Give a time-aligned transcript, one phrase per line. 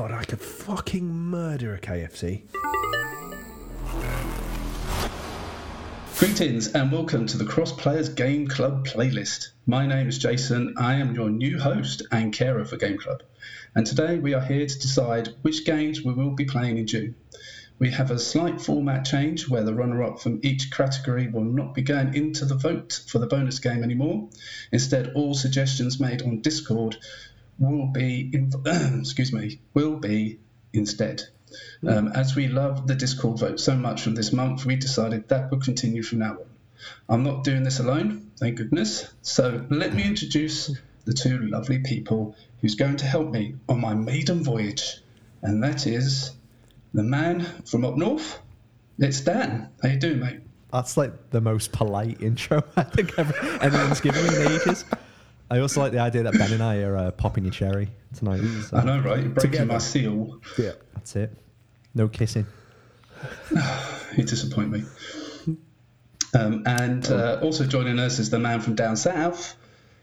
[0.00, 2.44] God, I could fucking murder a KFC.
[6.18, 9.50] Greetings and welcome to the Cross Players Game Club playlist.
[9.66, 10.76] My name is Jason.
[10.78, 13.22] I am your new host and carer for Game Club.
[13.74, 17.14] And today we are here to decide which games we will be playing in June.
[17.78, 21.74] We have a slight format change where the runner up from each category will not
[21.74, 24.28] be going into the vote for the bonus game anymore.
[24.72, 26.98] Instead, all suggestions made on Discord
[27.60, 28.32] will be,
[28.66, 30.40] excuse me, will be
[30.72, 31.22] instead.
[31.86, 35.50] Um, as we love the Discord vote so much from this month, we decided that
[35.50, 36.46] would continue from now on.
[37.08, 39.12] I'm not doing this alone, thank goodness.
[39.22, 40.70] So let me introduce
[41.04, 45.02] the two lovely people who's going to help me on my maiden voyage,
[45.42, 46.32] and that is
[46.94, 48.38] the man from up north.
[48.98, 49.70] It's Dan.
[49.82, 50.40] How you doing, mate?
[50.72, 54.84] That's like the most polite intro I think ever, anyone's given me in ages.
[55.50, 58.40] I also like the idea that Ben and I are uh, popping your cherry tonight.
[58.68, 59.18] So I know, right?
[59.18, 59.72] You're breaking Together.
[59.72, 60.40] my seal.
[60.56, 60.72] Yeah.
[60.94, 61.36] that's it.
[61.94, 62.46] No kissing.
[64.16, 64.82] You disappoint me.
[66.34, 69.54] Um, and uh, also joining us is the man from down south.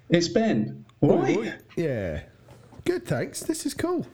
[0.10, 0.86] It's Ben.
[1.02, 1.56] All right.
[1.76, 2.22] Yeah.
[2.86, 3.42] Good, thanks.
[3.42, 4.08] This is cool.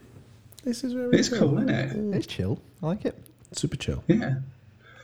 [0.64, 1.20] This is very cool.
[1.20, 2.16] It's cool, isn't it?
[2.16, 2.60] It's chill.
[2.82, 3.16] I like it.
[3.52, 4.04] Super chill.
[4.08, 4.38] Yeah.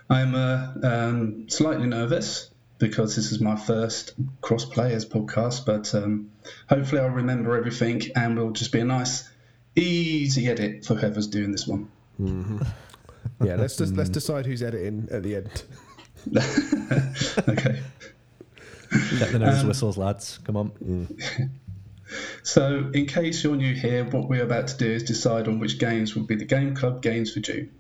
[0.10, 6.32] I'm uh, um, slightly nervous because this is my first cross players podcast, but um,
[6.68, 9.30] hopefully I'll remember everything and we'll just be a nice,
[9.76, 11.90] easy edit for whoever's doing this one.
[12.20, 12.60] Mm-hmm.
[13.46, 15.64] Yeah, let's just let's decide who's editing at the end.
[17.48, 17.82] okay.
[19.20, 20.40] Get the nose um, whistles, lads.
[20.44, 20.72] Come on.
[20.84, 21.50] Mm.
[22.44, 25.78] So, in case you're new here, what we're about to do is decide on which
[25.78, 27.72] games will be the Game Club games for June.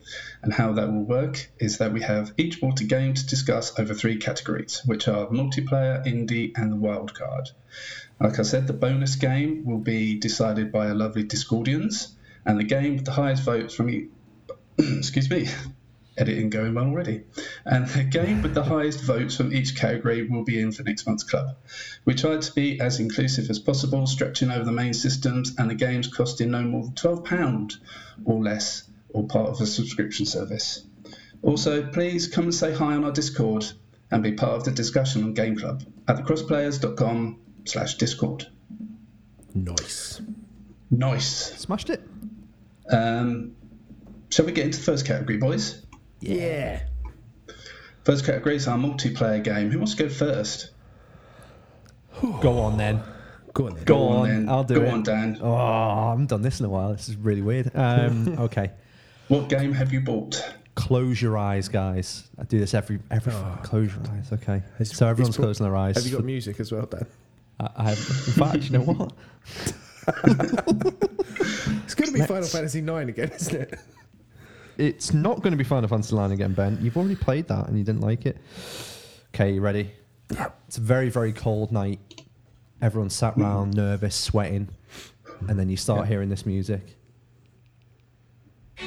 [0.41, 3.93] And how that will work is that we have each a game to discuss over
[3.93, 7.49] three categories, which are multiplayer, indie, and the wild card.
[8.19, 12.13] Like I said, the bonus game will be decided by a lovely Discordians,
[12.45, 14.07] and the game with the highest votes from e-
[14.77, 15.47] excuse me,
[16.19, 17.23] editing going well already.
[17.65, 21.07] And the game with the highest votes from each category will be in for next
[21.07, 21.55] month's club.
[22.05, 25.75] We tried to be as inclusive as possible, stretching over the main systems and the
[25.75, 27.77] games costing no more than £12
[28.25, 30.85] or less, or part of a subscription service.
[31.41, 33.65] Also, please come and say hi on our Discord
[34.11, 38.47] and be part of the discussion on Game Club at thecrossplayers.com slash Discord.
[39.53, 40.21] Nice.
[40.91, 41.59] Nice.
[41.59, 42.01] Smashed it.
[42.89, 43.55] Um,
[44.29, 45.85] shall we get into the first category, boys?
[46.21, 46.81] Yeah.
[48.03, 49.69] First category is our multiplayer game.
[49.71, 50.71] Who wants to go first?
[52.41, 53.01] Go on then.
[53.53, 53.83] Go on then.
[53.85, 54.27] Go, on.
[54.27, 54.49] then.
[54.49, 54.79] I'll do it.
[54.79, 54.91] Go it.
[54.91, 55.39] on, Dan.
[55.41, 56.91] Oh, I haven't done this in a while.
[56.91, 57.71] This is really weird.
[57.75, 58.71] Um, okay.
[59.27, 60.43] What game have you bought?
[60.75, 62.29] Close your eyes, guys.
[62.39, 63.33] I do this every every.
[63.63, 64.31] Close your eyes.
[64.31, 64.57] Okay.
[64.79, 65.95] It's- so everyone's it's closing their eyes.
[65.95, 67.05] Have you got music as well, Dan?
[67.59, 67.97] I, I have.
[67.97, 69.13] In fact, you know what?
[71.83, 73.79] It's going to be Let's- Final Fantasy Nine again, isn't it?
[74.79, 76.79] It's not going to be Final Fantasy Nine again, Ben.
[76.81, 78.37] You've already played that and you didn't like it.
[79.35, 79.91] Okay, you ready?
[80.31, 80.51] Yeah.
[80.69, 81.99] It's a very, very cold night.
[82.81, 84.69] Everyone's sat round, nervous, sweating,
[85.49, 86.95] and then you start hearing this music.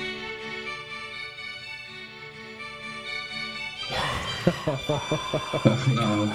[5.88, 6.32] No.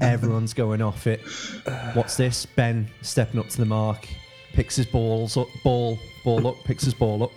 [0.00, 1.20] Everyone's going off it.
[1.92, 2.46] What's this?
[2.46, 4.08] Ben stepping up to the mark,
[4.52, 7.32] picks his balls up, ball, ball up, picks his ball up,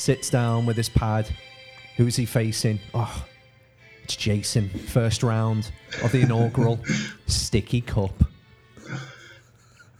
[0.00, 1.28] sits down with his pad.
[1.96, 2.80] Who is he facing?
[2.94, 3.26] Oh,
[4.02, 4.70] it's Jason.
[4.70, 5.70] First round
[6.02, 6.80] of the inaugural
[7.26, 8.24] Sticky Cup.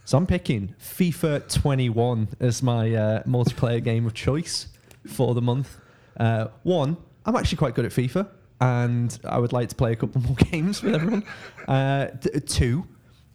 [0.06, 4.68] So I'm picking FIFA 21 as my uh, multiplayer game of choice
[5.06, 5.76] for the month.
[6.18, 6.96] Uh, one,
[7.26, 8.26] I'm actually quite good at FIFA,
[8.60, 11.24] and I would like to play a couple more games with everyone.
[11.68, 12.86] Uh, t- two,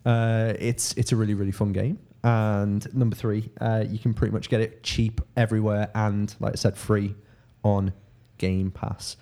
[0.05, 1.99] uh, it's it's a really really fun game.
[2.25, 6.55] And number three, uh, you can pretty much get it cheap everywhere, and like I
[6.55, 7.13] said, free
[7.63, 7.93] on
[8.39, 9.15] Game Pass.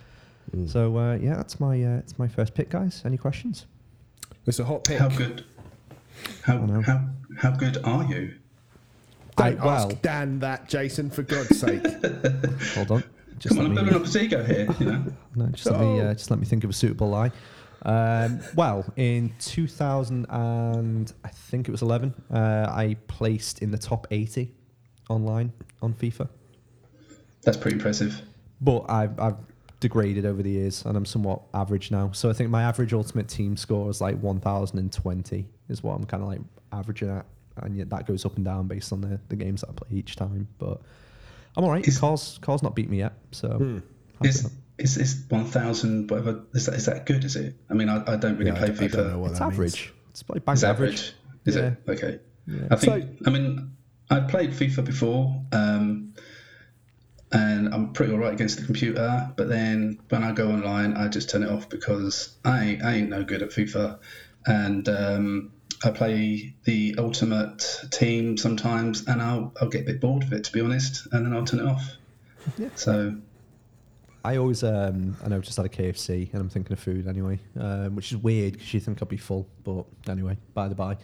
[0.68, 3.02] So uh, yeah, that's my uh, it's my first pick, guys.
[3.04, 3.66] Any questions?
[4.46, 5.00] It's a hot pick.
[5.00, 5.44] How good?
[6.44, 7.08] How how
[7.40, 8.36] how good are you?
[9.36, 11.84] Don't I- well- ask Dan that, Jason, for God's sake.
[12.76, 13.04] Hold on.
[13.40, 14.68] Just Come on, I'm let me- building up his ego here.
[14.80, 15.06] You know.
[15.36, 16.06] No, just let me Oh.
[16.08, 17.32] uh, just let me think of a suitable lie.
[17.84, 23.78] Um, well, in 2000 and I think it was 11, uh, I placed in the
[23.78, 24.52] top 80
[25.10, 25.52] online
[25.82, 26.30] on FIFA.
[27.44, 28.22] That's pretty impressive.
[28.62, 29.36] But I've, I've
[29.82, 32.12] degraded over the years, and I'm somewhat average now.
[32.14, 36.24] So I think my average ultimate team score is like 1,020 is what I'm kind
[36.24, 36.40] of like
[36.72, 37.26] averaging at,
[37.58, 39.90] and yet that goes up and down based on the, the games that I play
[39.98, 40.48] each time.
[40.58, 40.80] But
[41.58, 41.86] I'm all right.
[41.86, 43.50] Is- Carl's Carl's not beat me yet, so
[44.14, 44.60] happy Is with that.
[44.78, 46.44] Is is one thousand whatever?
[46.54, 47.24] Is that is that good?
[47.24, 47.56] Is it?
[47.70, 48.92] I mean, I, I don't really Yeah, I play don't- I FIFA.
[48.98, 49.54] don't know what it's that means.
[49.56, 49.94] average.
[50.12, 50.94] It's like bang It's average.
[50.94, 51.14] average.
[51.46, 51.62] Is Yeah.
[51.68, 52.20] it okay?
[52.48, 52.68] Yeah.
[52.72, 53.18] I think.
[53.26, 53.72] I mean,
[54.10, 56.14] I'd played FIFA before, um,
[57.32, 59.32] and I'm pretty alright against the computer.
[59.36, 62.94] But then when I go online, I just turn it off because I ain't, I
[62.96, 64.00] ain't no good at FIFA,
[64.46, 65.52] and um,
[65.84, 70.44] I play the Ultimate Team sometimes, and I'll I'll get a bit bored of it
[70.46, 71.84] to be honest, and then I'll turn it off.
[72.58, 72.70] Yeah.
[72.76, 73.16] So
[74.24, 77.40] I always, um, I know, just had a KFC and I'm thinking of food anyway,
[77.60, 79.50] um, which is weird because you think I'd be full.
[79.64, 80.98] But anyway, by the by,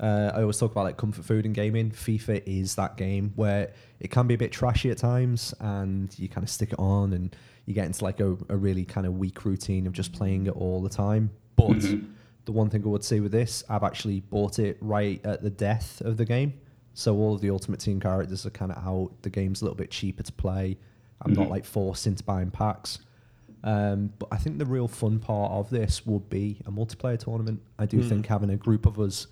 [0.00, 1.90] uh, I always talk about like comfort food and gaming.
[1.90, 6.28] FIFA is that game where it can be a bit trashy at times and you
[6.28, 7.34] kind of stick it on and
[7.66, 10.56] you get into like a, a really kind of weak routine of just playing it
[10.56, 11.30] all the time.
[11.54, 11.80] But
[12.44, 15.50] the one thing I would say with this, I've actually bought it right at the
[15.50, 16.54] death of the game.
[16.94, 19.12] So all of the Ultimate Team characters are kind of out.
[19.22, 20.76] The game's a little bit cheaper to play.
[21.22, 22.98] I'm not like forced into buying packs.
[23.64, 27.60] Um, but I think the real fun part of this would be a multiplayer tournament.
[27.78, 29.26] I do think having a group of us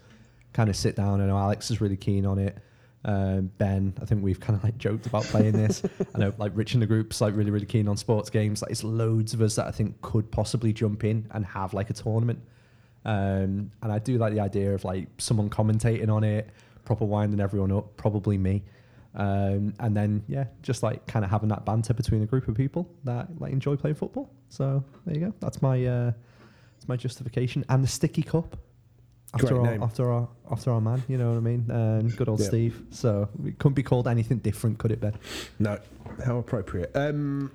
[0.53, 1.21] kind of sit down.
[1.21, 2.59] I know Alex is really keen on it.
[3.05, 5.83] Um, ben, I think we've kind of like joked about playing this.
[6.15, 8.63] I know like Rich in the group's like really really keen on sports games.
[8.63, 11.89] Like it's loads of us that I think could possibly jump in and have like
[11.91, 12.41] a tournament.
[13.05, 16.51] Um, and I do like the idea of like someone commentating on it,
[16.85, 18.65] proper winding everyone up, probably me.
[19.17, 22.55] Um, and then yeah, just like kind of having that banter between a group of
[22.55, 24.31] people that like enjoy playing football.
[24.49, 25.35] So there you go.
[25.41, 26.13] That's my uh,
[26.75, 27.65] that's my justification.
[27.69, 28.57] And the sticky cup
[29.35, 29.83] after Great our name.
[29.83, 31.03] after our after our man.
[31.09, 31.71] You know what I mean?
[31.71, 32.47] Um, good old Yeah.
[32.47, 32.83] Steve.
[32.91, 35.15] So it couldn't be called anything different, could it, Ben?
[35.59, 35.79] No,
[36.25, 36.91] how appropriate.
[36.95, 37.51] Um,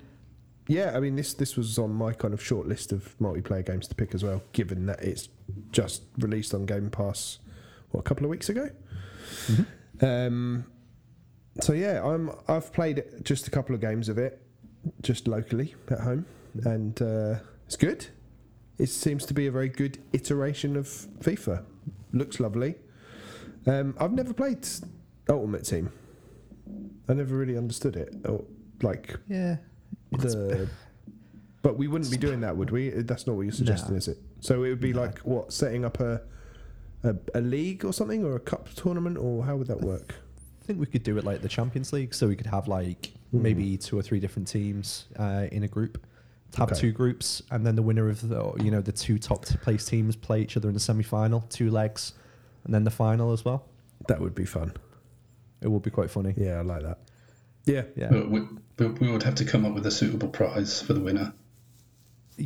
[0.67, 3.87] yeah, I mean this this was on my kind of short list of multiplayer games
[3.89, 5.29] to pick as well, given that it's
[5.71, 7.37] just released on Game Pass
[7.91, 8.69] what a couple of weeks ago.
[10.01, 10.65] Um,
[11.59, 14.41] so yeah, I'm I've played just a couple of games of it,
[15.01, 16.25] just locally at home,
[16.63, 18.07] and uh, it's good.
[18.77, 20.85] It seems to be a very good iteration of
[21.19, 21.63] FIFA.
[22.13, 22.75] Looks lovely.
[23.67, 24.67] Um, I've never played
[25.29, 25.91] Ultimate Team.
[27.07, 28.15] I never really understood it.
[28.25, 28.43] Or
[28.81, 29.57] like Yeah.
[30.11, 30.67] the.
[31.61, 32.89] But we wouldn't be doing that, would we?
[32.89, 33.97] That's not what you're suggesting, No.
[33.97, 34.17] is it?
[34.39, 36.21] So it would be like what, setting up a,
[37.03, 40.15] a a league or something, or a cup tournament, or how would that work?
[40.61, 43.11] I think we could do it like the Champions League, so we could have like
[43.31, 46.05] maybe two or three different teams uh, in a group.
[46.57, 46.81] Have Okay.
[46.81, 50.15] two groups, and then the winner of the you know the two top place teams
[50.15, 52.13] play each other in the semi final, two legs,
[52.65, 53.65] and then the final as well.
[54.07, 54.73] That would be fun.
[55.61, 56.33] It would be quite funny.
[56.37, 56.99] Yeah, I like that.
[57.65, 58.09] Yeah, Yeah.
[58.09, 58.41] but we,
[58.75, 61.33] but we would have to come up with a suitable prize for the winner.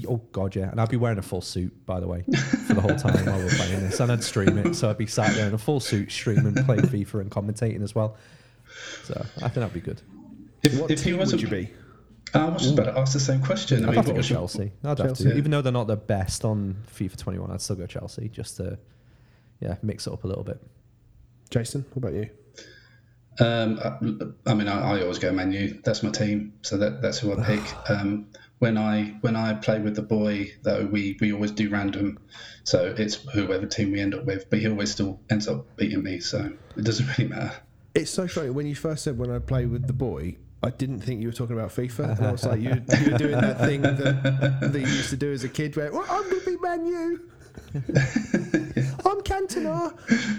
[0.07, 0.69] Oh god, yeah.
[0.71, 2.23] And I'd be wearing a full suit, by the way,
[2.67, 4.73] for the whole time while we're playing this, and I'd stream it.
[4.75, 7.95] So I'd be sat there in a full suit, streaming, playing FIFA, and commentating as
[7.95, 8.17] well.
[9.03, 10.01] So I think that'd be good.
[10.63, 11.71] If, what if he team wasn't, would you be?
[12.33, 13.85] I was just about to ask the same question.
[13.85, 14.71] I I'd mean, have to go was your- Chelsea.
[14.83, 15.23] I'd have Chelsea.
[15.25, 17.51] to, even though they're not the best on FIFA 21.
[17.51, 18.77] I'd still go Chelsea just to,
[19.61, 20.59] yeah, mix it up a little bit.
[21.51, 22.29] Jason, what about you?
[23.39, 25.79] Um, I, I mean, I, I always go Man U.
[25.85, 27.61] That's my team, so that, that's who I pick.
[27.89, 28.27] Um,
[28.59, 32.19] when I when I play with the boy, though, we, we always do random,
[32.63, 34.49] so it's whoever team we end up with.
[34.49, 37.53] But he always still ends up beating me, so it doesn't really matter.
[37.93, 40.37] It's so funny when you first said when I play with the boy.
[40.63, 42.17] I didn't think you were talking about FIFA.
[42.17, 42.69] And I was like, you,
[43.05, 45.91] you were doing that thing that, that you used to do as a kid where,
[45.91, 47.29] well, I'm going to be Man U.
[49.05, 49.93] I'm Cantona.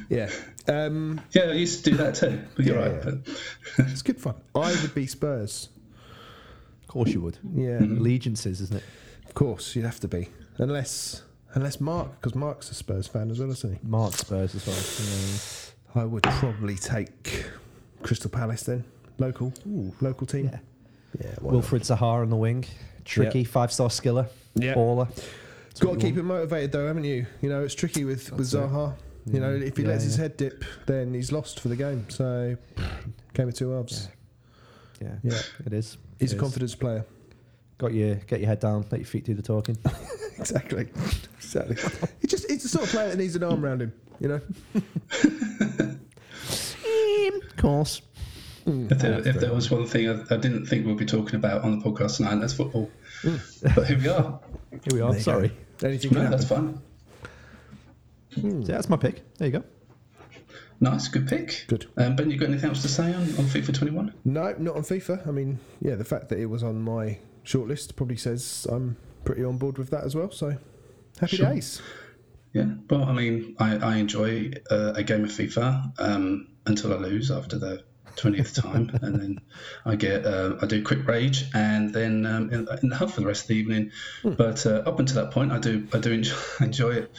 [0.08, 0.30] Yeah.
[0.66, 2.40] Um, Yeah, I used to do that too.
[2.58, 3.04] You're Yeah, right.
[3.78, 3.84] yeah.
[3.88, 4.34] It's good fun.
[4.54, 5.68] I would be Spurs.
[6.86, 7.38] Of course you would.
[7.54, 7.78] Yeah.
[7.78, 7.98] Mm-hmm.
[7.98, 8.84] Allegiances, isn't it?
[9.26, 10.28] Of course, you'd have to be.
[10.58, 11.22] Unless
[11.54, 13.78] unless Mark, because Mark's a Spurs fan as well, isn't he?
[13.82, 16.02] Mark Spurs as well.
[16.02, 17.46] I would probably take
[18.02, 18.84] Crystal Palace then.
[19.18, 19.52] Local.
[20.00, 20.46] Local team.
[20.46, 20.58] Yeah.
[21.20, 21.26] Yeah.
[21.26, 21.34] Yeah.
[21.40, 21.62] why not?
[21.64, 22.64] Wilfried Zaha on the wing.
[23.04, 24.28] Tricky, five star skiller.
[24.54, 24.74] Yeah.
[24.74, 25.08] Baller.
[25.80, 27.26] Got to keep him motivated though, haven't you?
[27.42, 28.70] You know, it's tricky with, with That's it.
[28.70, 28.94] Zaha.
[29.26, 32.08] You know, if he Yeah, lets his head dip, then he's lost for the game.
[32.08, 32.56] So,
[33.34, 34.08] game of two halves.
[35.00, 35.38] Yeah, Yeah.
[35.66, 35.98] it is.
[36.18, 37.04] He's It a confidence player.
[37.78, 39.76] Got your get your head down, let your feet do the talking.
[40.38, 40.88] exactly.
[41.36, 41.76] Exactly.
[42.20, 43.92] he just he's the sort of player that needs an arm around him.
[44.18, 44.40] You know.
[47.38, 48.00] of course.
[48.66, 51.62] if, there, if there was one thing I, I didn't think we'd be talking about
[51.62, 52.90] on the podcast tonight, that's football.
[53.22, 53.36] Hmm.
[53.74, 54.40] But here we are.
[54.70, 55.12] Here we are.
[55.12, 55.48] There Sorry.
[55.78, 55.88] go.
[55.88, 56.82] Anything can No, that's happen.
[58.34, 58.40] Hmm.
[58.40, 58.64] fun.
[58.64, 59.22] So that's my pick.
[59.36, 59.64] There you go.
[60.80, 61.64] Nice, good pick.
[61.68, 61.86] Good.
[61.96, 64.12] Um, ben, you got anything else to say on, on FIFA 21?
[64.24, 65.26] No, not on FIFA.
[65.26, 69.42] I mean, yeah, the fact that it was on my shortlist probably says I'm pretty
[69.44, 70.30] on board with that as well.
[70.30, 70.56] So,
[71.20, 71.46] happy Sure.
[71.54, 71.80] days.
[72.52, 76.96] Yeah, well, I mean, I, I enjoy uh, a game of FIFA um, until I
[76.96, 77.84] lose after the
[78.16, 79.40] 20th time, and then
[79.84, 83.20] I get uh, I do quick rage, and then um, in, in the hub for
[83.20, 83.90] the rest of the evening.
[84.24, 87.12] But uh, up until that point, I do I do enjoy, enjoy it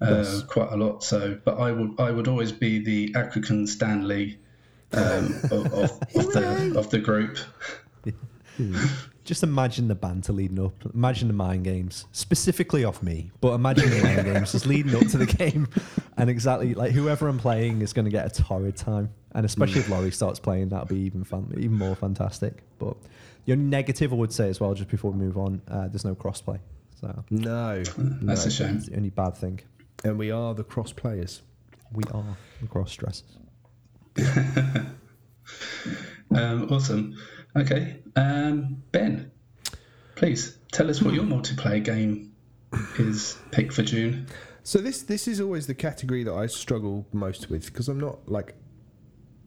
[0.00, 0.42] uh, Nice.
[0.42, 1.02] quite a lot.
[1.04, 4.38] So, but I would I would always be the African Stanley
[4.92, 7.38] um, of, of, of the of the group.
[9.24, 10.72] Just imagine the banter leading up.
[10.94, 15.06] Imagine the mind games, specifically off me, but imagine the mind games just leading up
[15.08, 15.68] to the game,
[16.16, 19.80] and exactly like whoever I'm playing is going to get a torrid time, and especially
[19.80, 22.62] if Laurie starts playing, that'll be even fun, even more fantastic.
[22.78, 22.96] But
[23.44, 26.06] the only negative I would say as well, just before we move on, uh, there's
[26.06, 26.58] no crossplay,
[26.98, 28.76] so No, That's a shame.
[28.78, 29.60] it's the only bad thing.
[30.04, 31.42] And we are the cross players.
[31.92, 33.38] We are the cross dressers.
[36.30, 37.16] Um, awesome.
[37.56, 39.30] Okay, um, Ben,
[40.14, 42.32] please tell us what your multiplayer game
[42.98, 44.26] is picked for June.
[44.62, 48.28] So this this is always the category that I struggle most with because I'm not
[48.28, 48.54] like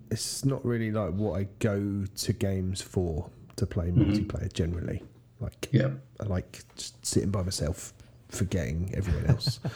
[0.10, 5.04] it's not really like what I go to games for to play multiplayer generally.
[5.40, 5.92] Like Yeah.
[6.20, 7.94] I like just sitting by myself,
[8.30, 9.60] forgetting everyone else.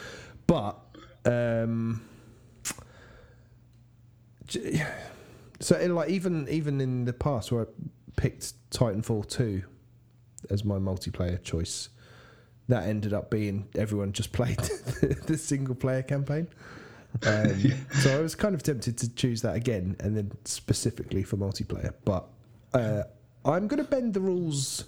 [0.47, 0.77] but
[1.25, 2.01] um,
[5.59, 7.65] so in like even even in the past where I
[8.15, 9.63] picked Titanfall two
[10.49, 11.89] as my multiplayer choice,
[12.67, 14.57] that ended up being everyone just played
[15.25, 16.47] the single player campaign.
[17.25, 21.37] Um, So I was kind of tempted to choose that again, and then specifically for
[21.37, 21.93] multiplayer.
[22.03, 22.27] But
[22.73, 23.03] uh,
[23.45, 24.85] I'm going to bend the rules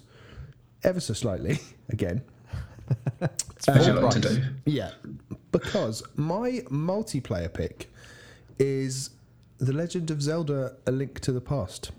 [0.84, 1.60] ever so slightly
[1.90, 2.22] again.
[3.68, 4.44] As you Uh, like to do.
[4.66, 4.92] Yeah,
[5.52, 7.92] because my multiplayer pick
[8.60, 9.10] is
[9.58, 11.92] The Legend of Zelda: A Link to the Past.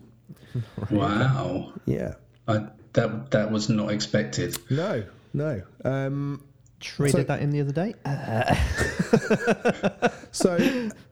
[0.90, 1.73] Wow.
[1.87, 2.14] Yeah.
[2.47, 4.59] I, that that was not expected.
[4.71, 5.02] No,
[5.35, 5.62] no.
[5.85, 6.45] Um,
[6.80, 7.95] Traded So- that in the other day.
[10.30, 10.57] so,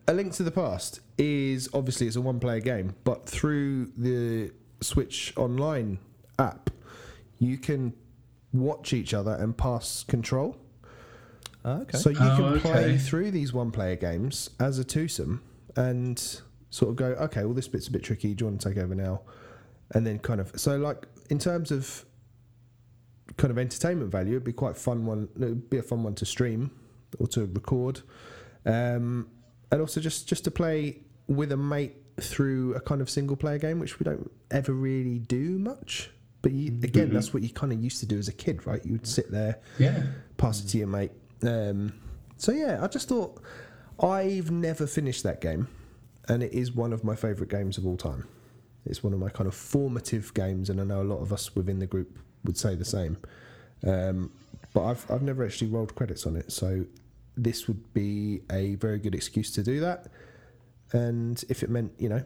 [0.08, 5.32] A Link to the Past is obviously it's a one-player game, but through the Switch
[5.36, 5.98] Online
[6.38, 6.70] app,
[7.38, 7.92] you can
[8.60, 10.56] watch each other and pass control.
[11.64, 11.98] okay.
[11.98, 12.98] So you Oh, can play okay.
[12.98, 15.42] through these one-player games as a twosome
[15.76, 16.18] and
[16.70, 18.34] sort of go, okay, well this bit's a bit tricky.
[18.34, 19.22] Do you want to take over now?
[19.92, 22.04] And then kind of so like in terms of
[23.36, 25.28] kind of entertainment value, it'd be quite fun one.
[25.36, 26.70] It'd be a fun one to stream
[27.18, 28.02] or to record,
[28.64, 29.28] um,
[29.70, 33.78] and also just just to play with a mate through a kind of single-player game,
[33.78, 36.10] which we don't ever really do much.
[36.46, 38.80] But you, again, that's what you kind of used to do as a kid, right?
[38.86, 40.00] You would sit there, Yeah.
[40.36, 41.10] pass it to your mate.
[41.42, 41.92] Um,
[42.36, 43.42] so yeah, I just thought
[43.98, 45.66] I've never finished that game,
[46.28, 48.28] and it is one of my favourite games of all time.
[48.84, 51.56] It's one of my kind of formative games, and I know a lot of us
[51.56, 53.16] within the group would say the same.
[53.84, 54.30] Um,
[54.72, 56.86] but I've I've never actually rolled credits on it, so
[57.36, 60.06] this would be a very good excuse to do that.
[60.92, 62.22] And if it meant, you know,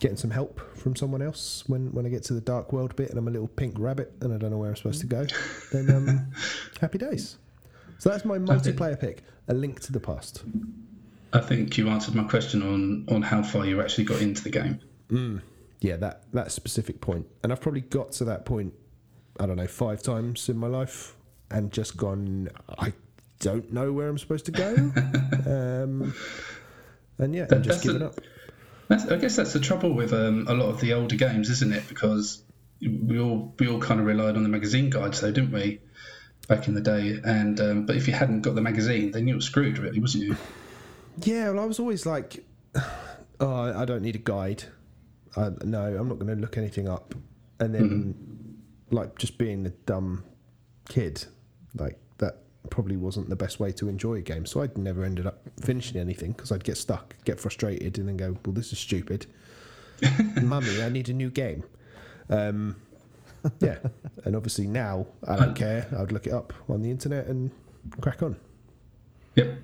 [0.00, 3.10] getting some help from someone else when, when I get to the dark world bit
[3.10, 5.26] and I'm a little pink rabbit and I don't know where I'm supposed to go,
[5.72, 6.30] then um,
[6.80, 7.38] happy days.
[7.98, 10.42] So that's my multiplayer pick, A Link to the Past.
[11.32, 14.50] I think you answered my question on on how far you actually got into the
[14.50, 15.42] game.
[15.80, 17.26] Yeah, that, that specific point.
[17.42, 18.72] And I've probably got to that point,
[19.38, 21.14] I don't know, five times in my life
[21.50, 22.48] and just gone,
[22.78, 22.92] I
[23.40, 24.74] don't know where I'm supposed to go.
[25.46, 26.14] um,
[27.18, 28.14] and yeah, That- and just that's a- given up.
[28.88, 31.72] That's, I guess that's the trouble with um, a lot of the older games, isn't
[31.72, 31.88] it?
[31.88, 32.42] Because
[32.80, 35.80] we all we all kind of relied on the magazine guides, though, didn't we?
[36.48, 39.36] Back in the day, and um, but if you hadn't got the magazine, then you
[39.36, 40.36] were screwed, really, wasn't you?
[41.22, 42.44] Yeah, well, I was always like,
[43.40, 44.64] oh, I don't need a guide.
[45.36, 47.14] I, no, I'm not going to look anything up.
[47.58, 48.58] And then,
[48.90, 50.24] like, just being a dumb
[50.88, 51.24] kid,
[51.74, 51.98] like,
[52.70, 54.46] probably wasn't the best way to enjoy a game.
[54.46, 58.16] So I'd never ended up finishing anything because I'd get stuck, get frustrated, and then
[58.16, 59.26] go, well, this is stupid.
[60.42, 61.64] Mummy, I need a new game.
[62.28, 62.76] Um,
[63.60, 63.78] yeah.
[64.24, 65.86] And obviously now I don't care.
[65.98, 67.50] I'd look it up on the internet and
[68.00, 68.36] crack on.
[69.36, 69.58] Yep.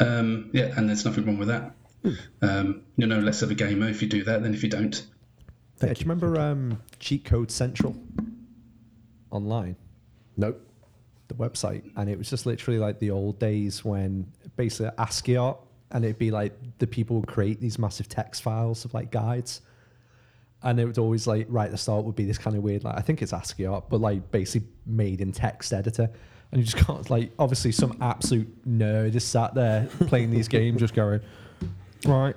[0.00, 1.74] Um, yeah, and there's nothing wrong with that.
[2.02, 2.12] Hmm.
[2.40, 5.06] Um, you're no less of a gamer if you do that than if you don't.
[5.80, 7.96] yeah, do you remember um, Cheat Code Central
[9.30, 9.76] online?
[10.36, 10.66] Nope.
[11.36, 15.58] The website, and it was just literally like the old days when basically ASCII art,
[15.90, 19.60] and it'd be like the people would create these massive text files of like guides,
[20.62, 22.84] and it would always like right at the start would be this kind of weird
[22.84, 26.10] like I think it's ASCII art, but like basically made in text editor,
[26.50, 30.80] and you just can't like obviously some absolute nerd just sat there playing these games,
[30.80, 31.20] just going
[32.06, 32.36] right.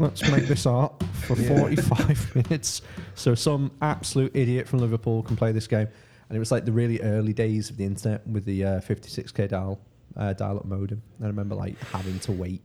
[0.00, 0.92] Let's make this art
[1.22, 2.82] for 45 minutes.
[3.16, 5.88] So some absolute idiot from Liverpool can play this game.
[6.28, 9.48] And it was like the really early days of the internet with the uh, 56k
[9.48, 9.80] dial
[10.16, 11.00] uh, dial-up modem.
[11.18, 12.60] And I remember like having to wait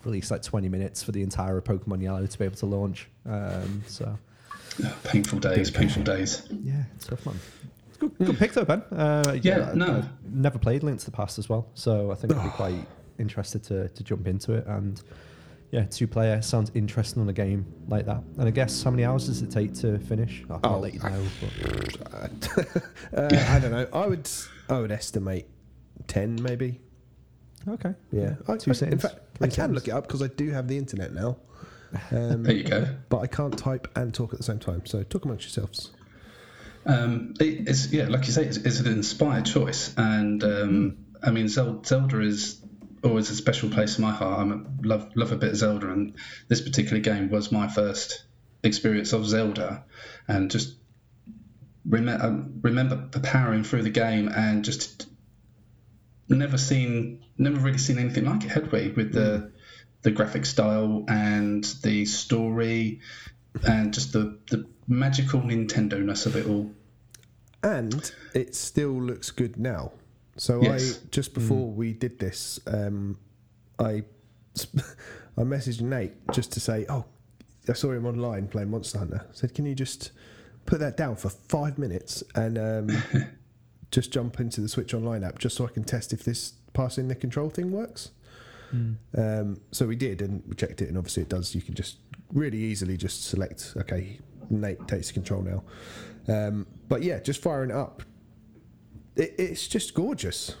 [0.00, 2.66] for at least like 20 minutes for the entire Pokemon Yellow to be able to
[2.66, 3.08] launch.
[3.26, 4.18] Um, so
[4.84, 6.46] Oh, painful days, painful days.
[6.62, 7.34] yeah, it's tough man.
[7.88, 8.82] It's good, good pick though, Ben.
[8.92, 9.96] Uh, Yeah, I- no.
[9.98, 12.86] I've never played Link to the Past as well, so I think I'd be quite
[13.18, 14.66] interested to, to jump into it.
[14.66, 15.02] And
[15.70, 18.22] yeah, two player sounds interesting on a game like that.
[18.38, 20.42] And I guess how many hours does it take to finish?
[20.44, 21.24] I can't Oh, let you know.
[22.10, 22.48] But
[23.16, 23.86] uh, I don't know.
[23.92, 24.28] I would
[24.68, 25.46] I would estimate
[26.06, 26.80] ten maybe.
[27.68, 27.94] okay.
[28.12, 29.74] Yeah, I, Two I- in fact, three I can seconds.
[29.74, 31.36] look it up because I do have the internet now.
[32.12, 32.86] Um, There you go.
[33.08, 34.84] but I can't type and talk at the same time.
[34.84, 35.90] So talk amongst yourselves.
[36.84, 41.30] Um, it, it's yeah, like you say, it's, it's an inspired choice, and um, I
[41.30, 42.60] mean, Zelda is
[43.02, 44.48] always a special place in my heart.
[44.48, 46.14] I love love a bit of Zelda, and
[46.48, 48.24] this particular game was my first
[48.62, 49.84] experience of Zelda,
[50.26, 50.76] and just
[51.86, 55.06] rem- uh, remember the powering through the game and just
[56.28, 58.50] never seen, never really seen anything like it.
[58.50, 59.50] Had we with the mm.
[60.02, 63.00] the graphic style and the story,
[63.62, 66.70] and just the the magical Nintendo ness of it all.
[67.62, 69.92] and it still looks good now.
[70.38, 71.00] So Yes.
[71.02, 73.18] I just before we did this, um,
[73.78, 74.04] I
[75.36, 77.04] I messaged Nate just to say, oh,
[77.68, 79.24] I saw him online playing Monster Hunter.
[79.28, 80.12] I said, can you just
[80.66, 83.02] put that down for five minutes and um,
[83.90, 87.08] just jump into the Switch Online app just so I can test if this passing
[87.08, 88.10] the control thing works.
[89.16, 91.54] Um, so we did, and we checked it, and obviously it does.
[91.54, 91.96] You can just
[92.32, 94.18] really easily just select, okay,
[94.50, 95.62] Nate takes control now.
[96.32, 98.02] Um, but yeah, just firing it up,
[99.18, 100.56] it, it's just gorgeous.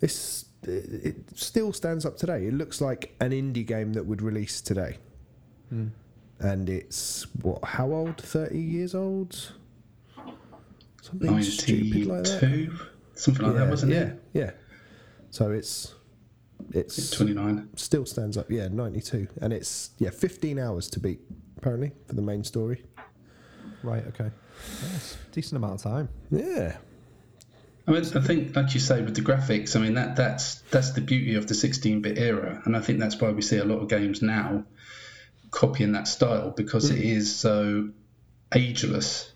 [0.00, 2.46] It's it, it still stands up today.
[2.46, 4.98] It looks like an indie game that would release today,
[5.70, 5.88] hmm.
[6.40, 7.64] and it's what?
[7.64, 8.20] How old?
[8.20, 9.52] Thirty years old?
[11.00, 12.78] Something stupid like that.
[13.14, 14.22] Something like that, wasn't yeah, it?
[14.32, 14.50] Yeah, yeah.
[15.30, 15.94] So it's
[16.72, 17.68] it's Twenty-nine.
[17.76, 18.50] still stands up.
[18.50, 21.20] Yeah, ninety two, and it's yeah fifteen hours to beat
[21.56, 22.84] apparently for the main story.
[23.82, 24.04] Right.
[24.08, 24.30] Okay.
[24.82, 25.16] Yes.
[25.32, 26.08] Decent amount of time.
[26.30, 26.76] Yeah,
[27.88, 30.90] I mean, I think, like you say, with the graphics, I mean that that's that's
[30.92, 33.78] the beauty of the 16-bit era, and I think that's why we see a lot
[33.80, 34.64] of games now
[35.50, 37.90] copying that style because it is so
[38.52, 39.32] ageless.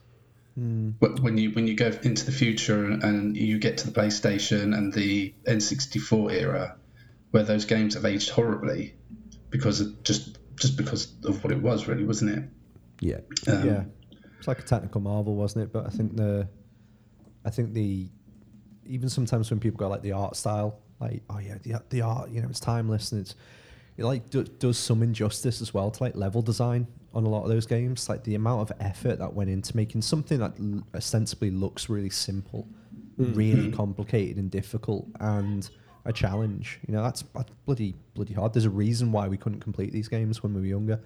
[1.00, 3.98] Wh- When you when you go into the future and, and you get to the
[3.98, 6.76] PlayStation and the N64 era,
[7.30, 8.94] where those games have aged horribly
[9.50, 12.44] because of just just because of what it was, really, wasn't it?
[13.00, 13.84] yeah, Um, yeah,
[14.38, 15.72] it's like a technical marvel, wasn't it?
[15.72, 16.48] But I think the,
[17.46, 18.10] I think the,
[18.90, 22.30] even sometimes when people go like the art style, like oh yeah, the the art,
[22.30, 23.34] you know, it's timeless and it's,
[23.96, 27.44] it like do, does some injustice as well to like level design on a lot
[27.44, 28.08] of those games.
[28.08, 32.10] Like the amount of effort that went into making something that l- ostensibly looks really
[32.10, 32.66] simple,
[33.16, 35.68] really complicated and difficult and
[36.04, 36.80] a challenge.
[36.88, 38.52] You know, that's, that's bloody bloody hard.
[38.52, 41.00] There's a reason why we couldn't complete these games when we were younger.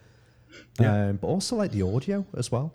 [0.81, 1.09] Yeah.
[1.09, 2.73] Um, but also like the audio as well.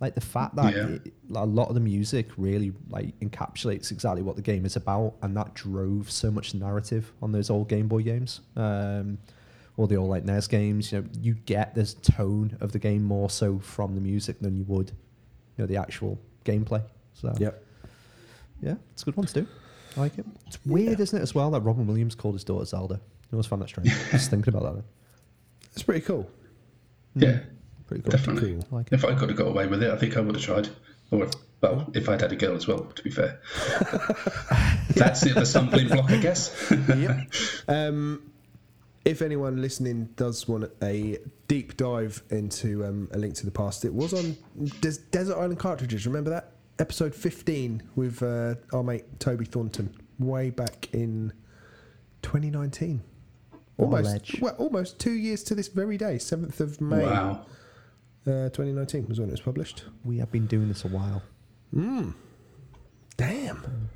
[0.00, 0.86] Like the fact that Yeah.
[0.88, 5.14] it, a lot of the music really like encapsulates exactly what the game is about,
[5.22, 9.18] and that drove so much narrative on those old Game Boy games, um,
[9.76, 10.92] or the old like NES games.
[10.92, 14.56] You know, you get this tone of the game more so from the music than
[14.56, 16.82] you would, you know, the actual gameplay.
[17.14, 17.64] So yep.
[18.60, 19.46] yeah, it's a good one to do.
[19.96, 20.26] I like it.
[20.48, 22.96] It's weird, isn't it, as well, that Robin Williams called his daughter Zelda.
[22.96, 23.90] I always found that strange.
[24.10, 24.84] Just thinking about that.
[25.72, 26.28] It's pretty cool.
[27.14, 27.40] yeah.
[27.86, 28.10] Pretty cool.
[28.10, 28.52] Definitely.
[28.54, 28.68] Cool.
[28.72, 28.94] I like it.
[28.94, 30.68] If I could have got away with it, I think I would have tried.
[31.10, 31.28] Or,
[31.60, 33.40] well, if I'd had a girl as well, to be fair.
[34.94, 36.72] That's the other stumbling block, I guess.
[36.96, 37.30] yep.
[37.68, 38.30] Um,
[39.04, 43.84] if anyone listening does want a deep dive into um, A Link to the Past,
[43.84, 44.36] it was on
[44.80, 46.06] Des- Desert Island Cartridges.
[46.06, 46.52] Remember that?
[46.78, 51.32] Episode 15 with uh, our mate Toby Thornton, way back in
[52.22, 53.02] 2019.
[53.76, 57.44] Almost, well, almost two years to this very day, 7th of May Wow.
[58.26, 59.84] Uh, 2019 was when it was published.
[60.04, 61.22] We have been doing this a while.
[63.16, 63.88] Damn.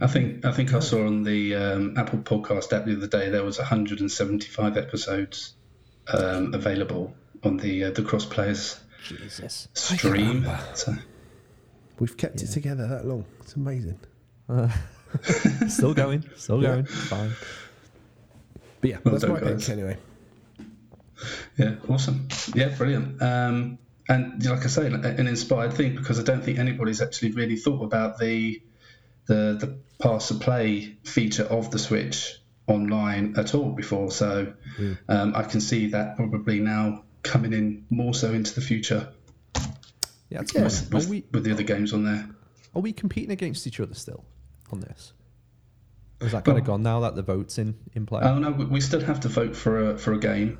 [0.00, 3.28] I think I think I saw on the um, Apple Podcast app the other day
[3.28, 5.54] there was 175 episodes
[6.08, 7.14] um, available
[7.44, 9.68] on the uh, the cross players Jesus.
[9.74, 10.46] stream.
[10.74, 10.94] So,
[11.98, 13.26] We've kept it together that long.
[13.40, 13.98] It's amazing.
[15.68, 16.24] Still going.
[16.36, 16.68] Still Yeah.
[16.70, 16.84] going.
[16.86, 17.32] Fine.
[18.80, 19.66] But yeah, Well that's my guys.
[19.66, 19.98] pick anyway.
[21.56, 22.28] Yeah, awesome.
[22.54, 23.20] Yeah, brilliant.
[23.22, 23.78] Um,
[24.08, 27.82] and like I say, an inspired thing because I don't think anybody's actually really thought
[27.84, 28.62] about the
[29.26, 34.10] the the pass to play feature of the Switch online at all before.
[34.10, 34.52] So
[35.08, 39.08] um, I can see that probably now coming in more so into the future
[40.30, 40.68] Yeah, it's Yeah.
[40.68, 40.90] fine.
[40.90, 42.28] with, Are we with the other games on there.
[42.74, 44.24] are we competing against each other still
[44.72, 45.12] on this?
[46.20, 48.20] Is that kind of gone now that the vote's in, in play?
[48.22, 50.58] Oh no, we- we still have to vote for a for a game.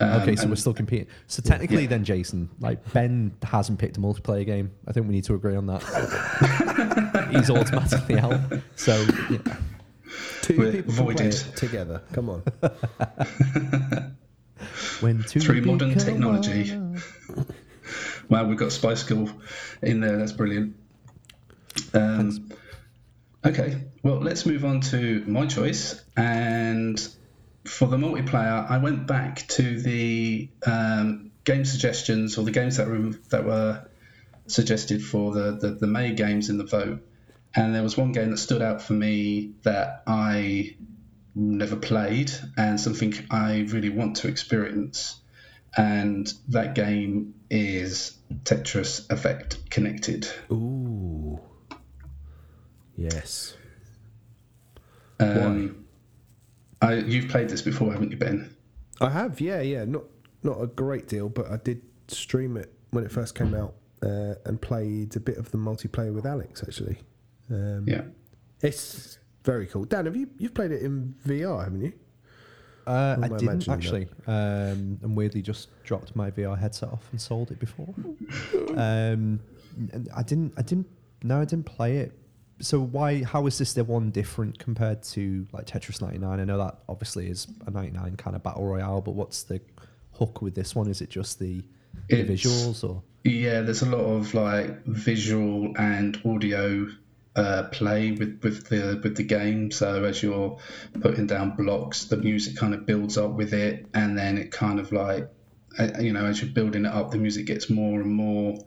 [0.00, 1.06] Um, okay, so and- we're still competing.
[1.26, 1.88] So technically, Yeah.
[1.88, 4.70] then, Jason, like Ben hasn't picked a multiplayer game.
[4.88, 5.82] I think we need to agree on that.
[7.32, 8.40] He's automatically out.
[8.76, 9.38] So yeah.
[10.42, 12.02] Two We're people can play it together.
[12.12, 12.42] Come on.
[15.00, 16.72] When two Through modern become technology.
[16.76, 17.00] one.
[18.28, 19.30] Wow, we've got Spice Girl
[19.82, 20.18] in there.
[20.18, 20.76] That's brilliant.
[21.94, 22.50] Um,
[23.44, 26.02] okay, well, let's move on to my choice.
[26.16, 27.00] And
[27.70, 32.88] for the multiplayer, I went back to the um, game suggestions or the games that
[32.88, 33.88] were that were
[34.46, 37.06] suggested for the, the the May games in the vote.
[37.54, 40.76] And there was one game that stood out for me that I
[41.34, 45.20] never played and something I really want to experience.
[45.76, 50.28] And that game is Tetris Effect Connected.
[50.50, 51.40] Ooh.
[52.96, 53.54] Yes.
[55.18, 55.86] Um,
[56.82, 58.54] I, you've played this before, haven't you, Ben?
[59.00, 59.84] I have, yeah, yeah.
[59.84, 60.04] Not
[60.42, 64.34] not a great deal, but I did stream it when it first came out uh,
[64.46, 66.98] and played a bit of the multiplayer with Alex actually.
[67.50, 68.02] Um, Yeah.
[68.62, 69.84] It's very cool.
[69.84, 71.92] Dan, have you you've played it in VR, haven't you?
[72.86, 77.06] Uh, I am I didn't actually, um, and weirdly just dropped my VR headset off
[77.12, 77.94] and sold it before.
[78.76, 79.40] um,
[79.92, 80.54] and I didn't.
[80.56, 80.88] I didn't.
[81.22, 82.18] No, I didn't play it.
[82.60, 83.24] So why?
[83.24, 86.40] How is this the one different compared to like Tetris 99?
[86.40, 89.60] I know that obviously is a 99 kind of battle royale, but what's the
[90.12, 90.88] hook with this one?
[90.88, 91.62] Is it just the,
[92.08, 93.02] the visuals or?
[93.24, 96.88] Yeah, there's a lot of like visual and audio
[97.36, 99.70] uh, play with, with the with the game.
[99.70, 100.58] So as you're
[101.00, 104.80] putting down blocks, the music kind of builds up with it, and then it kind
[104.80, 105.28] of like
[105.78, 108.58] uh, you know as you're building it up, the music gets more and more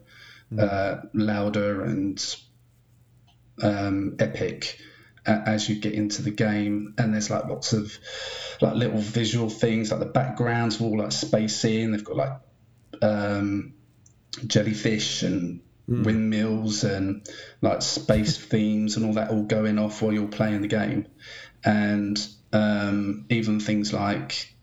[0.57, 2.35] uh, louder and
[3.61, 4.79] um, epic
[5.25, 6.95] as you get into the game.
[6.97, 7.97] And there's like lots of
[8.61, 12.33] like little visual things, like the backgrounds are all like spacey, and they've got like
[13.01, 13.73] um,
[14.47, 17.27] jellyfish and windmills and
[17.61, 21.07] like space themes and all that all going off while you're playing the game.
[21.63, 22.19] And
[22.51, 24.53] um, even things like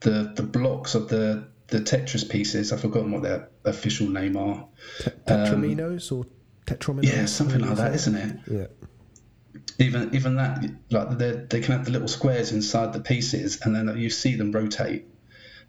[0.00, 4.66] the the blocks of the the Tetris pieces I've forgotten what their official name are.
[5.00, 6.26] Te- Tetraminos or
[6.66, 7.04] Tetrominos?
[7.04, 8.38] yeah something like that is isn't it?
[8.50, 8.66] Yeah.
[9.78, 13.74] even even that like they they can have the little squares inside the pieces and
[13.74, 15.06] then you see them rotate.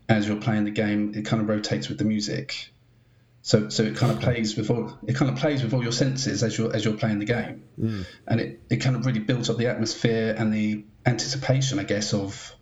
[0.07, 2.71] As you're playing the game it kind of rotates with the music.
[3.41, 5.91] So so it kind of plays with all it kind of plays with all your
[5.91, 7.63] senses as you're as you're playing the game.
[8.27, 12.13] And it, it kind of really builds up the atmosphere and the anticipation i guess
[12.13, 12.55] of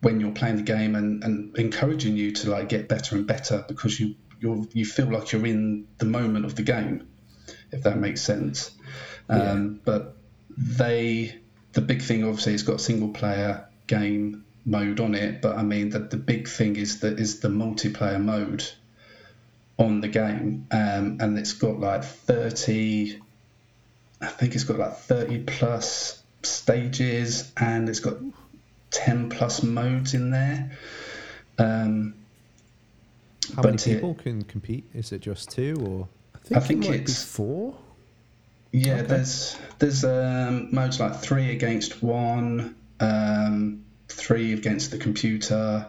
[0.00, 3.64] when you're playing the game and, and encouraging you to like get better and better
[3.68, 7.06] because you you you feel like you're in the moment of the game
[7.72, 8.70] if that makes sense
[9.28, 10.16] um, but
[10.56, 11.36] they
[11.72, 15.62] the big thing obviously it's got a single player game mode on it but i
[15.62, 18.64] mean that the big thing is that is the multiplayer mode
[19.78, 23.20] on the game um, and it's got like 30
[24.20, 28.16] i think it's got like 30 plus stages and it's got
[28.90, 30.70] 10 plus modes in there
[31.58, 32.14] um,
[33.54, 34.84] How many But it- people can compete?
[34.94, 36.08] Is it just two or?
[36.54, 37.76] I think, I think it it's- four.
[38.72, 39.06] Yeah, Okay.
[39.06, 45.86] there's there's um, modes like three against one, um, three against the computer.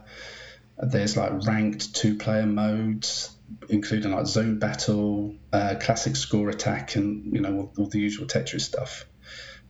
[0.82, 3.32] There's like ranked two-player modes,
[3.68, 8.28] including like zone battle, uh, classic score attack, and you know all, all the usual
[8.28, 9.06] Tetris stuff.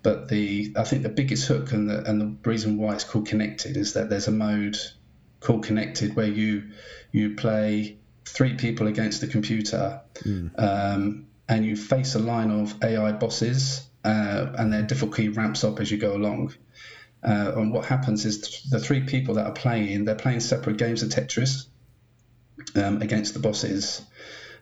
[0.03, 3.27] But the I think the biggest hook and the and the reason why it's called
[3.27, 4.77] connected is that there's a mode
[5.39, 6.69] called connected where you
[7.11, 7.97] you play
[8.31, 10.01] three people against the computer
[10.57, 15.79] um, and you face a line of AI bosses, uh, and their difficulty ramps up
[15.79, 16.53] as you go along.
[17.21, 20.77] Uh, and what happens is th- the three people that are playing, they're playing separate
[20.77, 21.65] games of Tetris
[22.75, 24.01] um, against the bosses,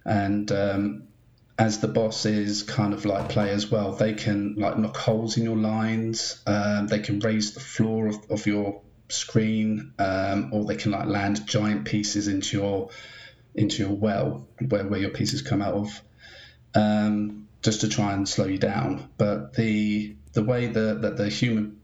[0.05, 1.03] and um,
[1.59, 5.43] as the bosses kind of like play as well, they can like knock holes in
[5.43, 10.77] your lines, um, they can raise the floor of, of your screen, um, or they
[10.77, 12.89] can like land giant pieces into your
[13.57, 16.01] into your well where, where your pieces come out of
[16.75, 19.09] um, just to try and slow you down.
[19.17, 21.79] But the the way that, that the human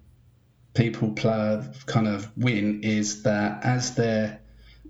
[0.74, 4.40] people play kind of win is that as they're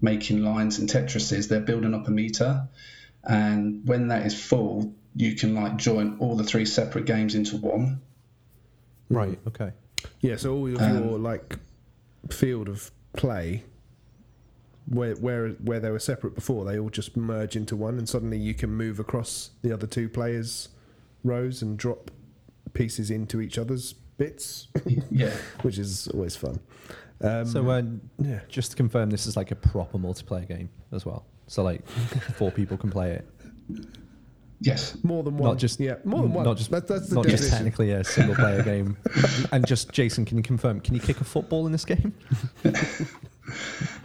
[0.02, 2.68] making lines and Tetrises, they're building up a meter,
[3.24, 7.58] and when that is full, you can like join all the three separate games into
[7.58, 8.02] one.
[9.10, 9.40] Right.
[9.48, 9.72] Okay.
[10.20, 11.58] Yeah, so all of Um, your like
[12.30, 13.64] field of play,
[14.88, 18.38] where where where they were separate before, they all just merge into one, and suddenly
[18.38, 20.70] you can move across the other two players'
[21.24, 22.12] rows and drop
[22.74, 24.68] pieces into each other's bits,
[25.12, 25.34] Yeah.
[25.62, 26.60] which is always fun.
[27.22, 27.84] Um, So, uh,
[28.20, 31.26] yeah, just to confirm, this is like a proper multiplayer game as well.
[31.48, 31.88] So, like,
[32.38, 33.28] four people can play it.
[34.60, 34.98] Yes.
[35.04, 35.50] more than one.
[35.52, 36.46] Not just yeah, more than one.
[36.46, 38.98] Not just That- that's the not just technically a single player game.
[39.52, 40.80] and just Jason, can you confirm?
[40.80, 42.14] Can you kick a football in this game?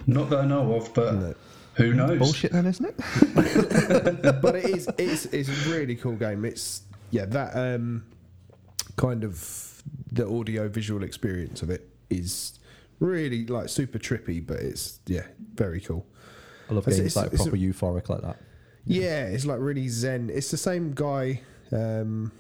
[0.07, 1.35] Not that I know of, but No.
[1.75, 2.19] who knows?
[2.19, 2.97] Bullshit, then, isn't it?
[4.43, 6.45] but it is it's it's a really cool game.
[6.45, 8.05] It's yeah that um
[8.97, 12.59] kind of the audio visual experience of it is
[13.01, 16.05] really like super trippy, but it's yeah very cool.
[16.71, 18.39] I love It's- games it's- like it's a- proper euphoric like that.
[18.85, 20.31] Yeah, it's like really zen.
[20.33, 22.33] It's the same guy, um,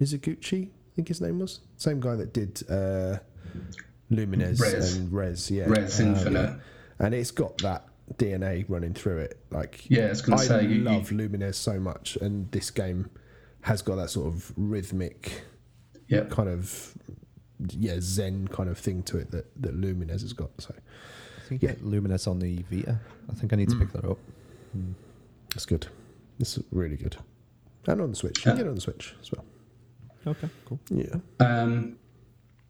[0.00, 1.60] Mizuguchi, I think his name was.
[1.76, 3.18] Same guy that did uh,
[4.10, 4.96] Lumines Rez.
[4.96, 5.50] and Rez.
[5.50, 6.40] Yeah, Rez Uh, Infinite.
[6.40, 6.56] yeah.
[7.06, 7.86] and it's got that
[8.18, 9.38] DNA running through it.
[9.50, 12.70] Like, Yeah, I was gonna I say, you- love you- Lumines so much, and this
[12.70, 13.08] game
[13.62, 15.42] has got that sort of rhythmic
[16.08, 16.30] Yep.
[16.30, 16.94] kind of
[17.78, 20.50] yeah zen kind of thing to it that that Lumines has got.
[20.60, 21.70] So I think Yeah.
[21.70, 21.76] yeah.
[21.76, 23.00] Lumines on the Vita.
[23.30, 24.18] I think I need to pick that up.
[25.54, 25.86] it's good.
[26.40, 27.16] It's really good.
[27.86, 29.44] And on the Switch, you can get it on the Switch as well.
[30.26, 30.80] Okay, cool.
[30.90, 31.14] Yeah.
[31.40, 31.96] Um,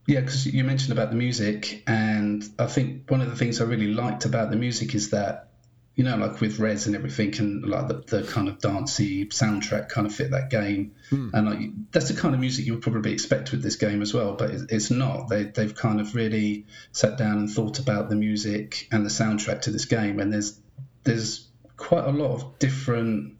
[0.06, 3.64] yeah, because you mentioned about the music, and I think one of the things I
[3.64, 5.48] really liked about the music is that,
[5.94, 9.88] you know, like with Rez and everything, and like the, the kind of dancey soundtrack
[9.88, 11.30] kind of fit that game, hmm.
[11.32, 14.12] and like that's the kind of music you would probably expect with this game as
[14.12, 15.28] well, but it's not.
[15.28, 19.62] They they've kind of really sat down and thought about the music and the soundtrack
[19.62, 20.60] to this game, and there's
[21.04, 23.36] there's quite a lot of different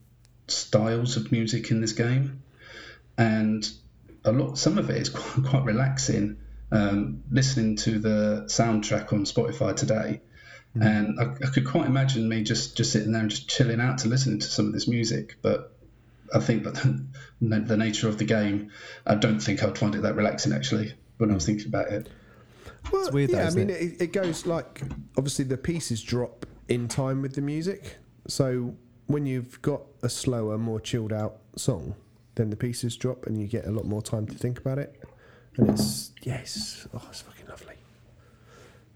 [0.49, 2.43] styles of music in this game,
[3.19, 3.71] and
[4.25, 4.57] a lot.
[4.57, 6.39] Some of it is quite, quite relaxing.
[6.75, 10.21] Um, listening to the soundtrack on Spotify today,
[10.75, 13.99] and I, I could quite imagine me just just sitting there and just chilling out
[13.99, 15.37] to listening to some of this music.
[15.41, 15.73] But
[16.35, 16.75] I think that
[17.41, 18.73] the, the nature of the game,
[19.07, 22.09] I don't think I'd find it that relaxing actually when I was thinking about it.
[22.93, 24.03] Well, weird though, yeah, I isn't mean, it?
[24.03, 24.83] It, goes like
[25.17, 27.99] obviously the pieces drop in time with the music.
[28.27, 28.75] So
[29.07, 31.95] when you've got a slower, more chilled out song,
[32.35, 35.04] then the pieces drop and you get a lot more time to think about it.
[35.57, 37.75] And it's yes, oh, it's fucking lovely.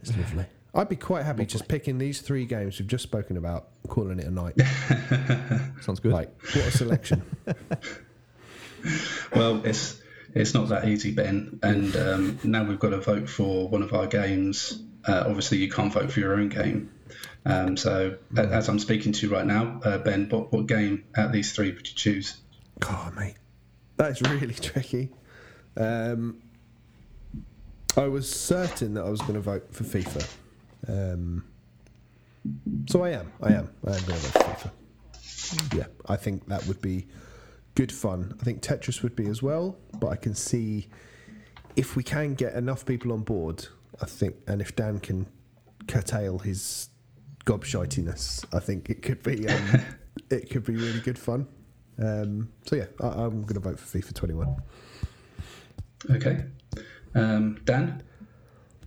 [0.00, 0.46] It's lovely.
[0.74, 4.26] I'd be quite happy just picking these three games we've just spoken about, calling it
[4.26, 4.54] a night.
[5.80, 6.12] Sounds good.
[6.12, 7.22] like what a selection!
[9.34, 10.00] Well, it's
[10.34, 11.58] it's not that easy, Ben.
[11.62, 14.80] And um, now we've got to vote for one of our games.
[15.06, 16.92] Uh, obviously, you can't vote for your own game.
[17.44, 21.04] Um, so, a- as I'm speaking to you right now, uh, Ben, what, what game
[21.16, 22.36] out these three would you choose?
[22.78, 23.34] God, mate,
[23.96, 25.10] that's really tricky.
[25.76, 26.42] Um,
[27.98, 30.24] I was certain that I was going to vote for FIFA.
[30.86, 31.44] Um,
[32.88, 33.32] so I am.
[33.42, 33.70] I am.
[33.84, 35.76] I am going to vote for FIFA.
[35.76, 37.06] Yeah, I think that would be
[37.74, 38.36] good fun.
[38.40, 40.86] I think Tetris would be as well, but I can see
[41.74, 43.66] if we can get enough people on board,
[44.00, 45.26] I think, and if Dan can
[45.88, 46.90] curtail his
[47.46, 49.80] gobshitiness, I think it could be um,
[50.30, 51.48] it could be really good fun.
[52.00, 54.56] Um, so yeah, I, I'm going to vote for FIFA 21.
[56.10, 56.44] Okay.
[57.14, 58.02] Um, Dan?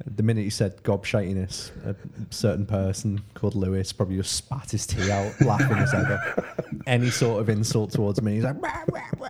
[0.05, 1.95] The minute you said gobshitiness, a
[2.33, 6.39] certain person called Lewis probably just spat his tea out, laughing head off.
[6.87, 9.29] Any sort of insult towards me, he's like, "Wah, wah, wah.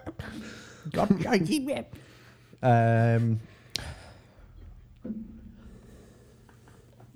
[0.92, 1.86] Gobshite."
[2.64, 3.40] um,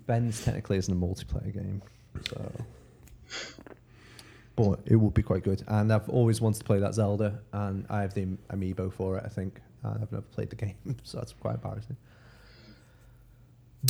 [0.06, 1.82] Ben's technically isn't a multiplayer game,
[2.30, 2.52] so.
[4.56, 5.64] But it would be quite good.
[5.68, 9.24] And I've always wanted to play that Zelda, and I have the amiibo for it,
[9.26, 9.62] I think.
[9.94, 11.98] And I've never played the game, so that's quite embarrassing.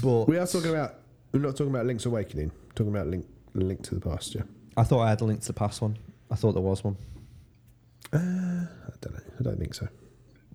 [0.02, 0.96] But We are talking about.
[1.32, 2.52] We're not talking about Link's Awakening.
[2.68, 4.36] We're talking about Link, Link to the Past.
[4.36, 4.44] Yeah.
[4.78, 5.98] I thought I had a link to the past one.
[6.30, 6.96] I thought there was one.
[8.14, 9.20] I don't know.
[9.40, 9.88] I don't think so.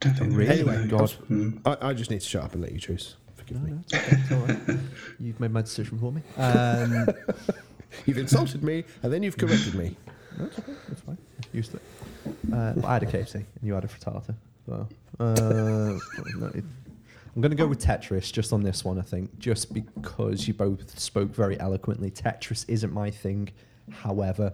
[0.00, 0.60] Don't think Really?
[0.60, 1.12] Anyway, God.
[1.30, 1.60] Mm.
[1.64, 3.16] I, I just need to shut up and let you choose.
[3.36, 3.72] Forgive me.
[3.72, 4.16] No, okay,
[4.68, 4.82] it's.
[5.20, 6.22] You've made my decision for me.
[6.36, 7.08] Um,
[8.06, 9.96] You've insulted me and then you've corrected me.
[10.38, 10.72] That's okay.
[10.92, 11.18] It's fine.
[11.52, 11.82] Used to it.
[12.52, 14.34] Uh, but I had a KFC and you had a frittata.
[14.70, 15.98] So, uh,
[16.38, 16.52] no,
[17.34, 20.54] I'm going to go with Tetris just on this one, I think, just because you
[20.54, 22.10] both spoke very eloquently.
[22.10, 23.50] Tetris isn't my thing.
[23.90, 24.52] However,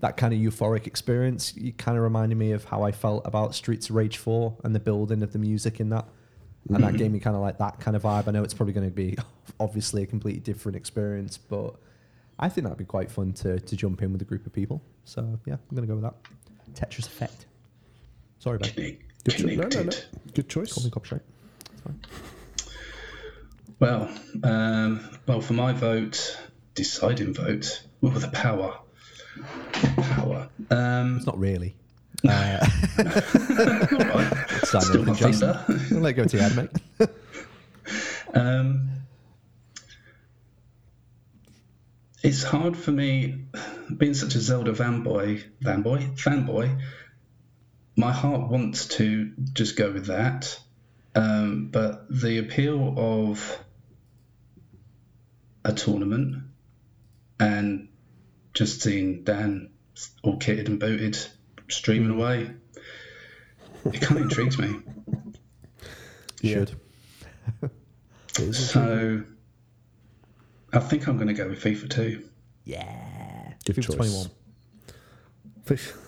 [0.00, 3.54] that kind of euphoric experience, you kind of reminded me of how I felt about
[3.54, 6.06] Streets of Rage 4 and the building of the music in that.
[6.68, 8.28] And that gave me kind of like that kind of vibe.
[8.28, 9.16] I know it's probably going to be
[9.60, 11.74] obviously a completely different experience, but
[12.38, 14.82] I think that'd be quite fun to, to jump in with a group of people.
[15.04, 16.14] So yeah, I'm going to go with that.
[16.74, 17.46] Tetris Effect.
[18.38, 18.98] Sorry, about Ben.
[19.24, 19.68] Connect- Good cho- no, no, no.
[19.68, 20.04] Connected.
[20.34, 20.84] Good Call choice.
[20.84, 21.22] me copyright.
[23.80, 24.10] Well,
[24.42, 26.36] um, well, for my vote,
[26.74, 28.78] deciding vote, well, the power,
[29.82, 30.48] power.
[30.70, 31.74] Um, It's not really.
[32.28, 32.58] Uh,
[32.98, 35.54] all right, Simon still and my Jason.
[35.54, 35.84] thunder.
[35.94, 36.70] I'll let go to you, Ad, mate.
[38.34, 38.90] Um,
[42.24, 43.44] it's hard for me,
[43.96, 46.80] being such a Zelda fanboy, fanboy, fanboy.
[47.98, 50.56] My heart wants to just go with that,
[51.16, 53.58] um, but the appeal of
[55.64, 56.44] a tournament
[57.40, 57.88] and
[58.54, 59.70] just seeing Dan
[60.22, 61.18] all kitted and booted,
[61.66, 62.52] streaming away.
[63.84, 64.76] It kind of intrigues me.
[66.40, 66.66] Yeah.
[68.36, 68.54] Should.
[68.54, 69.24] So
[70.72, 72.28] I think I'm going to go with FIFA 2.
[72.62, 73.54] Yeah.
[73.64, 74.28] Good FIFA choice.
[75.66, 76.07] 21.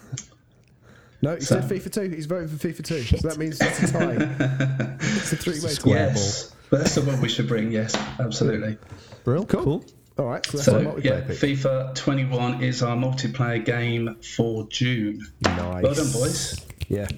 [1.21, 1.23] FIFA.
[1.23, 2.01] No, he So- said FIFA 2.
[2.17, 3.03] He's voting for FIFA 2.
[3.19, 4.97] So that means it's a tie.
[5.01, 6.09] it's a three way square.
[6.09, 6.15] tie.
[6.15, 6.55] Yes.
[6.71, 8.79] That's the one we should bring, yes, absolutely.
[9.25, 9.45] Brill.
[9.47, 9.65] Cool.
[9.65, 9.85] Cool.
[10.19, 11.37] All right, so So, yeah, pick.
[11.39, 15.21] FIFA 21 is our multiplayer game for June.
[15.43, 15.83] Nice.
[15.83, 16.65] Well done, boys.
[16.89, 17.09] Yeah.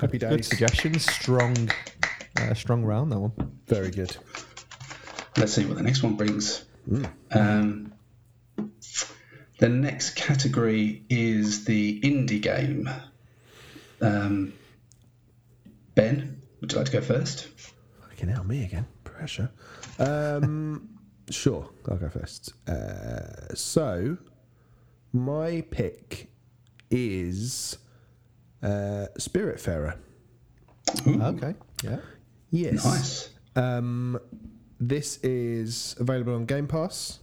[0.00, 0.48] Happy Good days.
[0.48, 1.04] suggestions.
[1.12, 1.70] Strong,
[2.40, 3.32] uh, strong round that one.
[3.68, 4.16] Very good.
[5.36, 6.64] Let's see what the next one brings.
[6.88, 7.04] Hmm.
[7.30, 7.92] Um,
[9.58, 12.88] the next category is the indie game.
[14.02, 14.52] Um,
[15.94, 17.48] ben, would you like to go first?
[18.00, 18.86] Fucking hell, me again.
[19.04, 19.50] Pressure.
[19.98, 20.88] Um,
[21.30, 22.52] sure, I'll go first.
[22.68, 24.16] Uh, so,
[25.12, 26.30] my pick
[26.90, 27.78] is
[28.62, 29.96] uh, Spiritfarer.
[31.06, 31.54] Okay.
[31.84, 31.98] Yeah.
[32.50, 32.84] Yes.
[32.84, 33.28] Nice.
[33.56, 34.18] Um,
[34.80, 37.20] this is available on Game Pass.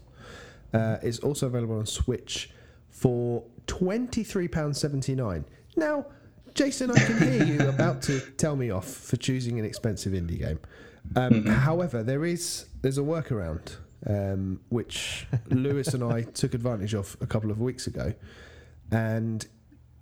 [0.74, 2.52] Uh, it's also available on Switch
[2.90, 5.46] for £23.79.
[5.76, 6.06] Now,
[6.54, 10.40] Jason, I can hear you about to tell me off for choosing an expensive indie
[10.40, 10.60] game.
[11.16, 17.18] Um, However, there is there's a workaround um, which Lewis and I took advantage of
[17.22, 18.14] a couple of weeks ago,
[18.92, 19.46] and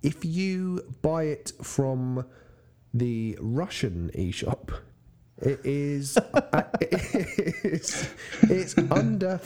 [0.02, 2.24] if you buy it from
[2.94, 4.70] the Russian eShop,
[5.38, 8.08] it is uh, it's,
[8.42, 9.40] it's under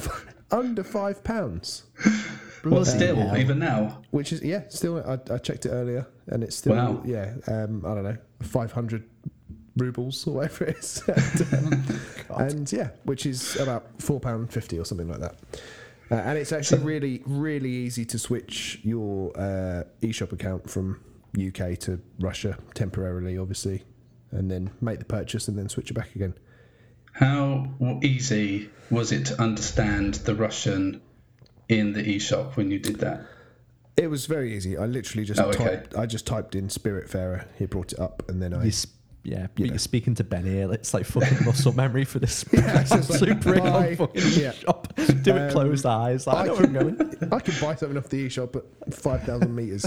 [0.50, 1.84] under five pounds,
[2.64, 3.36] Well, still, hell.
[3.36, 4.02] even now.
[4.10, 7.02] which is yeah, still I, I checked it earlier, and it's still Wow.
[7.04, 9.04] yeah, um, I don't know, five hundred
[9.76, 14.84] rubles or whatever it is, and, and yeah, which is about four pound fifty or
[14.84, 15.36] something like that.
[16.10, 21.00] Uh, and it's actually really, really easy to switch your uh, eShop account from
[21.34, 23.82] UK to Russia temporarily, obviously,
[24.30, 26.34] and then make the purchase and then switch it back again.
[27.14, 27.70] How
[28.02, 31.00] easy was it to understand the Russian
[31.78, 33.20] in the eShop when you did that?
[33.96, 34.76] It was very easy.
[34.78, 35.64] I literally just Oh, okay.
[35.64, 35.96] typed.
[35.96, 37.44] I just typed in Spiritfarer.
[37.58, 38.64] He brought it up, and then I.
[38.64, 40.72] You sp- yeah, but You you're speaking to Ben here.
[40.72, 43.94] It's like fucking muscle memory for this it's just like, super ring bye.
[43.94, 44.50] fucking Yeah.
[44.50, 44.92] shop.
[44.96, 46.26] Do it Um, closed eyes.
[46.26, 47.28] Like, I I know where I'm going.
[47.32, 49.86] I could buy something off the eShop at five thousand meters.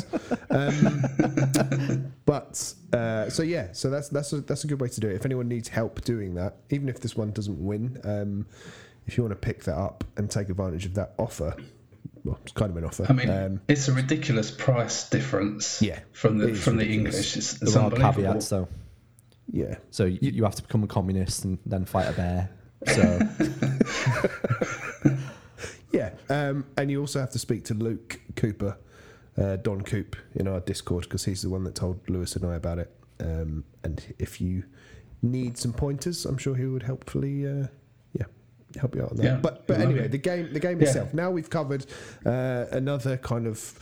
[0.50, 5.10] Um, but uh, so yeah, so that's that's a, that's a good way to do
[5.10, 5.16] it.
[5.16, 8.46] If anyone needs help doing that, even if this one doesn't win, um,
[9.06, 11.56] if you want to pick that up and take advantage of that offer,
[12.24, 13.06] well, it's kind of an offer.
[13.08, 15.82] I mean, um, it's a ridiculous price difference.
[15.82, 16.88] Yeah, from the is from the.
[16.88, 17.38] English.
[17.38, 18.24] It's, it's There are unbelievable.
[18.24, 18.68] caveats though.
[19.52, 22.50] yeah, So you, you have to become a communist and then fight a bear.
[22.88, 23.20] So
[25.92, 28.78] yeah, um, and you also have to speak to Luke Cooper,
[29.38, 32.56] uh, Don Coop, in our Discord because he's the one that told Lewis and I
[32.56, 32.92] about it.
[33.20, 34.64] Um, and if you
[35.22, 37.68] need some pointers, I'm sure he would helpfully, uh, yeah,
[38.80, 39.24] help you out on that.
[39.24, 40.08] Yeah, but but anyway, be.
[40.10, 40.88] the game the game Yeah.
[40.88, 41.14] itself.
[41.14, 41.86] Now we've covered
[42.26, 43.78] uh, another kind of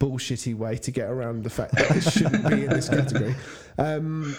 [0.00, 3.34] bullshitty way to get around the fact that this shouldn't be in this category.
[3.78, 4.36] Um,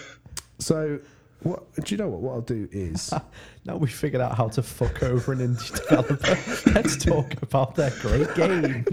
[0.58, 0.98] so.
[1.42, 2.08] What do you know?
[2.08, 3.12] What what I'll do is
[3.66, 6.70] now we've figured out how to fuck over an indie developer.
[6.74, 8.84] Let's talk about their great game.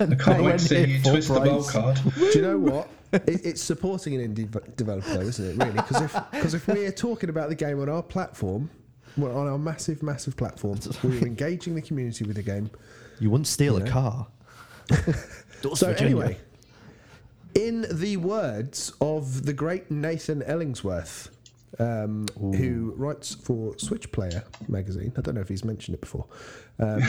[0.00, 2.00] I can't wait to see you full twist the ball card.
[2.16, 2.88] Do you know what?
[3.26, 5.64] It, it's supporting an indie developer, though, isn't it?
[5.64, 8.70] Really, because if because if we're talking about the game on our platform,
[9.16, 12.70] well, on our massive, massive platform, we're engaging the community with the game.
[13.20, 13.84] You wouldn't steal Yeah.
[13.86, 14.26] a car.
[15.74, 16.04] So Virginia.
[16.04, 16.38] anyway,
[17.54, 21.30] in the words of the great Nathan Ellingsworth,
[21.78, 26.26] um, who writes for Switch Player magazine, I don't know if he's mentioned it before.
[26.78, 27.02] Um,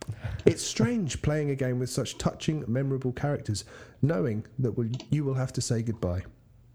[0.46, 3.64] it's strange playing a game with such touching, memorable characters,
[4.02, 6.22] knowing that will, you will have to say goodbye.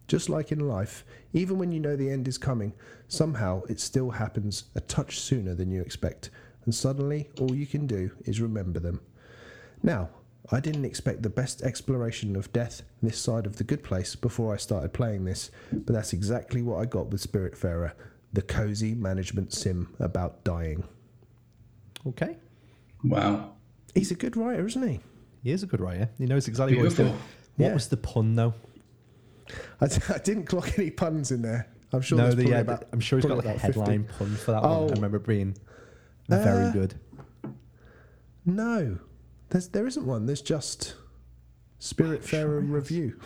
[0.08, 2.74] Just like in life, even when you know the end is coming,
[3.08, 6.30] somehow it still happens a touch sooner than you expect,
[6.66, 9.02] and suddenly all you can do is remember them.
[9.82, 10.10] Now,
[10.52, 14.54] I didn't expect the best exploration of death this side of the good place before
[14.54, 17.94] I started playing this, but that's exactly what I got with Spiritfarer,
[18.34, 20.84] the cozy management sim about dying.
[22.08, 22.38] Okay.
[23.04, 23.54] Wow.
[23.96, 25.00] He's a good writer, isn't he?
[25.42, 26.10] He is a good writer.
[26.20, 27.06] He knows exactly what Beautiful.
[27.06, 27.24] he's doing.
[27.58, 27.74] What Yeah.
[27.74, 28.54] was the pun though?
[29.82, 31.68] I, I didn't clock any puns in there.
[31.94, 32.18] I'm sure.
[32.18, 33.80] no, the, yeah, about, I'm sure he's got like a about 50.
[33.80, 34.82] headline pun for that Oh.
[34.84, 34.92] one.
[34.92, 35.56] I remember being
[36.30, 36.96] very Uh, good.
[38.46, 39.00] No,
[39.50, 40.26] there's there isn't one.
[40.26, 40.96] There's just
[41.80, 43.20] Spiritfarer review.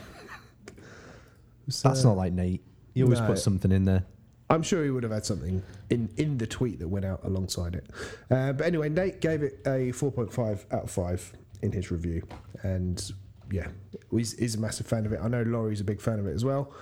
[1.67, 2.63] It's, That's not like Nate.
[2.93, 3.27] He always no.
[3.27, 4.05] puts something in there.
[4.49, 5.61] I'm sure he would have had something
[5.91, 7.87] in, in the tweet that went out alongside it.
[8.31, 12.27] Uh, but anyway, Nate gave it a 4.5 out of 5 in his review.
[12.63, 13.11] And
[13.51, 13.67] yeah,
[14.09, 15.19] he's, he's a massive fan of it.
[15.21, 16.73] I know Laurie's a big fan of it as well.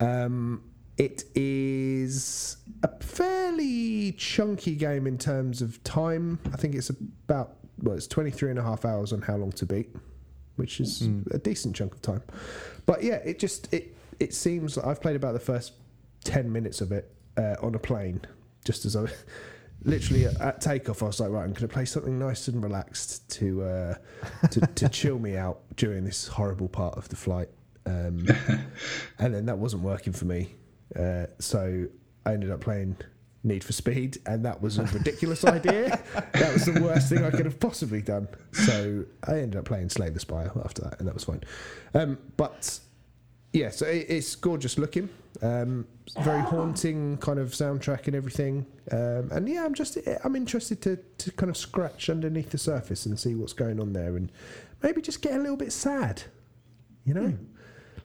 [0.00, 0.64] Um,
[0.96, 6.38] it is a fairly chunky game in terms of time.
[6.52, 9.66] I think it's about, well, it's 23 and a half hours on how long to
[9.66, 9.94] beat,
[10.56, 12.22] which is a decent chunk of time.
[12.86, 15.72] But yeah, it just, it, it seems I've played about the first
[16.24, 18.20] 10 minutes of it uh, on a plane,
[18.64, 19.06] just as I
[19.84, 22.62] literally at, at takeoff, I was like, right, I'm going to play something nice and
[22.62, 23.94] relaxed to, uh,
[24.50, 27.48] to, to chill me out during this horrible part of the flight.
[27.86, 28.26] Um,
[29.18, 30.54] and then that wasn't working for me.
[30.98, 31.86] Uh, so
[32.24, 32.96] I ended up playing
[33.44, 36.02] Need for Speed, and that was a ridiculous idea.
[36.32, 38.26] That was the worst thing I could have possibly done.
[38.52, 41.42] So I ended up playing Slay the Spire after that, and that was fine.
[41.92, 42.80] Um, but
[43.52, 45.10] yeah, so it, it's gorgeous looking,
[45.42, 45.86] um,
[46.20, 48.66] very haunting kind of soundtrack and everything.
[48.90, 53.04] Um, and yeah, I'm just I'm interested to to kind of scratch underneath the surface
[53.04, 54.32] and see what's going on there, and
[54.82, 56.22] maybe just get a little bit sad.
[57.04, 57.38] You know,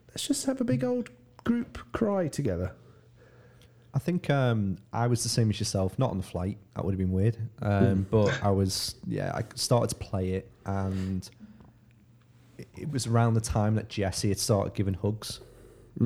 [0.09, 1.09] let's just have a big old
[1.45, 2.73] group cry together.
[3.93, 5.97] I think um, I was the same as yourself.
[5.97, 6.57] Not on the flight.
[6.75, 7.37] That would have been weird.
[7.61, 11.27] Um, but I was, yeah, I started to play it, and
[12.57, 15.39] it- it was around the time that Jesse had started giving hugs.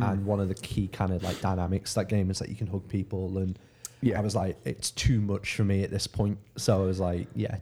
[0.02, 2.66] And one of the key kind of like dynamics that game is that you can
[2.66, 3.60] hug people, and
[4.02, 4.18] Yeah.
[4.18, 6.40] I was like, it's too much for me at this point.
[6.58, 7.58] So I was like, yeah,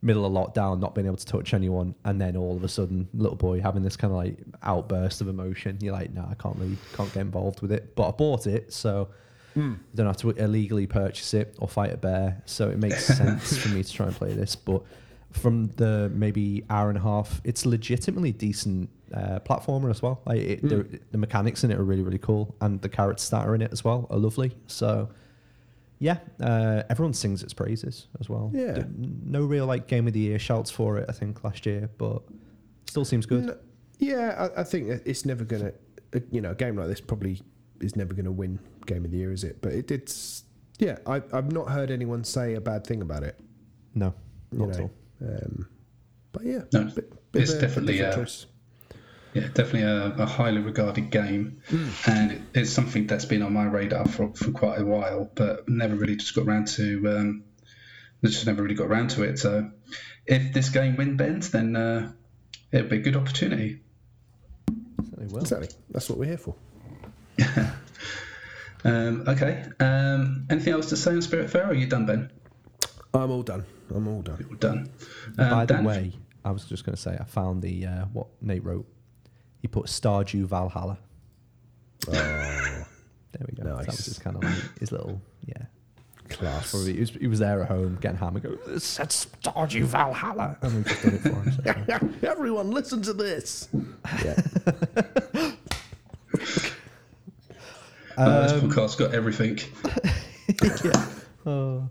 [0.00, 3.08] middle of lockdown, not being able to touch anyone, and then all of a sudden,
[3.14, 5.76] little boy having this kind of like outburst of emotion.
[5.80, 7.96] You're like, no, I can't really can't get involved with it.
[7.96, 9.08] But I bought it, so
[9.56, 12.42] I don't have to illegally purchase it or fight a bear.
[12.46, 14.56] So it makes sense for me to try and play this.
[14.56, 14.82] But
[15.32, 20.20] from the maybe hour and a half, it's legitimately decent uh, platformer as well.
[20.26, 23.46] Like it, the, the mechanics in it are really really cool, and the carrots that
[23.46, 24.52] are in it as well are lovely.
[24.66, 25.10] So
[25.98, 28.50] yeah, uh, everyone sings its praises as well.
[28.54, 28.82] Yeah.
[28.96, 31.06] No real like game of the year shouts for it.
[31.08, 32.22] I think last year, but
[32.86, 33.44] still seems good.
[33.46, 33.56] No-
[33.98, 35.72] yeah, I, I think it's never gonna.
[36.14, 37.40] uh, You know, a game like this probably
[37.82, 39.60] is never gonna win game of the year, is it?
[39.62, 40.12] But it did.
[40.78, 43.38] Yeah, I, I've not heard anyone say a bad thing about it.
[43.94, 44.14] No,
[44.50, 44.90] You not at all.
[45.20, 45.68] um,
[46.32, 48.46] but yeah, No, bit- it's a- definitely, different uh, choice.
[49.34, 51.62] Yeah, definitely a, a highly regarded game,
[52.06, 55.66] and it, it's something that's been on my radar for, for quite a while, but
[55.68, 57.18] never really just got around to.
[57.18, 57.44] Um,
[58.24, 59.38] just never really got around to it.
[59.38, 59.70] So,
[60.26, 62.12] if this game win bends, then uh,
[62.72, 63.80] it'll be a good opportunity.
[65.08, 65.40] Certainly will.
[65.40, 65.68] Exactly.
[65.90, 66.54] That's what we're here for.
[68.84, 69.64] Um, okay.
[69.80, 71.66] Um, anything else to say on Spiritfarer?
[71.66, 72.30] Or are you done, Ben?
[73.14, 73.64] I'm all done.
[73.94, 74.44] I'm all done.
[74.48, 74.90] We're done.
[75.38, 75.84] Um, By the Dan?
[75.84, 76.12] way,
[76.44, 78.86] I was just going to say I found the uh, what Nate wrote.
[79.60, 80.98] He put Stardew Valhalla.
[82.08, 82.12] Oh,
[83.32, 83.64] There we go.
[83.64, 85.64] That was just kind of like his little yeah.
[86.28, 86.70] class.
[86.70, 88.42] Probably he was, he was there at home getting hammered.
[88.42, 91.52] Go, it said Stardew Valhalla, and we just did it for him.
[92.22, 92.28] So.
[92.30, 93.68] Everyone, listen to this.
[94.22, 95.52] Yeah.
[98.16, 99.58] Uh, this Um, podcast got everything.
[100.84, 101.06] yeah.
[101.46, 101.88] Oh,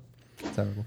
[0.56, 0.86] terrible.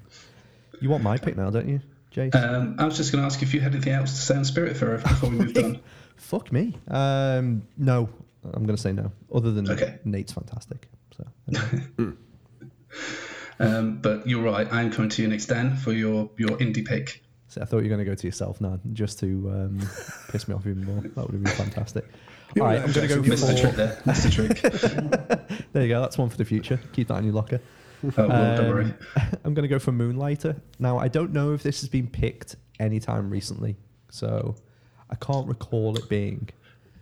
[0.80, 1.80] You want my pick now, don't you,
[2.14, 2.34] Jace?
[2.34, 4.42] Um, I was just going to ask if you had anything else to say on
[4.42, 5.80] Spiritfarer before we moved on.
[6.16, 6.76] Fuck me.
[6.88, 8.08] Um, no,
[8.44, 9.12] I'm going to say no.
[9.34, 9.98] Other than Okay.
[10.04, 10.88] Nate's fantastic.
[11.16, 12.12] So anyway.
[13.60, 14.66] Um, but you're right.
[14.72, 17.22] I'm coming to you next, Dan, for your, your indie pick.
[17.46, 19.88] So I thought you were going to go to yourself now, just to um,
[20.30, 21.00] piss me off even more.
[21.00, 22.04] That would have been fantastic.
[22.54, 23.76] You're All right, right, I'm going to go Jackson, Missed the trick for.
[23.76, 24.02] there.
[24.06, 24.30] Missed the
[25.50, 25.60] trick.
[25.72, 26.00] There you go.
[26.00, 26.78] That's one for the future.
[26.92, 27.60] Keep that in your locker.
[28.04, 28.94] Oh, well, don't Um, worry.
[29.44, 30.54] I'm going to go for Moonlighter.
[30.78, 33.76] Now, I don't know if this has been picked anytime recently,
[34.10, 34.54] so
[35.10, 36.48] I can't recall it being.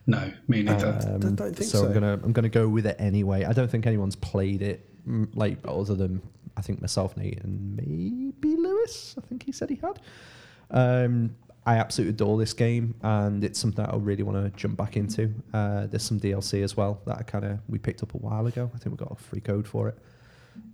[0.06, 0.98] No, me neither.
[1.06, 1.80] Um, Don't- don't think so.
[1.82, 1.86] so.
[1.86, 3.44] I'm gonna I'm gonna go with it anyway.
[3.44, 6.20] I don't think anyone's played it mm, like other than
[6.56, 9.14] I think myself, Nate, and maybe Lewis.
[9.18, 10.00] I think he said he had.
[10.70, 14.76] Um, I absolutely adore this game, and it's something that I really want to jump
[14.76, 15.32] back into.
[15.54, 18.46] Uh, there's some DLC as well that I kind of we picked up a while
[18.46, 18.70] ago.
[18.74, 19.98] I think we got a free code for it.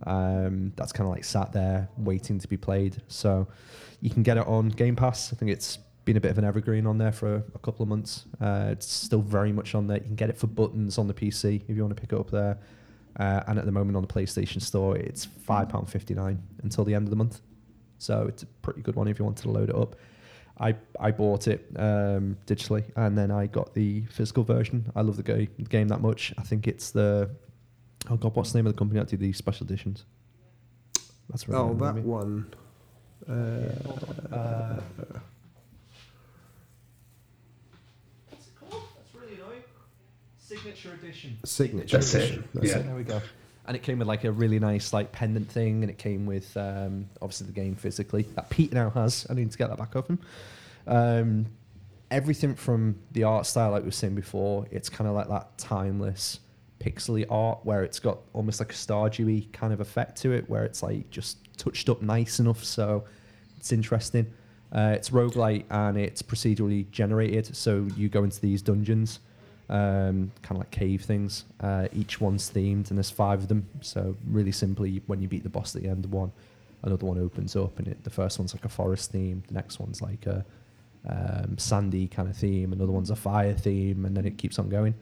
[0.05, 3.01] Um, that's kind of like sat there waiting to be played.
[3.07, 3.47] So
[4.01, 5.31] you can get it on Game Pass.
[5.31, 7.89] I think it's been a bit of an evergreen on there for a, couple of
[7.89, 8.25] months.
[8.41, 9.97] Uh, it's still very much on there.
[9.97, 12.19] You can get it for buttons on the PC if you want to pick it
[12.19, 12.57] up there.
[13.19, 16.83] Uh, and at the moment on the PlayStation Store, it's five pound fifty nine until
[16.83, 17.41] the end of the month.
[17.97, 19.95] So it's a pretty good one if you wanted to load it up.
[20.59, 24.91] I, I bought it um, digitally and then I got the physical version.
[24.95, 26.33] I love the ga- game that much.
[26.37, 27.29] I think it's the
[28.09, 30.03] oh god, what's the name of the company that do these special editions?
[31.29, 31.57] That's right.
[31.57, 32.53] Oh, that one.
[33.27, 33.33] Uh,
[34.35, 34.79] Uh,
[38.29, 38.83] what's it called?
[38.97, 39.63] That's really annoying.
[40.39, 41.37] Signature edition.
[41.45, 42.49] signature That's it, edition.
[42.53, 42.77] That's yeah.
[42.79, 42.85] it.
[42.85, 43.21] There we go.
[43.69, 46.57] And it came with like a really nice like pendant thing, and it came with
[46.57, 49.27] um, obviously the game physically that Pete now has.
[49.29, 50.19] I need to get that back off him.
[50.87, 51.45] Um,
[52.09, 55.55] everything from the art style, like we were saying before, it's kind of like that
[55.59, 56.39] timeless
[56.79, 60.63] pixely art where it's got almost like a Stardewy kind of effect to it, where
[60.63, 63.03] it's like just touched up nice enough, so
[63.57, 64.33] it's interesting.
[64.71, 69.19] Uh, it's roguelite and it's procedurally generated, so you go into these dungeons,
[69.69, 71.45] um, kind of like cave things.
[71.59, 73.67] Uh, each one's themed, and there's five of them.
[73.81, 76.31] So really simply, when you beat the boss at the end of one,
[76.83, 79.43] another one opens up, and it, the first one's like a forest theme.
[79.47, 80.45] The next one's like a
[81.07, 82.73] um, sandy kind of theme.
[82.73, 84.93] Another one's a fire theme, and then it keeps on going.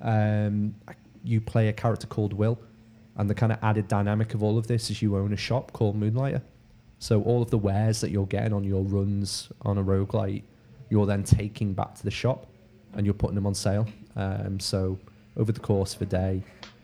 [0.00, 0.74] Um,
[1.24, 2.58] you play a character called Will,
[3.16, 5.72] and the kind of added dynamic of all of this is you own a shop
[5.72, 6.42] called Moonlighter.
[6.98, 10.42] So all of the wares that you're getting on your runs on a roguelite,
[10.88, 12.46] you're then taking back to the shop,
[12.94, 13.86] and you're putting them on sale.
[14.16, 14.98] Um, so
[15.36, 16.42] over the course of a day,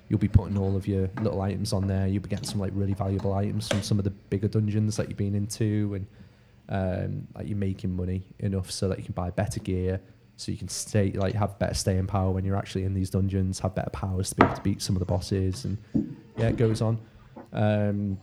[0.09, 2.07] you'll be putting all of your little items on there.
[2.07, 5.09] You'll be getting some like really valuable items from some of the bigger dungeons that
[5.09, 6.07] you've been into, and
[6.71, 10.01] um, like you're making money enough so that you can buy better gear,
[10.37, 13.59] so you can stay like have better staying power when you're actually in these dungeons,
[13.61, 15.79] have better powers to be able to beat some of the bosses, and
[16.37, 16.99] yeah, it goes on.
[17.53, 18.19] Um,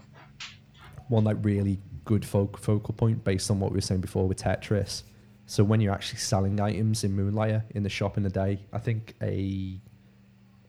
[1.07, 5.03] one like really good focal point based on what we were saying before with Tetris.
[5.45, 8.79] So when you're actually selling items in Moonlighter in the shop in the day, I
[8.79, 9.79] think a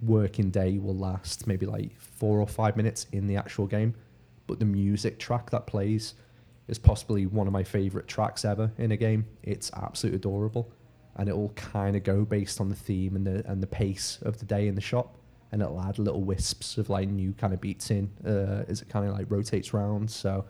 [0.02, 3.94] working day will last maybe like four or five minutes in the actual game,
[4.46, 6.14] but the music track that plays
[6.68, 9.24] is possibly one of my favorite tracks ever in a game.
[9.42, 10.70] It's absolutely adorable,
[11.16, 14.38] and it'll kind of go based on the theme and the and the pace of
[14.38, 15.16] the day in the shop,
[15.52, 18.88] and it'll add little wisps of like new kind of beats in uh, as it
[18.88, 20.10] kind of like rotates around.
[20.10, 20.44] So,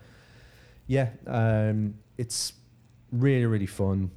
[0.87, 2.53] yeah, um, it's
[3.11, 4.11] really really fun,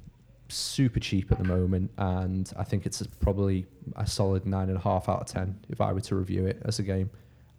[0.49, 3.65] super cheap at the moment, and I think it's probably
[3.95, 6.61] a solid nine and a half out of ten if I were to review it
[6.65, 7.09] as a game.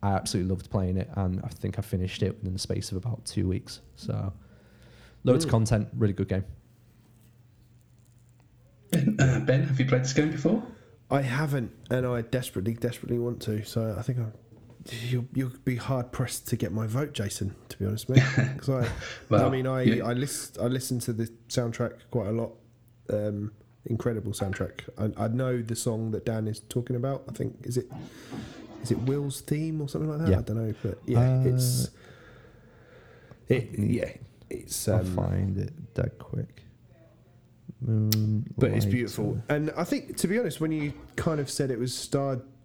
[0.03, 2.97] I absolutely loved playing it, and I think I finished it within the space of
[2.97, 3.81] about two weeks.
[3.97, 4.33] So,
[5.25, 5.53] loads of Mm.
[5.53, 6.45] content, really good game.
[8.91, 10.63] Ben, uh, ben, have you played this game before?
[11.11, 13.65] I haven't, and I desperately, desperately want to.
[13.65, 14.27] So I think I,
[14.91, 17.55] you'll, you'll be hard pressed to get my vote, Jason.
[17.69, 18.23] To be honest, mate.
[18.59, 18.89] 'Cause I, I
[19.29, 22.53] Well, mean, I you- I list I listen to the soundtrack quite a lot.
[23.11, 23.53] Um,
[23.87, 24.81] incredible soundtrack.
[24.99, 27.25] I, I know the song that Dan is talking about.
[27.29, 27.87] I think is it
[28.83, 30.29] is it Will's theme or something like that.
[30.29, 30.39] Yeah.
[30.39, 31.91] I don't know, but yeah, Uh, it's
[33.49, 34.11] it, yeah,
[34.51, 36.63] it's I'll um, find it dead quick.
[37.81, 39.43] Moon, but it's beautiful.
[39.49, 41.93] And I think, to be honest, when you kind of said it was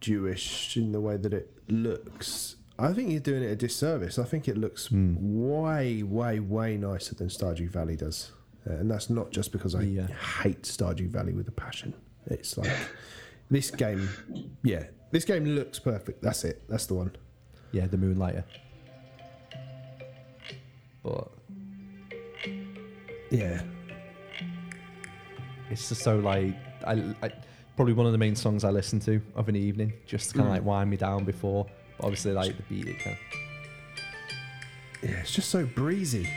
[0.02, 4.20] Stardewish in the way that it looks, I think you're doing it a disservice.
[4.20, 5.16] I think it looks Hmm.
[5.20, 8.32] way, way, way nicer than Stardew Valley does.
[8.70, 10.08] Uh, and that's not just because I Yeah.
[10.08, 11.94] hate Stardew Valley with a passion.
[12.28, 12.72] It's like
[13.50, 14.10] this game,
[14.64, 16.22] yeah, this game looks perfect.
[16.22, 16.68] That's it.
[16.68, 17.12] That's the one.
[17.72, 18.44] Yeah, the Moonlighter.
[21.04, 21.32] But
[23.32, 23.62] Yeah.
[25.70, 27.32] it's just so like I, I
[27.78, 30.48] probably one of the main songs I listen to of an evening, just to kind
[30.50, 31.66] of like wind me down before.
[31.98, 36.28] But obviously, like the beat, it kind of Yeah, it's just so breezy.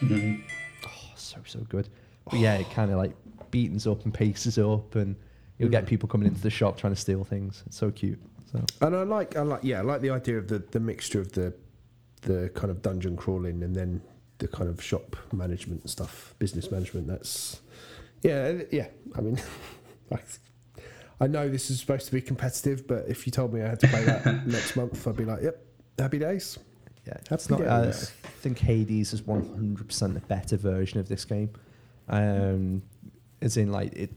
[0.00, 0.42] Mhm.
[0.86, 1.88] oh, so so good.
[2.28, 3.12] But yeah, it kind of like
[3.50, 5.14] beatens up and paces up, and
[5.58, 7.62] you'll get people coming into the shop trying to steal things.
[7.66, 8.18] It's so cute.
[8.50, 11.20] So And I like, I like, yeah, I like the idea of the the mixture
[11.20, 11.54] of the
[12.22, 14.00] the kind of dungeon crawling and then
[14.38, 17.06] the kind of shop management and stuff, business management.
[17.08, 17.60] That's
[18.22, 18.86] yeah, yeah.
[19.16, 19.38] I mean,
[20.12, 20.18] I,
[21.22, 23.80] I know this is supposed to be competitive, but if you told me I had
[23.80, 25.64] to play that next month, I'd be like, yep,
[25.96, 26.58] happy days.
[27.06, 27.60] yeah, Happy it's not.
[27.60, 31.50] Uh, I think Hades is one hundred percent a better version of this game.
[32.08, 32.82] Um,
[33.40, 34.10] as in like it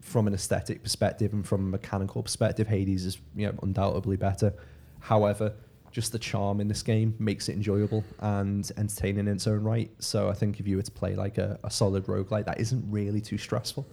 [0.00, 4.52] from an aesthetic perspective and from a mechanical perspective, Hades is you know undoubtedly better.
[4.98, 5.54] However,
[5.92, 9.90] just the charm in this game makes it enjoyable and entertaining in its own right.
[10.00, 12.84] So I think if you were to play like a, a solid roguelike that isn't
[12.90, 13.86] really too stressful,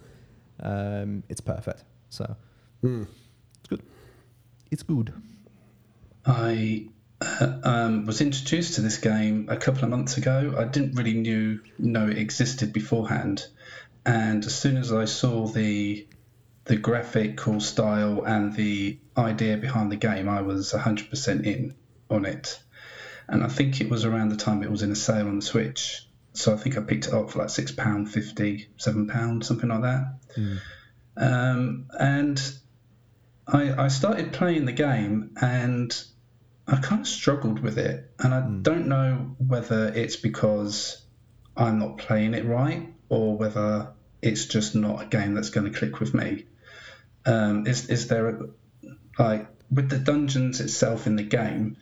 [0.61, 1.83] um, it's perfect.
[2.09, 2.35] So
[2.83, 3.07] Mm.
[3.59, 3.81] it's good.
[4.71, 5.13] It's good.
[6.25, 6.87] I
[7.21, 10.55] uh, um, was introduced to this game a couple of months ago.
[10.57, 13.45] I didn't really knew know it existed beforehand,
[14.05, 16.07] and as soon as I saw the
[16.65, 21.75] the graphical style and the idea behind the game, I was 100% in
[22.09, 22.59] on it.
[23.27, 25.45] And I think it was around the time it was in a sale on the
[25.45, 26.07] Switch.
[26.33, 30.15] So I think I picked it up for like £6.50, £7, something like that.
[31.17, 32.41] Um, and
[33.47, 35.95] I, I started playing the game and
[36.67, 38.11] I kind of struggled with it.
[38.19, 41.05] And I don't know whether it's because
[41.55, 45.77] I'm not playing it right or whether it's just not a game that's going to
[45.77, 46.45] click with me.
[47.25, 48.39] Um, is, is there a,
[49.17, 51.77] like with the dungeons itself in the game,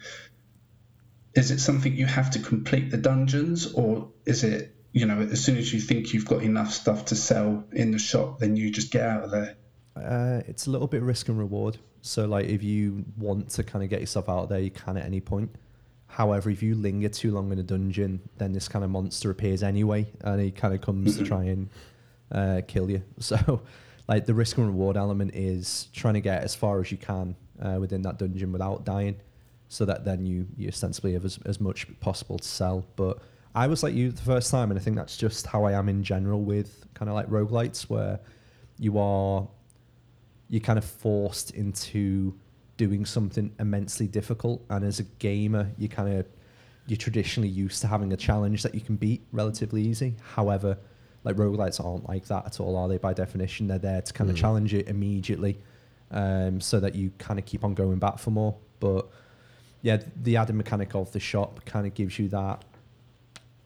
[1.33, 5.43] is it something you have to complete the dungeons, or is it you know as
[5.43, 8.71] soon as you think you've got enough stuff to sell in the shop, then you
[8.71, 9.55] just get out of there?
[9.95, 11.77] Uh, it's a little bit risk and reward.
[12.01, 14.97] So, like, if you want to kind of get yourself out of there, you can
[14.97, 15.55] at any point.
[16.07, 19.63] However, if you linger too long in a dungeon, then this kind of monster appears
[19.63, 21.69] anyway, and he kind of comes to try and
[22.31, 23.03] uh, kill you.
[23.19, 23.61] So,
[24.07, 27.35] like, the risk and reward element is trying to get as far as you can
[27.61, 29.15] uh, within that dungeon without dying,
[29.69, 32.85] so that then you you ostensibly have as, as much possible to sell.
[32.95, 33.19] But
[33.55, 35.89] I was like you the first time, and I think that's just how I am
[35.89, 38.19] in general with kind of like roguelites, where
[38.79, 39.47] you are
[40.49, 42.37] you're kind of forced into
[42.77, 44.63] doing something immensely difficult.
[44.69, 46.25] And as a gamer, you kind of
[46.87, 50.15] you're traditionally used to having a challenge that you can beat relatively easy.
[50.33, 50.77] However,
[51.23, 52.97] like roguelites aren't like that at all, are they?
[52.97, 55.59] By definition, they're there to kind of challenge it immediately,
[56.11, 58.57] um, so that you kind of keep on going back for more.
[58.79, 59.07] But
[59.81, 62.65] yeah, the added mechanic of the shop kind of gives you that.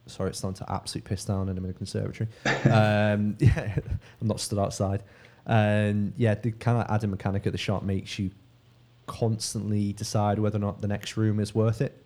[0.09, 2.29] Sorry, it's starting to absolutely piss down, and I'm in a conservatory.
[2.71, 3.75] um, yeah,
[4.21, 5.03] I'm not stood outside.
[5.45, 8.31] And yeah, the kind of added mechanic at the shop makes you
[9.05, 12.03] constantly decide whether or not the next room is worth it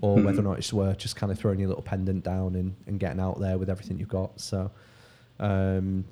[0.00, 0.24] or Mhm.
[0.24, 3.00] whether or not it's worth just kind of throwing your little pendant down and, and
[3.00, 4.40] getting out there with everything you've got.
[4.40, 4.70] So
[5.40, 6.04] um,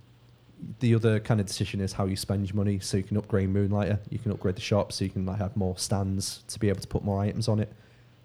[0.80, 2.80] the other kind of decision is how you spend your money.
[2.80, 5.56] So you can upgrade Moonlighter, you can upgrade the shop so you can like have
[5.56, 7.72] more stands to be able to put more items on it.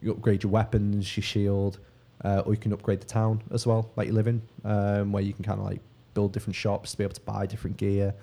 [0.02, 1.78] You upgrade your weapons, your shield,
[2.24, 5.24] uh, or you can upgrade the town as well, like you live in, um, where
[5.24, 5.82] you can kind of like
[6.14, 8.14] build different shops to be able to buy different gear,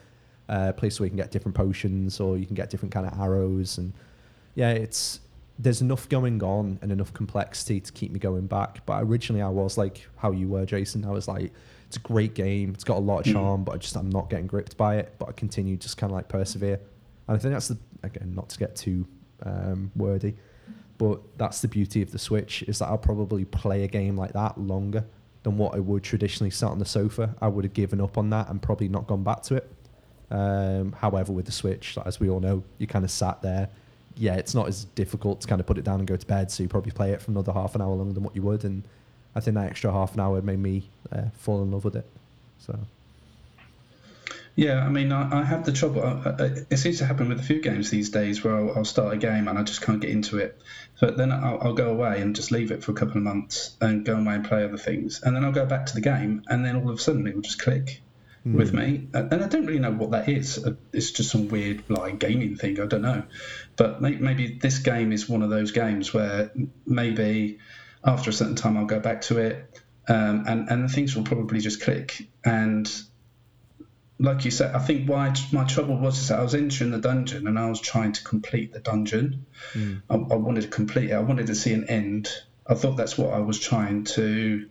[0.49, 3.19] uh, place where you can get different potions or you can get different kind of
[3.21, 3.93] arrows and
[4.55, 5.21] yeah, it's
[5.59, 8.85] there's enough going on and enough complexity to keep me going back.
[8.87, 11.05] But originally I was like how you were, Jason.
[11.05, 11.53] I was like,
[11.87, 12.71] it's a great game.
[12.71, 15.15] It's got a lot of charm, but I just I'm not getting gripped by it.
[15.19, 16.81] But I continue just kind of like persevere.
[17.29, 19.07] And I think that's the again not to get too
[19.45, 20.37] um, wordy,
[21.01, 24.35] but that's the beauty of the Switch is that I'll probably play a game like
[24.35, 25.03] that longer
[25.45, 27.35] than what I would traditionally sit on the sofa.
[27.41, 29.71] I would have given up on that and probably not gone back to it.
[30.31, 33.71] Um, however, with the Switch, as we all know, you kind of sat there.
[34.15, 36.51] Yeah, it's not as difficult to kind of put it down and go to bed,
[36.51, 38.65] so you probably play it for another half an hour longer than what you would.
[38.65, 38.83] And
[39.35, 42.07] I think that extra half an hour made me uh, fall in love with it.
[42.59, 42.79] So
[44.55, 46.03] Yeah, I mean, I, I have the trouble.
[46.03, 48.85] I, I, it seems to happen with a few games these days where I'll, I'll
[48.85, 50.61] start a game and I just can't get into it.
[51.01, 53.77] But then I'll, I'll go away and just leave it for a couple of months
[53.81, 55.23] and go away and play other things.
[55.23, 57.35] And then I'll go back to the game and then all of a sudden it
[57.35, 58.03] will just click
[58.45, 59.09] with me.
[59.13, 60.65] And and I don't really know what that is.
[60.65, 62.81] Uh, It's just some weird like gaming thing.
[62.81, 63.25] I don't know.
[63.77, 66.51] But maybe this game is one of those games where
[66.87, 67.59] maybe
[68.05, 71.61] after a certain time I'll go back to it um, and, and things will probably
[71.61, 72.29] just click.
[72.45, 72.91] And
[74.21, 76.99] like you said, I think why my trouble was is that I was entering the
[76.99, 79.47] dungeon and I was trying to complete the dungeon.
[80.11, 81.15] I, I wanted to complete it.
[81.15, 82.29] I wanted to see an end.
[82.67, 84.69] I thought that's what I was trying to.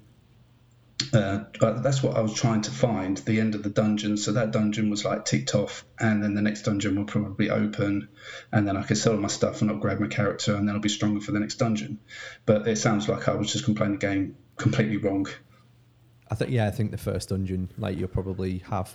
[1.14, 3.18] Uh, uh, that's what I was trying to find.
[3.18, 4.18] The end of the dungeon.
[4.18, 8.10] So that dungeon was like ticked off, and then the next dungeon will probably open,
[8.52, 10.90] and then I could sell my stuff and upgrade my character, and then I'll be
[10.90, 12.00] stronger for the next dungeon.
[12.46, 15.28] But it sounds like I was just playing the game completely wrong.
[16.30, 18.94] I think yeah, I think the first dungeon, like you'll probably have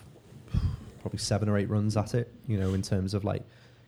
[1.00, 2.32] probably seven or eight runs at it.
[2.46, 3.42] You know, in terms of like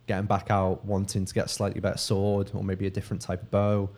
[0.06, 3.42] getting back out, wanting to get a slightly better sword or maybe a different type
[3.42, 3.90] of bow.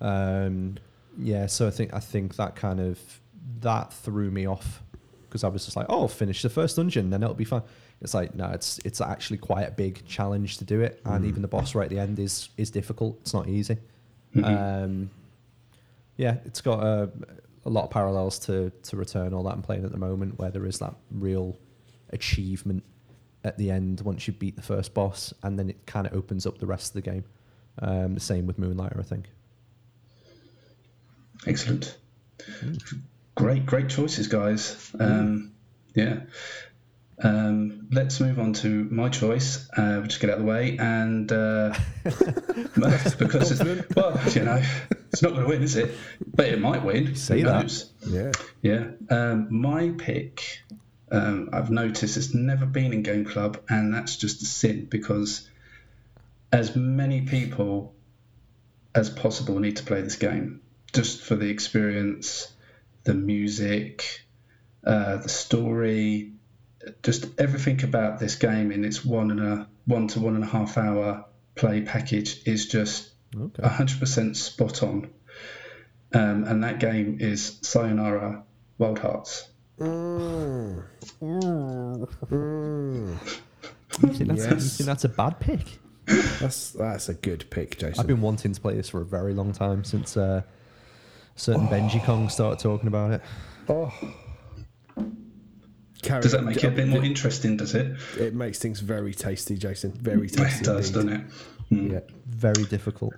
[0.00, 0.78] Um,
[1.18, 2.98] yeah, so I think I think that kind of
[3.60, 4.82] that threw me off
[5.28, 7.62] because I was just like, oh, I'll finish the first dungeon, then it'll be fun.
[8.00, 11.42] It's like no, it's it's actually quite a big challenge to do it, and even
[11.42, 13.18] the boss right at the end is is difficult.
[13.22, 13.78] It's not easy.
[14.42, 15.10] Um,
[16.16, 17.10] yeah, it's got a,
[17.64, 20.66] a lot of parallels to to Returnal that I'm playing at the moment, where there
[20.66, 21.56] is that real
[22.12, 22.84] achievement
[23.44, 26.46] at the end once you beat the first boss, and then it kind of opens
[26.46, 27.24] up the rest of the game.
[27.80, 29.30] Um, the same with Moonlighter, I think.
[31.46, 31.96] Excellent.
[33.34, 34.90] Great, great choices, guys.
[34.98, 35.52] Um,
[35.94, 36.20] yeah.
[37.22, 39.68] Um, let's move on to my choice.
[39.70, 44.62] Uh, we'll just get out of the way, and uh, because it's, well, you know,
[45.12, 45.94] it's not going to win, is it?
[46.34, 47.14] But it might win.
[47.14, 47.62] Say Who that.
[47.62, 47.92] knows?
[48.06, 48.32] Yeah.
[48.62, 48.90] Yeah.
[49.08, 50.62] Um, my pick,
[51.12, 55.48] um, I've noticed it's never been in Game Club, and that's just a sin because
[56.50, 57.94] as many people
[58.94, 60.60] as possible need to play this game
[60.92, 62.52] just for the experience,
[63.04, 64.24] the music,
[64.84, 66.32] uh, the story,
[67.02, 70.48] just everything about this game in its one and a one to one and a
[70.48, 73.62] half hour play package is just Okay.
[73.62, 75.10] 100% spot on.
[76.12, 78.44] Um, and that game is Sayonara
[78.76, 79.48] Wild Hearts.
[79.80, 80.82] Mm.
[81.20, 82.08] Mm.
[84.02, 85.60] You think, that's, you think that's a bad pick?
[86.40, 88.00] That's that's a good pick, Jason.
[88.00, 90.42] I've been wanting to play this for a very long time since uh,
[91.36, 93.22] certain Benji Kong started talking about it.
[93.68, 93.92] oh.
[96.02, 96.46] Carry Does that on.
[96.46, 97.56] make it a bit more interesting?
[97.56, 97.96] Does it?
[98.18, 99.92] It makes things very tasty, Jason.
[99.92, 100.64] Very It tasty.
[100.64, 101.10] does, indeed.
[101.12, 101.30] doesn't
[101.80, 101.92] it?
[101.92, 102.00] Yeah.
[102.26, 103.14] Very difficult.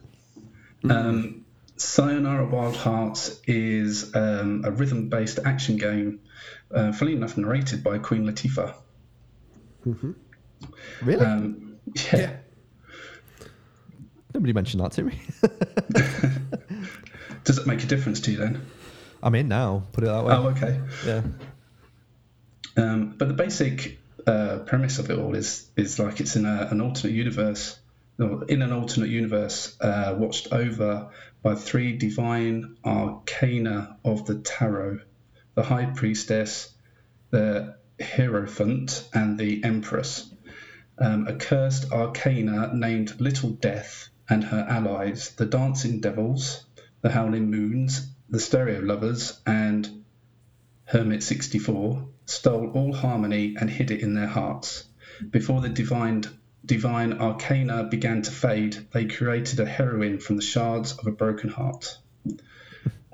[0.91, 1.44] Um,
[1.77, 6.21] Sayonara Wild Hearts is um, a rhythm-based action game,
[6.71, 8.75] uh, funnily enough, narrated by Queen Latifah.
[11.03, 11.25] Really?
[11.25, 11.77] Um,
[12.13, 12.37] yeah.
[14.33, 15.19] Nobody mentioned that to me.
[17.45, 18.65] Does it make a difference to you then?
[19.23, 19.85] I'm in now.
[19.93, 20.35] Put it that way.
[20.35, 20.81] Oh, okay.
[21.07, 21.23] Yeah.
[22.77, 26.69] Um, but the basic uh, premise of it all is is like it's in a,
[26.71, 27.81] an alternate universe, or
[28.19, 31.11] in an alternate universe, uh, watched over
[31.43, 35.01] by three divine arcana of the tarot:
[35.55, 36.73] the High Priestess,
[37.31, 40.33] the Hierophant, and the Empress.
[40.97, 46.65] Um, a cursed arcana named Little Death and her allies, the Dancing Devils,
[47.01, 50.05] the Howling Moons, the Stereo Lovers, and
[50.85, 54.85] Hermit 64 stole all harmony and hid it in their hearts.
[55.31, 56.25] Before the divine,
[56.65, 61.51] divine arcana began to fade, they created a heroine from the shards of a broken
[61.51, 61.99] heart.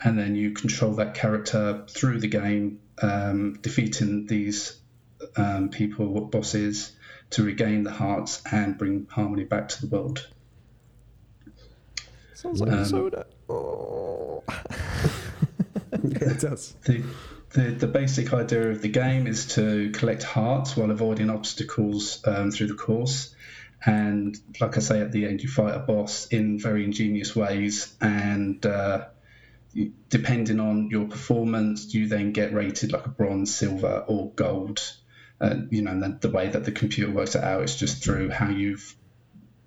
[0.03, 4.78] And then you control that character through the game, um, defeating these
[5.36, 6.92] um, people, bosses,
[7.30, 10.26] to regain the hearts and bring harmony back to the world.
[12.34, 13.26] Sounds like a Um, soda.
[13.48, 14.42] Oh.
[16.03, 16.74] yeah, it does.
[16.84, 17.05] The,
[17.51, 22.51] the, the basic idea of the game is to collect hearts while avoiding obstacles um,
[22.51, 23.34] through the course.
[23.84, 27.94] And like I say, at the end, you fight a boss in very ingenious ways.
[28.00, 29.06] And uh,
[30.08, 34.80] depending on your performance, you then get rated like a bronze, silver, or gold.
[35.40, 38.28] Uh, you know, then the way that the computer works it out is just through
[38.28, 38.94] how you've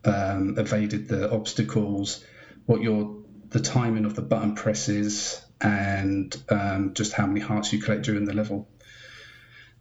[0.05, 2.23] um, evaded the obstacles,
[2.65, 7.79] what your the timing of the button presses, and um, just how many hearts you
[7.79, 8.67] collect during the level.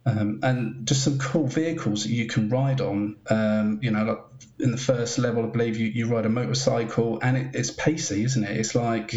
[0.04, 3.18] Um, and just some cool vehicles that you can ride on.
[3.30, 4.18] Um, you know, like
[4.58, 8.24] in the first level, I believe you, you ride a motorcycle, and it, it's pacey,
[8.24, 8.56] isn't it?
[8.56, 9.12] It's like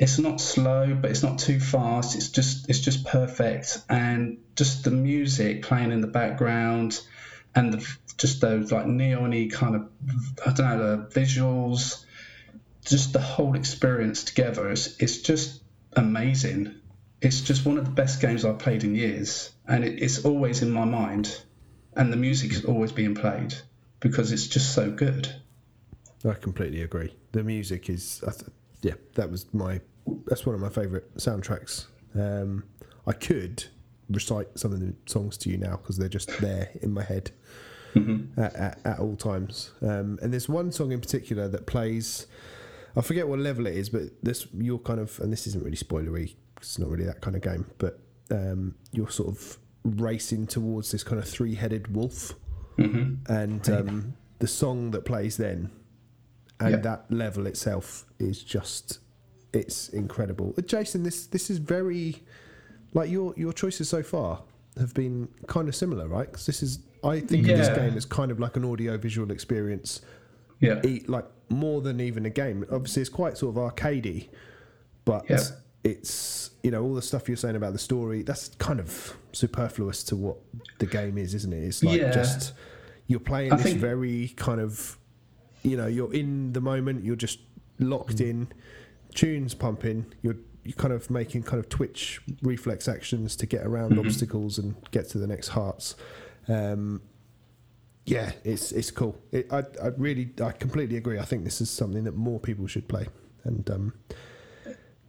[0.00, 2.16] it's not slow, but it's not too fast.
[2.16, 7.00] It's just it's just perfect, and just the music playing in the background,
[7.54, 9.90] and the, just those like neon-y kind of
[10.46, 12.04] I don't know the visuals,
[12.84, 14.70] just the whole experience together.
[14.70, 16.79] It's it's just amazing.
[17.20, 20.62] It's just one of the best games I've played in years, and it, it's always
[20.62, 21.42] in my mind,
[21.94, 23.54] and the music is always being played
[24.00, 25.28] because it's just so good.
[26.24, 27.14] I completely agree.
[27.32, 28.50] The music is, I th-
[28.82, 29.80] yeah, that was my,
[30.26, 31.86] that's one of my favourite soundtracks.
[32.14, 32.64] Um,
[33.06, 33.64] I could
[34.08, 37.30] recite some of the songs to you now because they're just there in my head
[38.36, 39.72] at, at, at all times.
[39.82, 42.26] Um, and there's one song in particular that plays,
[42.96, 45.76] I forget what level it is, but this you're kind of, and this isn't really
[45.76, 46.34] spoilery.
[46.60, 47.98] It's not really that kind of game, but
[48.30, 52.34] um, you're sort of racing towards this kind of three-headed wolf,
[52.78, 55.70] and um, the song that plays then
[56.60, 56.76] and Yeah.
[56.78, 58.98] that level itself is just
[59.52, 60.54] it's incredible.
[60.56, 62.22] Uh, Jason, this this is very
[62.94, 64.42] like your your choices so far
[64.78, 66.30] have been kind of similar, right?
[66.30, 69.30] Because this is I think of this game as kind of like an audio visual
[69.30, 70.00] experience,
[70.60, 72.64] Yeah, like more than even a game.
[72.70, 74.28] Obviously, it's quite sort of arcadey,
[75.04, 75.40] but Yeah.
[75.84, 78.22] It's you know all the stuff you're saying about the story.
[78.22, 80.36] That's kind of superfluous to what
[80.78, 81.64] the game is, isn't it?
[81.64, 82.12] It's like Yeah.
[82.12, 82.52] just
[83.06, 84.98] you're playing I this think- very kind of
[85.62, 87.04] you know you're in the moment.
[87.04, 87.38] You're just
[87.78, 88.30] locked Mm.
[88.30, 88.48] in,
[89.14, 90.06] tunes pumping.
[90.22, 94.00] You're you're kind of making kind of twitch reflex actions to get around Mm-hmm.
[94.06, 95.94] obstacles and get to the next hearts.
[96.48, 97.00] Um,
[98.04, 99.16] yeah, it's it's cool.
[99.32, 101.18] It, I I really I completely agree.
[101.18, 103.06] I think this is something that more people should play.
[103.44, 103.94] And um,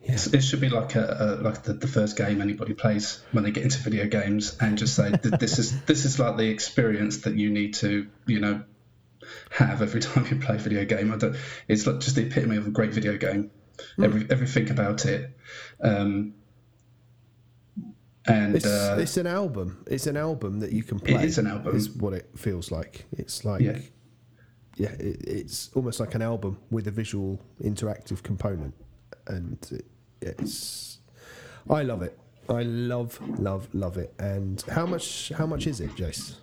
[0.04, 3.44] It's, it should be like a, a like the, the first game anybody plays when
[3.44, 7.20] they get into video games, and just say this is this is like the experience
[7.20, 8.64] that you need to you know
[9.52, 11.12] have every time you play a video game.
[11.12, 11.36] I don't,
[11.68, 13.52] it's like just the epitome of a great video game.
[14.02, 15.36] Every everything about it,
[15.82, 16.36] um,
[18.26, 19.84] and it's uh, it's an album.
[19.88, 21.16] It's an album that you can play.
[21.16, 21.76] It is an album.
[21.76, 23.06] Is what it feels like.
[23.12, 23.80] It's like Yeah.
[24.78, 28.76] yeah, it, it's almost like an album with a visual interactive component,
[29.28, 29.86] and it,
[30.22, 31.00] it's
[31.70, 32.18] I love it.
[32.50, 34.14] I love love love it.
[34.20, 36.36] And how much how much is it, Jace?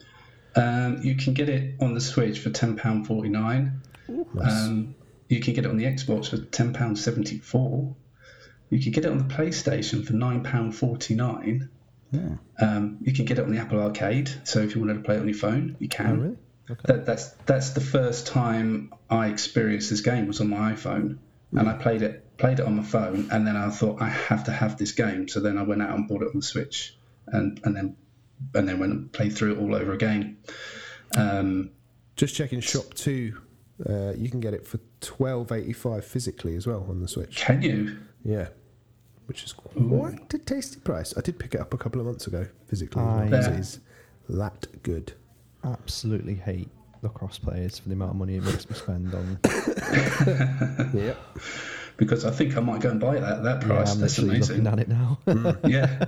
[0.57, 3.83] Um, you can get it on the Switch for ten pound forty nine.
[4.41, 4.95] Um,
[5.29, 7.95] you can get it on the Xbox for ten pound seventy four.
[8.71, 11.69] You can get it on the PlayStation for nine pound forty nine.
[12.61, 14.31] Um, you can get it on the Apple Arcade.
[14.45, 16.07] So if you wanted to play it on your phone, you can.
[16.07, 16.37] Oh, really?
[16.71, 16.81] Okay.
[16.85, 21.19] That, that's that's the first time I experienced this game was on my iPhone,
[21.53, 24.45] and I played it played it on my phone, and then I thought I have
[24.45, 25.29] to have this game.
[25.29, 27.97] So then I went out and bought it on the Switch, and and then
[28.55, 30.39] and then went and played through it all over again.
[31.17, 31.71] Um,
[32.17, 33.37] Just checking ShopTo.
[33.89, 37.37] Uh, you can get it for twelve eighty five physically as well on the Switch.
[37.37, 37.97] can you?
[38.25, 38.49] Yeah,
[39.27, 39.77] which is quite
[40.35, 41.15] a tasty price.
[41.17, 43.03] I did pick it up a couple of months ago physically.
[43.03, 43.81] as well, I- It is
[44.29, 45.13] that good.
[45.65, 46.69] Absolutely hate
[47.03, 49.39] lacrosse players for the amount of money it makes me spend on.
[50.95, 51.15] Yeah,
[51.99, 53.93] Because I think I might go and buy it at that yeah, price.
[53.93, 54.65] I'm that's literally amazing.
[54.65, 55.19] looking at it now.
[55.69, 56.05] yeah.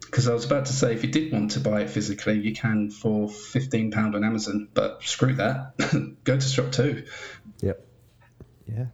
[0.00, 2.54] Because I was about to say, if you did want to buy it physically, you
[2.54, 4.68] can for fifteen pound on Amazon.
[4.72, 5.76] But screw that,
[6.24, 7.06] go to ShopTo.
[7.60, 7.86] yep.
[8.66, 8.86] yeah.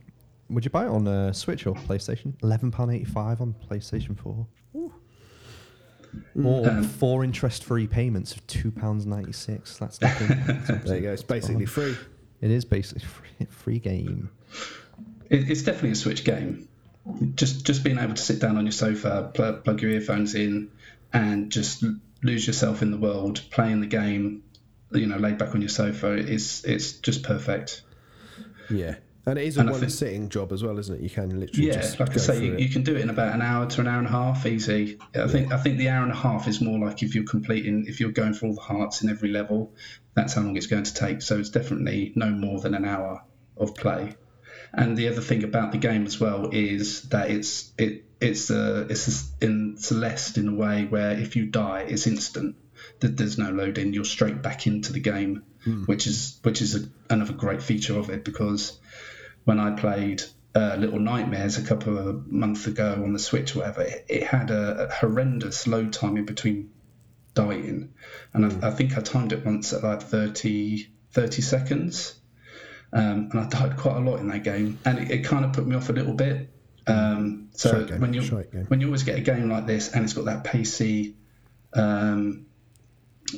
[0.49, 2.35] Would you buy it on uh, Switch or PlayStation?
[2.43, 4.47] Eleven pound eighty five on PlayStation Four.
[4.75, 9.79] Or Um, four interest-free payments of two pounds ninety-six.
[9.79, 10.29] That's nothing.
[10.67, 11.13] That's There you go.
[11.13, 11.97] It's basically free.
[12.41, 14.31] It is basically free, free game.
[15.33, 16.69] It, it's definitely a Switch game.
[17.35, 20.71] Just just being able to sit down on your sofa, pl- plug your earphones in,
[21.13, 21.85] and just
[22.23, 24.45] lose yourself in the world, playing the game.
[24.93, 26.13] You know, laid back on your sofa.
[26.13, 27.83] It's it's just perfect.
[28.71, 31.01] Yeah, and it is a one sitting job as well, isn't it?
[31.01, 33.35] You can literally Yeah, just like I say, you, you can do it in about
[33.35, 34.99] an hour to an hour and a half, easy.
[35.15, 37.87] I think I think the hour and a half is more like if you're completing,
[37.87, 39.73] if you're going for all the hearts in every level,
[40.15, 41.23] that's how long it's going to take.
[41.23, 43.25] So it's definitely no more than an hour
[43.57, 44.17] of play.
[44.75, 48.87] And the other thing about the game as well is that it's it it's uh,
[48.89, 49.09] it's
[49.41, 52.57] a- in Celeste in a way where if you die, it's instant.
[53.01, 53.93] There- There's no loading.
[53.93, 55.43] You're straight back into the game,
[55.87, 58.79] which is which is a, another great feature of it because
[59.45, 60.23] when I played
[60.55, 64.23] uh, Little Nightmares a couple of months ago on the Switch or whatever, it, it
[64.23, 66.71] had a, a horrendous load time in between
[67.35, 67.93] dying.
[68.35, 72.15] And I, I think I timed it once at like 30, 30 seconds.
[72.93, 74.79] Um, and I died quite a lot in that game.
[74.85, 76.49] And it, it kind of put me off a little bit.
[76.87, 78.23] Um, so when you
[78.69, 81.15] when you always get a game like this and it's got that pacey
[81.75, 82.47] um,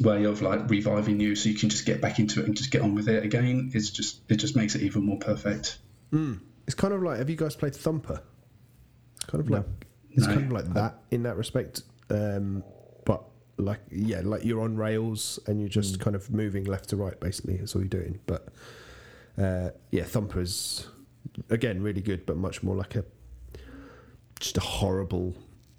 [0.00, 2.70] way of like reviving you, so you can just get back into it and just
[2.70, 5.78] get on with it again, it's just it just makes it even more perfect.
[6.66, 8.22] It's kind of like have you guys played Thumper?
[9.16, 9.66] It's kind of like
[10.12, 10.34] it's No.
[10.34, 11.82] kind of like that in that respect.
[12.10, 12.62] Um,
[13.04, 13.24] but
[13.58, 17.18] like yeah, like you're on rails and you're just kind of moving left to right
[17.20, 17.56] basically.
[17.58, 18.20] That's all you're doing.
[18.26, 18.48] But
[19.38, 20.86] uh, yeah, Thumper's
[21.50, 23.04] again really good, but much more like a
[24.40, 25.34] just a horrible.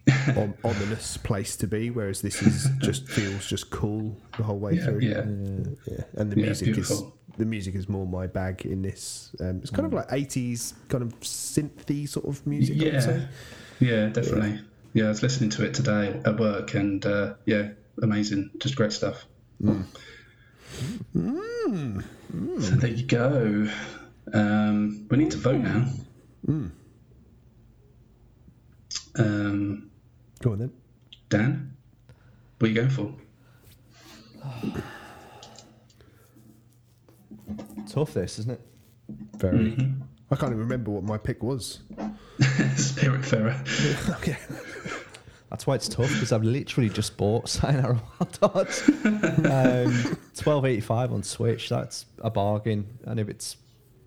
[0.37, 4.73] om- ominous place to be, whereas this is just feels just cool the whole way
[4.73, 4.99] Yeah, through.
[4.99, 5.23] yeah.
[5.91, 6.03] yeah.
[6.13, 7.01] And the music is
[7.39, 9.35] the music is more my bag in this.
[9.39, 12.75] Um, it's kind of like eighties kind of synthy sort of music.
[12.77, 13.25] Yeah,
[13.79, 14.59] yeah, definitely.
[14.93, 15.05] Yeah.
[15.05, 17.69] I was listening to it today at work, and uh, yeah,
[18.03, 19.25] amazing, just great stuff.
[21.13, 23.69] So there you go.
[24.33, 25.85] Um, we need to vote now.
[29.17, 29.89] Um,
[30.41, 30.71] Go on then.
[31.29, 31.75] Dan,
[32.59, 33.13] what are you going for?
[37.87, 38.61] Tough, this isn't it?
[39.37, 39.71] Very.
[39.71, 40.01] Mm-hmm.
[40.31, 41.79] I can't even remember what my pick was.
[42.75, 44.09] Spirit Spiritfarer.
[44.17, 44.37] okay.
[45.55, 48.89] That's why it's tough because I've literally just bought Sayonara Wild Hearts.
[49.05, 51.69] um, Twelve eighty five on Switch.
[51.69, 52.85] That's a bargain.
[53.05, 53.55] And if it's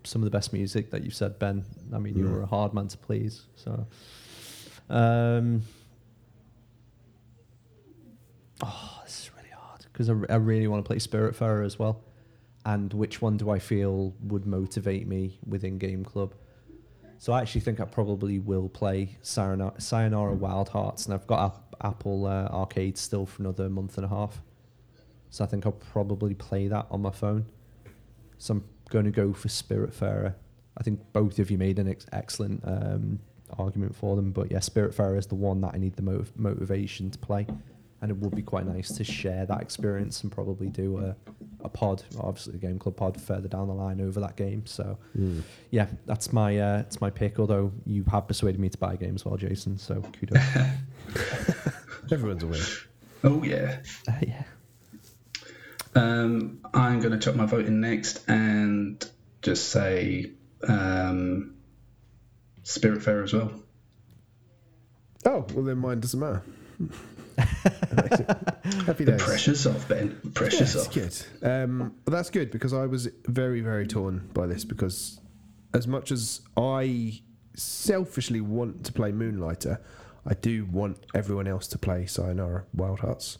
[0.03, 2.87] some of the best music that you've said, Ben, I mean, you're a hard man
[2.89, 3.47] to please.
[3.55, 3.87] So,
[4.91, 5.63] um,
[8.61, 11.79] oh, this is really hard because I, I really want to play Spirit Spiritfarer as
[11.79, 12.03] well.
[12.63, 16.35] And which one do I feel would motivate me within Game Club?
[17.19, 21.53] So I actually think I probably will play Sayonara, Sayonara Wild Hearts, and I've got
[21.53, 24.41] Ap- Apple uh, Arcade still for another month and a half.
[25.29, 27.45] So I think I'll probably play that on my phone.
[28.37, 30.33] So I'm going to go for Spiritfarer.
[30.77, 33.19] I think both of you made an ex- excellent um,
[33.57, 37.11] argument for them, but yeah, Spiritfarer is the one that I need the motiv- motivation
[37.11, 37.45] to play,
[38.01, 41.17] and it would be quite nice to share that experience and probably do a,
[41.61, 44.65] a pod, obviously a game club pod further down the line over that game.
[44.65, 44.97] So
[45.71, 47.39] yeah, that's my uh, it's my pick.
[47.39, 49.77] Although you have persuaded me to buy a game as well, Jason.
[49.77, 50.41] So kudos.
[52.11, 52.65] Everyone's a winner.
[53.23, 53.79] Oh yeah.
[54.07, 54.43] uh, yeah.
[55.95, 59.03] Um, I'm going to chuck my vote in next and
[59.41, 60.31] just say
[60.67, 61.55] um,
[62.63, 63.51] Spiritfarer as well.
[65.25, 66.43] Oh well, then mine doesn't matter.
[68.85, 69.23] Happy The days.
[69.23, 70.17] pressure's off, Ben.
[70.23, 70.93] The Yeah, pressure's it's off.
[70.93, 71.15] good.
[71.47, 75.19] Um, but that's good because I was very, very torn by this because
[75.73, 77.21] as much as I
[77.55, 79.79] selfishly want to play Moonlighter,
[80.25, 83.37] I do want everyone else to play Sayonara Wild Hearts.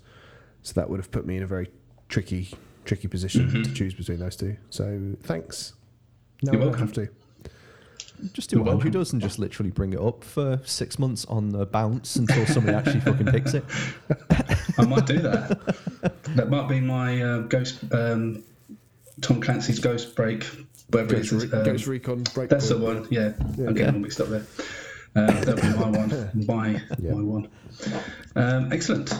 [0.63, 1.69] So that would have put me in a very
[2.07, 2.49] tricky
[2.85, 4.57] tricky position to choose between those two.
[4.71, 5.73] So thanks.
[6.41, 6.79] No, You're I welcome.
[6.87, 7.09] have to.
[8.33, 11.49] Just do what Andrew does and just literally bring it up for six months on
[11.49, 13.63] the bounce until somebody actually fucking picks it.
[14.77, 15.75] I might do that.
[16.35, 17.79] that might be my uh, ghost.
[17.91, 18.43] Um,
[19.21, 20.43] Tom Clancy's Ghost Break.
[20.89, 21.51] Whatever Ghost, it is.
[21.51, 22.49] Re- um, Ghost Recon Breakpoint.
[22.49, 23.07] That's the one.
[23.09, 24.45] Yeah, I'm getting all mixed up there.
[25.15, 26.29] Um, that'll be my one.
[26.47, 27.13] My Yeah.
[27.13, 27.49] my one.
[28.35, 29.11] Um, excellent.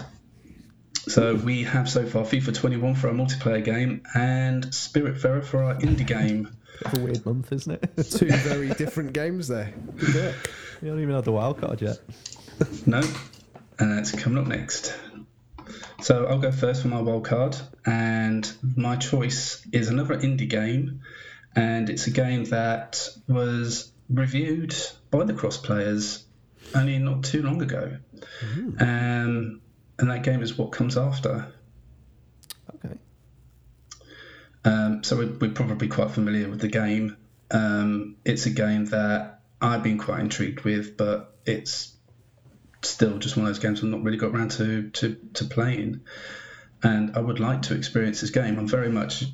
[1.08, 5.76] So we have so far FIFA 21 for our multiplayer game and Spiritfarer for our
[5.76, 6.56] indie game.
[6.80, 8.04] Bit of a weird month, isn't it?
[8.12, 9.74] Two very different games there.
[9.98, 10.52] Good work.
[10.82, 12.00] we don't even have the wild card yet.
[12.86, 13.02] No,
[13.78, 14.94] and that's coming up next.
[16.02, 21.02] So I'll go first for my wild card, and my choice is another indie game,
[21.56, 24.74] and it's a game that was reviewed
[25.12, 26.24] by the cross players
[26.74, 27.98] only not too long ago,
[28.80, 29.62] um,
[29.98, 31.52] and that game is what comes after.
[32.76, 32.96] Okay.
[34.66, 37.18] Um, so we're, we're probably quite familiar with the game.
[37.52, 41.96] Um, it's a game that I've been quite intrigued with, but it's
[42.82, 46.02] still just one of those games I've not really got around to, to, to playing.
[46.82, 48.58] And I would like to experience this game.
[48.58, 49.26] I'm very much,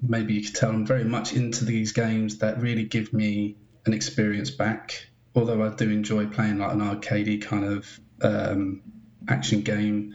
[0.00, 3.92] maybe you could tell, I'm very much into these games that really give me an
[3.92, 5.08] experience back.
[5.34, 8.82] Although I do enjoy playing like an arcadey kind of um,
[9.28, 10.14] action game,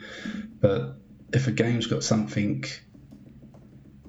[0.59, 0.95] but
[1.31, 2.63] if a game's got something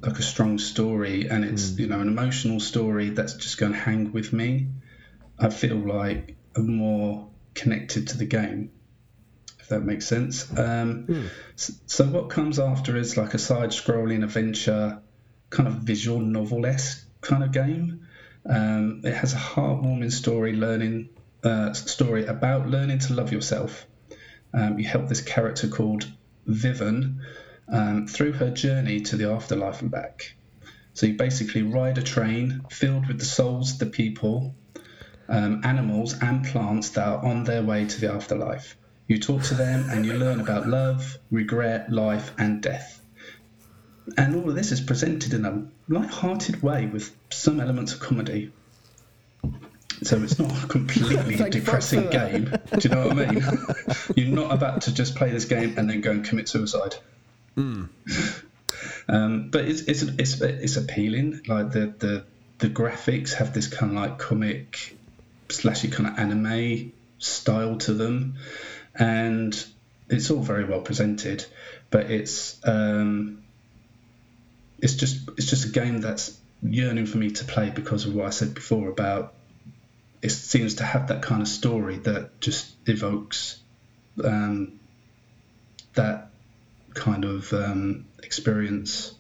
[0.03, 3.79] like a strong story and it's you know an emotional story that's just going to
[3.79, 4.69] hang with me
[5.39, 8.71] i feel like i'm more connected to the game
[9.59, 10.51] if that makes sense.
[10.59, 11.07] Um,
[11.55, 15.01] s- so what comes after is like a side scrolling adventure
[15.51, 18.07] kind of visual novel-esque kind of game.
[18.47, 21.11] Um, it has a heartwarming story learning
[21.45, 23.87] uh, story about learning to love yourself.
[24.55, 26.11] Um, you help this character called
[26.47, 27.21] vivian
[27.71, 30.35] um, through her journey to the afterlife and back.
[30.95, 34.55] So you basically ride a train filled with the souls of the people,
[35.29, 38.77] um, animals, and plants that are on their way to the afterlife.
[39.07, 43.01] You talk to them and you learn about love, regret, life, and death.
[44.17, 48.53] And all of this is presented in a light-hearted way with some elements of comedy.
[50.03, 52.53] So it's not a completely depressing game.
[52.79, 53.45] Do you know what I mean?
[54.17, 56.97] You're not about to just play this game and then go and commit suicide.
[59.09, 61.43] Um, but it's, it's it's it's appealing.
[61.47, 62.25] Like the the
[62.59, 64.97] the graphics have this kind of like comic
[65.49, 68.37] slashy kind of anime style to them,
[68.95, 69.65] and
[70.09, 71.45] it's all very well presented.
[71.91, 73.43] But it's um,
[74.79, 78.27] it's just it's just a game that's yearning for me to play because of what
[78.27, 79.35] I said before about
[80.23, 83.59] it seems to have that kind of story that just evokes
[84.23, 84.79] um,
[85.95, 86.30] that
[87.01, 89.15] kind of um, experience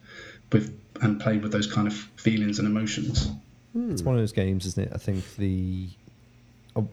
[0.52, 3.30] with and play with those kind of feelings and emotions.
[3.74, 4.92] It's one of those games, isn't it?
[4.94, 5.88] I think the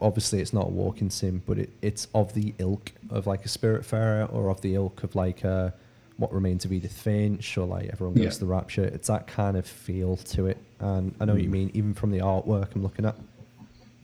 [0.01, 3.47] obviously it's not a walking sim, but it, it's of the ilk of like a
[3.47, 5.73] spirit Spiritfarer or of the ilk of like a
[6.17, 8.29] what remains of Edith Finch or like everyone goes Yeah.
[8.31, 8.85] to the Rapture.
[8.85, 11.69] It's that kind of feel to it, and I know what you mean.
[11.73, 13.15] Even from the artwork I'm looking at,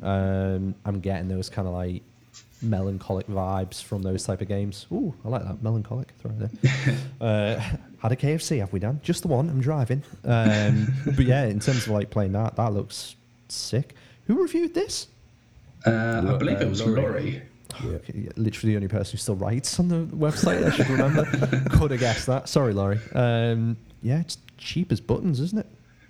[0.01, 2.03] um, I'm getting those kind of like
[2.64, 4.86] melancholic vibes from those type of games.
[4.91, 6.14] Ooh, I like that melancholic.
[6.20, 6.97] Throw there.
[7.22, 7.59] uh,
[7.99, 8.99] had a KFC, have we done?
[9.03, 9.49] Just the one.
[9.49, 10.03] I'm driving.
[10.24, 13.16] Um, but yeah, in terms of like playing that, that looks
[13.49, 13.95] sick.
[14.28, 15.07] Who reviewed this?
[15.86, 17.01] Uh, I believe uh, it was Laurie.
[17.01, 17.41] Laurie.
[17.84, 20.64] Yeah, Literally the only person who still writes on the website.
[20.64, 21.26] I should remember.
[21.72, 22.47] Could have guessed that.
[22.47, 22.99] Sorry, Laurie.
[23.16, 25.66] Um, yeah, it's cheap as buttons, isn't it?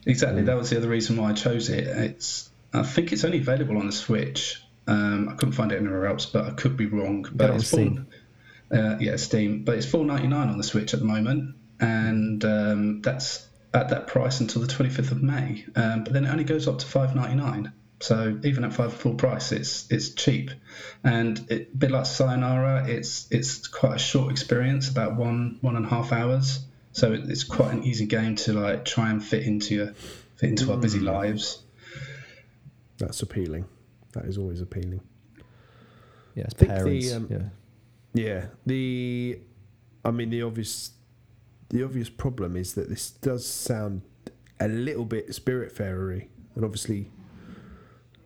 [0.06, 1.88] Exactly, that was the other reason why I chose it.
[1.88, 4.63] It's I think it's only available on the Switch.
[4.88, 7.26] Um, I couldn't find it anywhere else, but I could be wrong.
[7.32, 8.08] But it's Steam.
[8.70, 9.64] Full, uh, yeah, Steam.
[9.64, 13.90] But it's four ninety nine on the Switch at the moment, and um, that's at
[13.90, 15.66] that price until the twenty fifth of May.
[15.76, 17.72] Um, but then it only goes up to five ninety nine.
[18.00, 20.52] So even at five full price, it's it's cheap,
[21.06, 25.78] and it, a bit like Sayonara, it's it's quite a short experience, about one one
[25.78, 26.66] and a half hours.
[26.92, 29.94] So it, it's quite an easy game to like try and fit into your
[30.36, 31.64] fit into our busy lives.
[32.98, 33.66] That's appealing.
[34.14, 35.02] That is always appealing.
[36.36, 37.14] Yeah, it's the, parents.
[37.14, 37.50] um, yeah.
[38.14, 38.46] Yeah.
[38.66, 39.40] The,
[40.06, 40.92] I mean, the obvious,
[41.70, 44.02] the obvious problem is that this does sound
[44.60, 47.10] a little bit Spiritfarery, and obviously,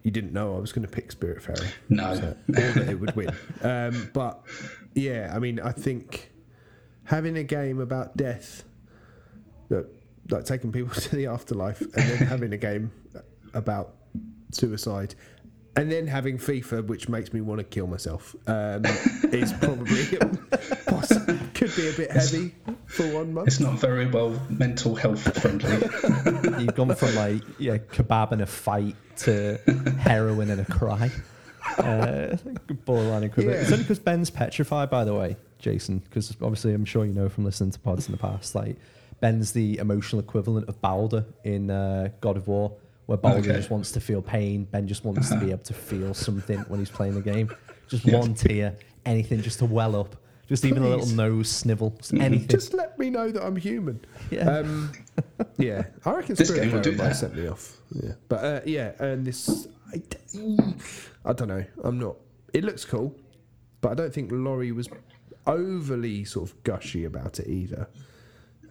[0.03, 1.67] you didn't know I was going to pick Spiritfarer.
[1.89, 2.15] No.
[2.15, 3.29] so, or that it would win.
[3.61, 4.43] Um, but
[4.93, 6.31] yeah, I mean, I think
[7.05, 8.63] having a game about death,
[9.69, 9.87] that
[10.29, 12.91] like taking people to the afterlife, and then having a game
[13.53, 13.95] about
[14.51, 15.15] suicide,
[15.77, 18.83] and then having FIFA, which makes me want to kill myself, um,
[19.31, 20.17] is probably
[20.87, 22.55] poss- could be a bit heavy
[22.87, 23.47] for one month.
[23.47, 25.71] It's not very well mental health friendly.
[26.63, 29.59] You've gone from like yeah, kebab and a fight to
[29.99, 31.11] heroin and a cry.
[31.77, 32.37] Uh,
[32.85, 33.57] borderline equivalent.
[33.57, 33.61] Yeah.
[33.61, 35.99] It's only because Ben's petrified, by the way, Jason.
[35.99, 38.55] Because obviously, I'm sure you know from listening to pods in the past.
[38.55, 38.77] Like
[39.19, 42.73] Ben's the emotional equivalent of Baldur in uh, God of War,
[43.07, 43.53] where Baldur Okay.
[43.57, 44.65] just wants to feel pain.
[44.65, 47.49] Ben just wants to be able to feel something when he's playing the game.
[47.87, 48.19] Just Yeah.
[48.19, 50.15] one tear, anything, just to well up.
[50.47, 52.47] Just even a little nose snivel, just anything.
[52.47, 53.99] Just let me know that I'm human.
[54.31, 54.49] yeah.
[54.59, 54.91] Um,
[55.57, 57.15] yeah, I reckon This Spirit game will do Pharaoh that.
[57.15, 57.75] set me off.
[57.91, 60.01] Yeah, but uh, yeah, and this, I,
[61.25, 61.65] I don't know.
[61.83, 62.15] I'm not.
[62.53, 63.13] It looks cool,
[63.81, 64.87] but I don't think Laurie was
[65.45, 67.87] overly sort of gushy about it either.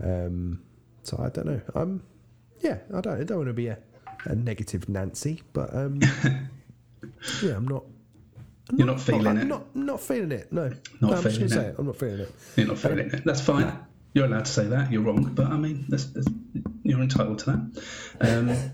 [0.02, 0.62] Um,
[1.02, 1.60] so I don't know.
[1.74, 2.02] I'm,
[2.60, 3.20] yeah, I don't.
[3.20, 3.78] I don't want to be a,
[4.26, 6.00] a negative Nancy, but um,
[7.42, 7.84] yeah, I'm not.
[8.68, 9.44] I'm You're not feeling I'm it.
[9.44, 10.52] Not, not feeling it.
[10.52, 11.70] No, Not no I'm just feeling gonna say it.
[11.70, 11.74] it.
[11.78, 12.34] I'm not feeling it.
[12.56, 13.24] You're not feeling it.
[13.24, 13.78] That's fine.
[14.12, 14.90] You're allowed to say that.
[14.90, 16.26] You're wrong, but I mean, that's, that's,
[16.82, 17.84] you're entitled to that.
[18.20, 18.72] Um,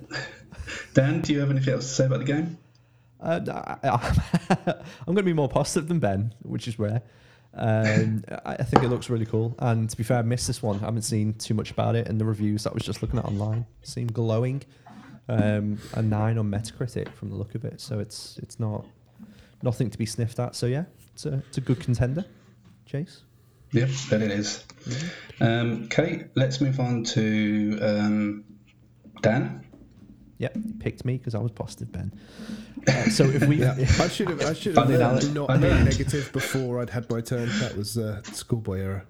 [0.94, 2.58] Dan, do you have anything else to say about the game?
[3.20, 3.40] Uh,
[3.82, 3.88] I,
[5.06, 7.02] am going to be more positive than Ben, which is rare.
[7.54, 9.54] Um, I, I think it looks really cool.
[9.58, 10.76] And to be fair, I missed this one.
[10.76, 13.18] I haven't seen too much about it, and the reviews that I was just looking
[13.18, 14.62] at online seem glowing.
[15.28, 18.84] Um, a nine on Metacritic from the look of it, so it's it's not
[19.62, 20.56] nothing to be sniffed at.
[20.56, 22.24] So yeah, it's a it's a good contender.
[22.86, 23.22] Chase.
[23.72, 24.64] Yep, that it is.
[25.40, 28.44] Um, Kate, let's move on to um,
[29.22, 29.64] Dan.
[30.38, 32.12] Yep, you picked me because I was positive, Ben.
[32.86, 34.42] Uh, so if we, I should have.
[34.42, 37.48] I should have I uh, not I been negative before I'd had my turn.
[37.60, 39.06] That was uh, schoolboy era.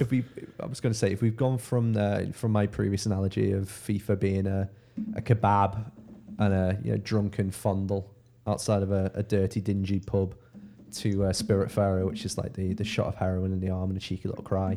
[0.00, 0.24] if we,
[0.60, 3.68] I was going to say, if we've gone from the, from my previous analogy of
[3.68, 4.68] FIFA being a,
[5.16, 5.84] a kebab
[6.38, 8.10] and a you know, drunken fondle
[8.46, 10.34] outside of a, a dirty, dingy pub,
[10.92, 13.96] to uh, Spiritfarer, which is like the, the shot of heroin in the arm and
[13.96, 14.76] a cheeky little cry.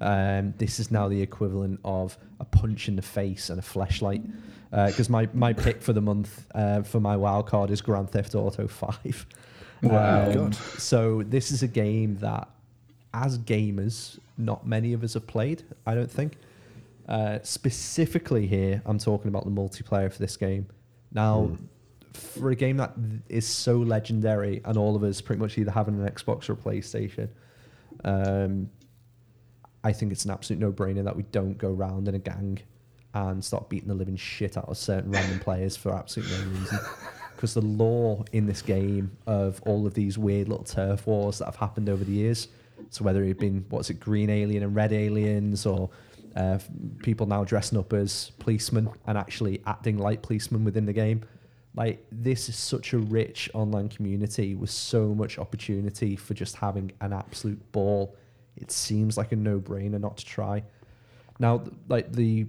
[0.00, 4.22] Um, this is now the equivalent of a punch in the face and a flashlight.
[4.70, 8.34] Because my, my pick for the month uh, for my wild card is Grand Theft
[8.34, 9.26] Auto 5.
[9.82, 10.30] Wow.
[10.32, 12.48] Um, so this is a game that,
[13.12, 15.62] as gamers, not many of us have played.
[15.86, 16.36] I don't think.
[17.08, 20.66] Uh, specifically here, I'm talking about the multiplayer for this game.
[21.12, 21.50] Now,
[22.12, 22.94] for a game that
[23.28, 26.56] is so legendary, and all of us pretty much either having an Xbox or a
[26.56, 27.28] PlayStation,
[28.04, 28.70] um,
[29.82, 32.60] I think it's an absolute no-brainer that we don't go round in a gang
[33.12, 36.78] and start beating the living shit out of certain random players for absolutely no reason.
[37.34, 41.46] Because the lore in this game of all of these weird little turf wars that
[41.46, 42.48] have happened over the years,
[42.90, 45.90] so whether it been what's it, green alien and red aliens, or
[46.36, 46.58] uh,
[47.02, 51.22] people now dressing up as policemen and actually acting like policemen within the game,
[51.74, 56.92] like this is such a rich online community with so much opportunity for just having
[57.00, 58.16] an absolute ball.
[58.56, 60.62] It seems like a no-brainer not to try.
[61.38, 62.46] Now, like the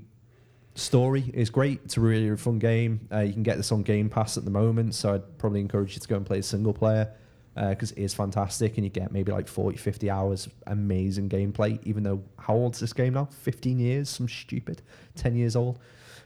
[0.75, 1.81] story is great.
[1.85, 3.07] It's a really fun game.
[3.11, 5.93] Uh, you can get this on Game Pass at the moment, so I'd probably encourage
[5.93, 7.11] you to go and play single player
[7.55, 11.79] because it is fantastic and you get maybe like 40, 50 hours amazing gameplay.
[11.83, 13.25] Even though, how old's this game now?
[13.25, 14.09] 15 years?
[14.09, 14.81] Some stupid.
[15.15, 15.79] 10 years old.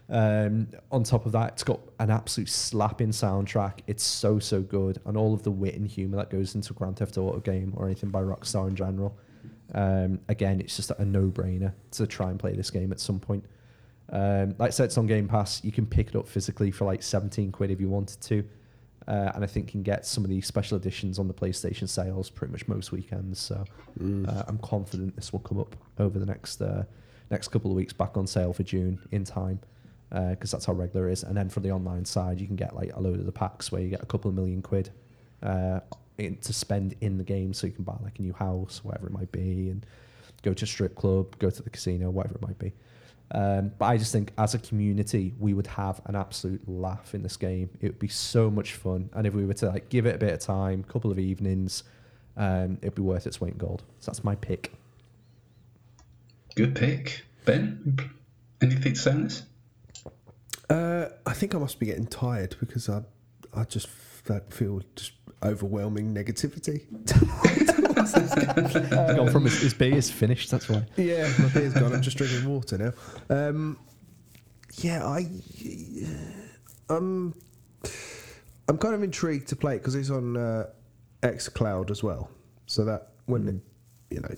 [0.10, 3.82] Um, on top of that, it's got an absolute slapping soundtrack.
[3.86, 5.00] It's so, so good.
[5.06, 7.86] And all of the wit and humor that goes into Grand Theft Auto game or
[7.86, 9.16] anything by Rockstar in general.
[9.76, 13.20] Um, again, it's just a no brainer to try and play this game at some
[13.20, 13.46] point.
[14.12, 15.64] Um, like I said, it's on Game Pass.
[15.64, 18.44] You can pick it up physically for like 17 quid if you wanted to.
[19.08, 21.90] Uh, and I think you can get some of the special editions on the PlayStation
[21.90, 23.40] sales pretty much most weekends.
[23.40, 23.64] So
[24.28, 26.84] uh, I'm confident this will come up over the next uh,
[27.32, 29.60] next couple of weeks back on sale for June in time
[30.10, 31.24] because that's how regular it is.
[31.24, 33.72] And then for the online side, you can get like a load of the packs
[33.72, 34.92] where you get a couple of million quid
[35.44, 35.80] uh,
[36.18, 39.08] in, to spend in the game, so you can buy like a new house, whatever
[39.08, 39.86] it might be, and
[40.42, 42.74] go to a strip club, go to the casino, whatever it might be.
[43.32, 47.22] Um, but I just think as a community, we would have an absolute laugh in
[47.22, 47.70] this game.
[47.80, 50.18] It would be so much fun, and if we were to like give it a
[50.18, 51.84] bit of time, a couple of evenings,
[52.38, 53.84] um, it'd be worth its weight in gold.
[54.00, 54.74] So that's my pick.
[56.56, 57.24] Good pick.
[57.46, 57.98] Ben,
[58.62, 59.44] anything to say on this?
[60.70, 63.04] Uh, I think I must be getting tired because I,
[63.54, 63.88] I just
[64.30, 66.86] f- feel just overwhelming negativity.
[69.16, 70.52] Gone from his, his beer is finished.
[70.52, 70.86] That's why.
[70.96, 71.94] Yeah, my beer's gone.
[71.94, 72.94] I'm just drinking water now.
[73.30, 73.78] Um,
[74.78, 75.28] yeah, I,
[76.90, 77.34] I'm,
[78.68, 80.68] I'm kind of intrigued to play it because it's on uh,
[81.22, 82.30] xCloud as well.
[82.68, 84.36] So that when it, you know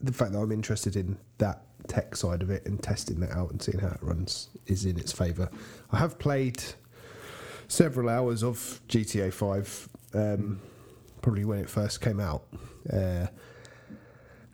[0.00, 3.50] the fact that I'm interested in that tech side of it and testing that out
[3.50, 5.50] and seeing how it runs is in its favour.
[5.92, 6.62] I have played
[7.68, 9.88] several hours of GTA Five.
[10.12, 10.60] Um,
[11.24, 12.44] probably when it first came out.
[12.92, 13.26] Uh,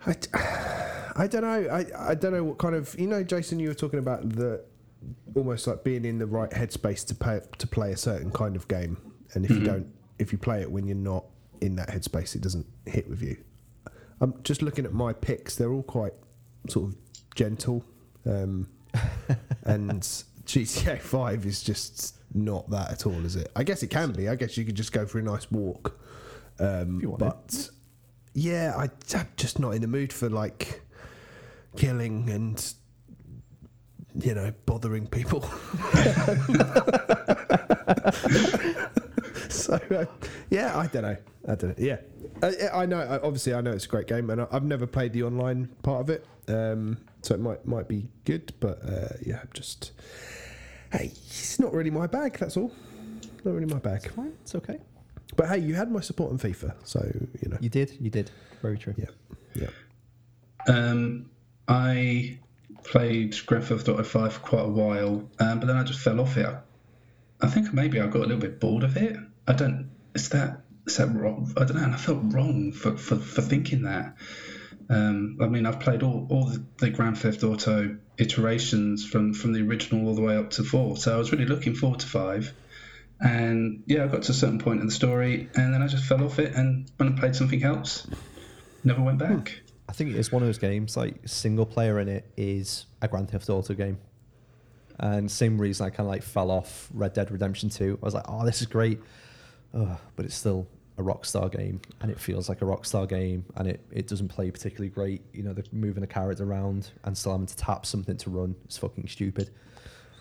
[0.07, 0.17] I,
[1.17, 1.69] I don't know.
[1.71, 3.59] I, I don't know what kind of you know, Jason.
[3.59, 4.65] You were talking about the
[5.35, 8.69] almost like being in the right headspace to play to play a certain kind of
[8.69, 8.97] game,
[9.35, 9.87] and if you don't,
[10.19, 11.25] if you play it when you're not
[11.61, 13.37] in that headspace, it doesn't hit with you.
[14.21, 16.15] I'm just looking at my picks; they're all quite
[16.69, 16.97] sort of
[17.35, 17.85] gentle,
[18.27, 18.69] um,
[19.65, 20.03] and
[20.45, 23.51] GTA Five is just not that at all, is it?
[23.57, 24.29] I guess it can be.
[24.29, 25.99] I guess you could just go for a nice walk,
[26.59, 27.71] um, If you want but
[28.41, 28.89] yeah, I,
[29.19, 30.81] I'm just not in the mood for like
[31.77, 32.73] killing and
[34.15, 35.43] you know bothering people.
[39.49, 40.05] so uh,
[40.51, 41.17] yeah, I don't know.
[41.49, 41.85] I don't know.
[41.85, 41.99] Yeah,
[42.43, 42.99] uh, I know.
[43.01, 46.01] I- Obviously, I know it's a great game, and I've never played the online part
[46.01, 48.53] of it, um, so it might might be good.
[48.61, 49.93] But uh, yeah, just
[50.93, 52.39] hey, it's not really my bag.
[52.39, 52.73] That's all.
[53.45, 54.11] Not really my bag.
[54.13, 54.79] Fine, it's okay.
[55.37, 57.01] But hey, you had my support on FIFA, so
[57.43, 57.59] you know.
[57.61, 58.31] You did, you did.
[58.63, 58.95] Very true.
[58.97, 59.07] Yeah,
[59.55, 59.69] yeah.
[60.69, 61.31] Um,
[61.69, 62.39] I
[62.85, 66.21] played Grand Theft Auto 5 for quite a while, um, but then I just fell
[66.21, 66.47] off it.
[67.41, 69.17] I think maybe I got a little bit bored of it.
[69.47, 69.91] I don't.
[70.15, 71.53] Is that is that wrong?
[71.57, 71.85] I don't know.
[71.85, 74.17] And I felt wrong for, for, for thinking that.
[74.89, 79.53] Um, I mean, I've played all, all the, the Grand Theft Auto iterations from, from
[79.53, 82.07] the original all the way up to four, so I was really looking forward to
[82.07, 82.53] five.
[83.21, 86.05] And yeah, I got to a certain point in the story, and then I just
[86.05, 88.07] fell off it and went and played something else.
[88.83, 89.61] Never went back.
[89.89, 93.29] I think it's one of those games like single player in it is a Grand
[93.31, 93.99] Theft Auto game.
[95.01, 97.99] And same reason I kind of like fell off Red Dead Redemption 2.
[98.01, 99.01] I was like, oh, this is great.
[99.73, 100.67] But it's still
[100.97, 104.51] a Rockstar game and it feels like a Rockstar game and it, it doesn't play
[104.51, 105.23] particularly great.
[105.33, 108.55] You know, they're moving a character around and still having to tap something to run.
[108.67, 109.51] It's fucking stupid.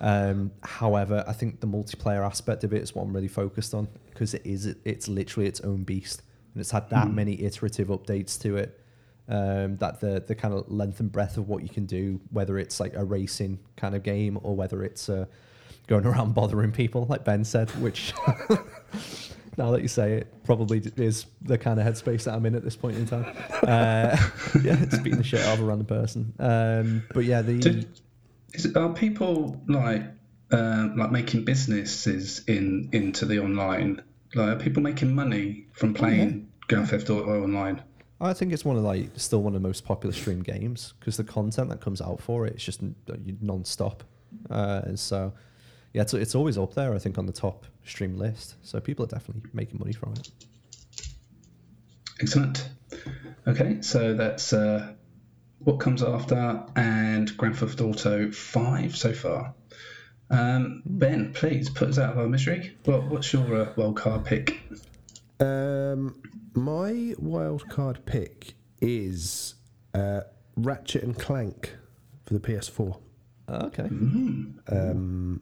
[0.01, 3.87] Um, however, I think the multiplayer aspect of it is what I'm really focused on
[4.09, 6.21] because it is it's literally its own beast
[6.53, 8.79] and it's had that many iterative updates to it
[9.29, 12.57] um, that the the kind of length and breadth of what you can do, whether
[12.57, 15.25] it's like a racing kind of game or whether it's uh,
[15.87, 18.13] going around bothering people, like Ben said, which
[19.57, 22.63] now that you say it, probably is the kind of headspace that I'm in at
[22.63, 23.25] this point in time.
[23.63, 24.17] Uh,
[24.63, 26.33] yeah, it's beating the shit out of a random person.
[26.39, 27.87] Um, but yeah, the Did,
[28.53, 30.03] is, are people like
[30.51, 34.01] um, like making businesses in into the online?
[34.35, 37.83] Like, are people making money from playing Grand Theft Auto online?
[38.21, 41.17] I think it's one of like still one of the most popular stream games because
[41.17, 42.81] the content that comes out for it it's just
[43.41, 44.03] non-stop.
[44.49, 45.33] Uh, and so
[45.93, 46.93] yeah, it's, it's always up there.
[46.93, 48.55] I think on the top stream list.
[48.61, 50.29] So people are definitely making money from it.
[52.21, 52.69] Excellent.
[53.47, 54.93] Okay, so that's uh,
[55.59, 59.53] what comes after and Grand Theft Auto Five so far.
[60.29, 62.77] Um, ben, please put us out of our misery.
[62.85, 64.59] What, what's your uh, wild card pick?
[65.39, 66.21] Um,
[66.53, 69.55] my wild card pick is
[69.93, 70.21] uh,
[70.55, 71.75] Ratchet and Clank
[72.25, 72.99] for the PS4.
[73.47, 73.83] Uh, okay.
[73.83, 75.41] Um,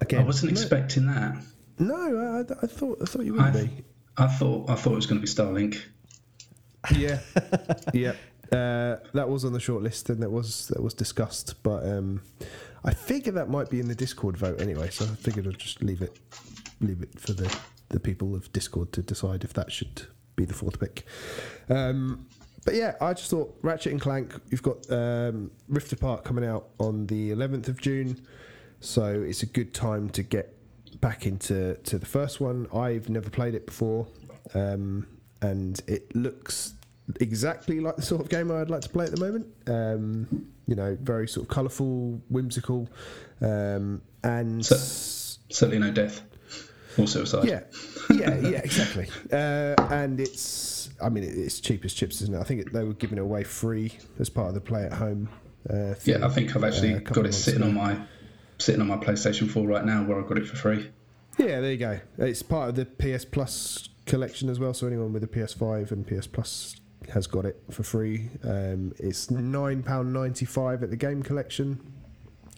[0.00, 1.36] again, I wasn't no, expecting that.
[1.78, 3.70] no, I, I thought I thought you would I, be.
[4.18, 5.80] I thought I thought it was going to be Starlink.
[6.94, 7.20] Yeah,
[7.94, 8.12] yeah.
[8.52, 12.22] Uh, that was on the shortlist and that was that was discussed, but um,
[12.84, 14.90] I figured that might be in the Discord vote anyway.
[14.90, 16.18] So I figured I'd just leave it
[16.80, 17.54] leave it for the
[17.90, 20.06] the people of Discord to decide if that should
[20.36, 21.04] be the fourth pick.
[21.68, 22.26] Um,
[22.64, 24.34] but yeah, I just thought Ratchet and Clank.
[24.50, 28.26] You've got um, Rift Apart coming out on the 11th of June,
[28.80, 30.56] so it's a good time to get
[31.00, 32.66] back into to the first one.
[32.74, 34.06] I've never played it before,
[34.54, 35.06] um,
[35.40, 36.74] and it looks
[37.20, 39.46] exactly like the sort of game I'd like to play at the moment.
[39.66, 42.88] Um, you know, very sort of colourful, whimsical,
[43.40, 44.76] um, and So-
[45.52, 46.22] Certainly no death
[46.96, 47.44] or suicide.
[47.48, 47.60] yeah,
[48.10, 49.08] yeah, yeah, exactly.
[49.32, 52.38] Uh, and it's, I mean, it's cheap as chips, isn't it?
[52.38, 54.92] I think it, they were giving it away free as part of the play at
[54.92, 55.28] home.
[55.68, 57.98] Uh, thing, Yeah, I think I've actually uh, got it sitting on my
[58.58, 60.90] sitting on my PlayStation 4 right now, where I got it for free.
[61.38, 61.98] Yeah, there you go.
[62.18, 64.72] It's part of the PS Plus collection as well.
[64.74, 66.76] So anyone with a PS5 and PS Plus
[67.08, 68.28] has got it for free.
[68.44, 71.80] Um, it's nine pound ninety five at the game collection,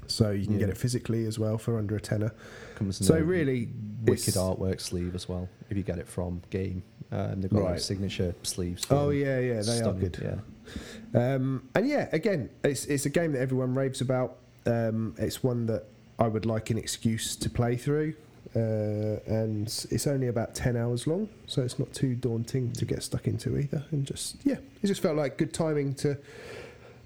[0.06, 2.32] so you can get it physically as well for under a tenner.
[2.74, 3.68] Comes in So really,
[4.04, 5.48] wicked artwork sleeve as well.
[5.70, 7.80] If you get it from Game, um, they've got like Right.
[7.80, 8.86] signature sleeves.
[8.90, 10.18] Oh yeah, yeah, they Stunning, are good.
[10.22, 11.34] Yeah.
[11.34, 14.38] Um, and yeah, again, it's it's a game that everyone raves about.
[14.66, 15.84] Um, it's one that
[16.18, 18.14] I would like an excuse to play through,
[18.54, 23.02] uh, and it's only about ten hours long, so it's not too daunting to get
[23.02, 23.84] stuck into either.
[23.90, 26.18] And just yeah, it just felt like good timing to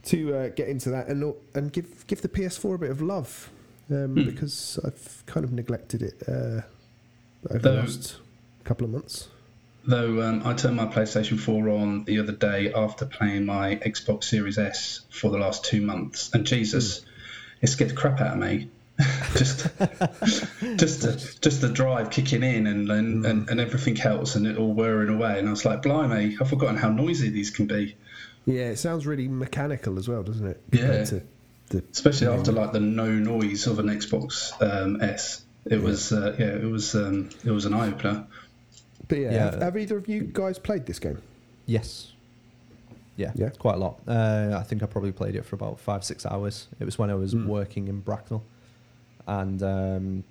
[0.06, 3.50] to uh, get into that and and give give the PS4 a bit of love
[3.90, 6.62] um, because I've kind of neglected it uh,
[7.50, 8.16] over the last
[8.64, 9.28] couple of months.
[9.84, 14.24] Though um, I turned my PlayStation 4 on the other day after playing my Xbox
[14.24, 17.04] Series S for the last two months, and Jesus,
[17.60, 18.68] it scared the crap out of me.
[19.34, 19.66] just,
[20.76, 24.56] just the just the drive kicking in and and, and and everything else, and it
[24.56, 27.96] all whirring away, and I was like, blimey, I've forgotten how noisy these can be,
[28.46, 30.62] Yeah, it sounds really mechanical as well, doesn't it?
[30.72, 31.04] Yeah.
[31.04, 31.22] To
[31.68, 35.42] the, especially after like the no noise of an Xbox um, S.
[35.68, 38.26] It was uh, yeah, it was um, it was an eye opener.
[39.08, 39.44] but yeah, Yeah.
[39.50, 41.20] Have, have either of you guys played this game?
[41.66, 42.12] Yes.
[43.16, 43.48] Yeah, Yeah?
[43.48, 43.98] quite a lot.
[44.06, 46.68] Uh, I think I probably played it for about five, six hours.
[46.78, 47.46] It was when I was Mm.
[47.46, 48.42] working in Bracknell,
[49.26, 50.24] and um,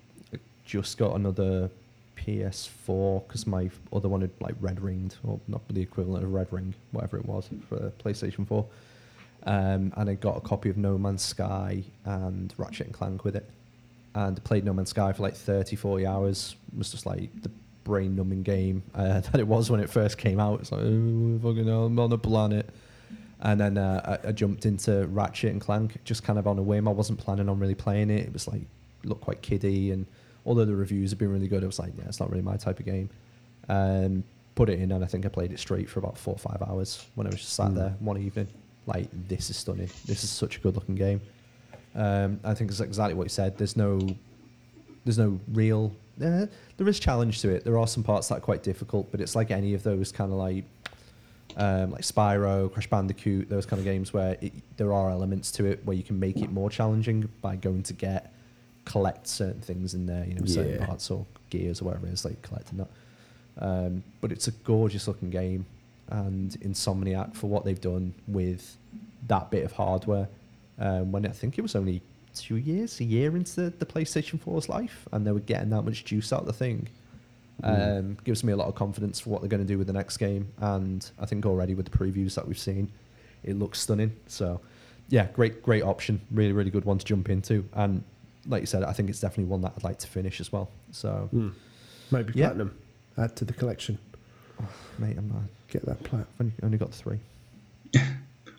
[0.65, 1.69] just got another
[2.17, 6.51] PS4 because my other one had like red ringed, or not the equivalent of red
[6.51, 8.65] ring, whatever it was for PlayStation 4.
[9.43, 13.35] Um, and I got a copy of No Man's Sky and Ratchet and Clank with
[13.35, 13.49] it,
[14.15, 16.55] and played No Man's Sky for like 30, 40 hours.
[16.73, 17.51] It was just like the
[17.83, 20.61] brain numbing game uh, that it was when it first came out.
[20.61, 22.69] It's like, oh, fucking hell, I'm on a planet.
[23.41, 26.63] And then uh, I, I jumped into Ratchet and Clank just kind of on a
[26.63, 26.87] whim.
[26.87, 28.25] I wasn't planning on really playing it.
[28.25, 28.61] It was like,
[29.07, 29.91] looked quite kiddie.
[29.91, 30.05] And
[30.45, 32.57] although the reviews have been really good, I was like, yeah, it's not really my
[32.57, 33.09] type of game.
[33.69, 34.23] Um,
[34.55, 36.61] put it in, and I think I played it straight for about four or five
[36.67, 37.75] hours when I was just sat Mm.
[37.75, 38.47] there one evening.
[38.85, 39.89] Like, this is stunning.
[40.05, 41.19] This is such a good looking game.
[41.95, 43.57] Um, I think it's exactly what you said.
[43.57, 43.99] There's no,
[45.03, 45.91] there's no real.
[46.23, 46.45] Uh,
[46.77, 47.63] there is challenge to it.
[47.65, 50.31] There are some parts that are quite difficult, but it's like any of those kind
[50.31, 50.63] of like,
[51.57, 55.65] um, like Spyro, Crash Bandicoot, those kind of games where it, there are elements to
[55.65, 58.33] it where you can make it more challenging by going to get,
[58.85, 60.25] collect certain things in there.
[60.25, 60.85] You know, certain Yeah.
[60.85, 62.89] parts or gears or whatever it is, like collecting that.
[63.57, 65.65] Um, but it's a gorgeous looking game,
[66.09, 68.77] and Insomniac for what they've done with
[69.27, 70.27] that bit of hardware.
[70.77, 72.01] Um, when I think it was only
[72.33, 75.83] two years, a year into the, the PlayStation 4's life, and they were getting that
[75.83, 76.89] much juice out of the thing.
[77.63, 77.99] Mm.
[77.99, 79.93] Um, gives me a lot of confidence for what they're going to do with the
[79.93, 82.91] next game, and I think already with the previews that we've seen,
[83.43, 84.11] it looks stunning.
[84.27, 84.59] So,
[85.07, 86.19] yeah, great, great option.
[86.31, 88.03] Really, really good one to jump into, and
[88.47, 90.69] like you said, I think it's definitely one that I'd like to finish as well.
[90.91, 91.53] So, Mm.
[92.11, 92.47] Maybe Yeah.
[92.47, 92.77] platinum.
[93.17, 93.97] Add to the collection.
[94.61, 94.67] Oh,
[94.99, 95.39] mate, I'm, uh,
[95.69, 96.21] Get that plat.
[96.21, 97.19] I've only, only got three.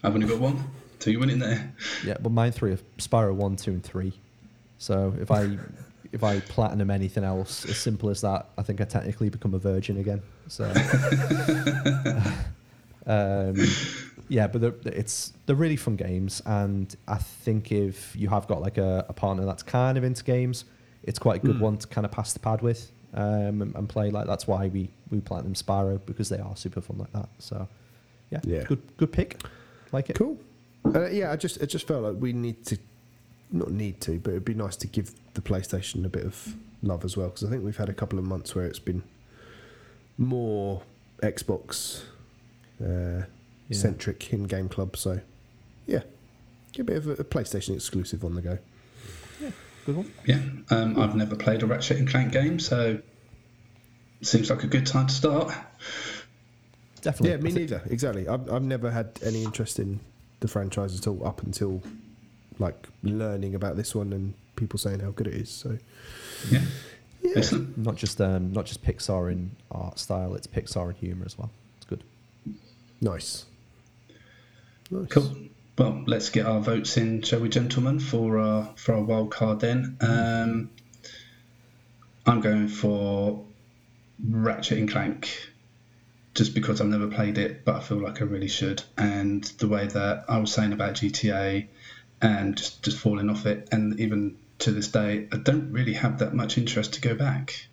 [0.02, 0.62] I've only got one,
[0.98, 1.72] so you went in there.
[2.04, 4.12] Yeah, but mine three are Spyro one, two, and three.
[4.78, 5.56] So if I
[6.12, 9.58] if I platinum anything else, as simple as that, I think I technically become a
[9.58, 10.20] virgin again.
[10.48, 10.64] So,
[13.07, 13.57] um,
[14.28, 18.61] yeah, but they're, it's they're really fun games, and I think if you have got
[18.61, 20.65] like a, a partner that's kind of into games,
[21.03, 21.62] it's quite a good Hmm.
[21.62, 24.11] one to kind of pass the pad with um, and, and play.
[24.11, 27.28] Like that's why we we them Spyro because they are super fun like that.
[27.39, 27.69] So,
[28.31, 28.65] yeah, Yeah.
[28.65, 29.41] good good pick.
[29.93, 30.16] Like it.
[30.16, 30.37] Cool.
[30.85, 32.78] Uh, yeah, I just it just felt like we need to,
[33.53, 37.05] not need to, but it'd be nice to give the PlayStation a bit of love
[37.05, 39.03] as well because I think we've had a couple of months where it's been
[40.19, 40.83] more
[41.23, 42.03] Xbox
[42.82, 43.24] uh,
[43.69, 43.77] Yeah.
[43.78, 44.97] centric in Game Club.
[44.97, 45.20] So
[45.86, 46.03] yeah,
[46.73, 48.59] get a bit of a, a PlayStation exclusive on the go.
[49.40, 49.51] Yeah,
[49.85, 50.12] good one.
[50.27, 50.40] Yeah,
[50.70, 53.01] um, I've never played a Ratchet and Clank game, so
[54.23, 55.53] seems like a good time to start.
[57.03, 57.31] Definitely.
[57.31, 57.82] Yeah, me I neither.
[57.90, 58.27] Exactly.
[58.27, 60.01] I've, I've never had any interest in
[60.40, 61.82] the franchise at all up until
[62.59, 65.51] like learning about this one and people saying how good it is.
[65.51, 65.78] So
[66.51, 66.62] Yeah,
[67.23, 67.43] yeah.
[67.77, 71.51] Not just um, not just Pixar in art style, it's Pixar in humor as well.
[73.01, 73.44] Nice.
[74.90, 75.09] Nice.
[75.09, 75.36] Cool.
[75.78, 79.60] Well, let's get our votes in, shall we, gentlemen, for our for our wild card
[79.60, 79.97] then.
[80.01, 80.70] Um,
[82.27, 83.44] I'm going for
[84.27, 85.28] Ratchet and Clank,
[86.35, 88.82] just because I've never played it, but I feel like I really should.
[88.97, 91.68] And the way that I was saying about GTA,
[92.23, 96.20] and just just falling off it, and even to this day, I don't really have
[96.20, 97.66] that much interest to go back.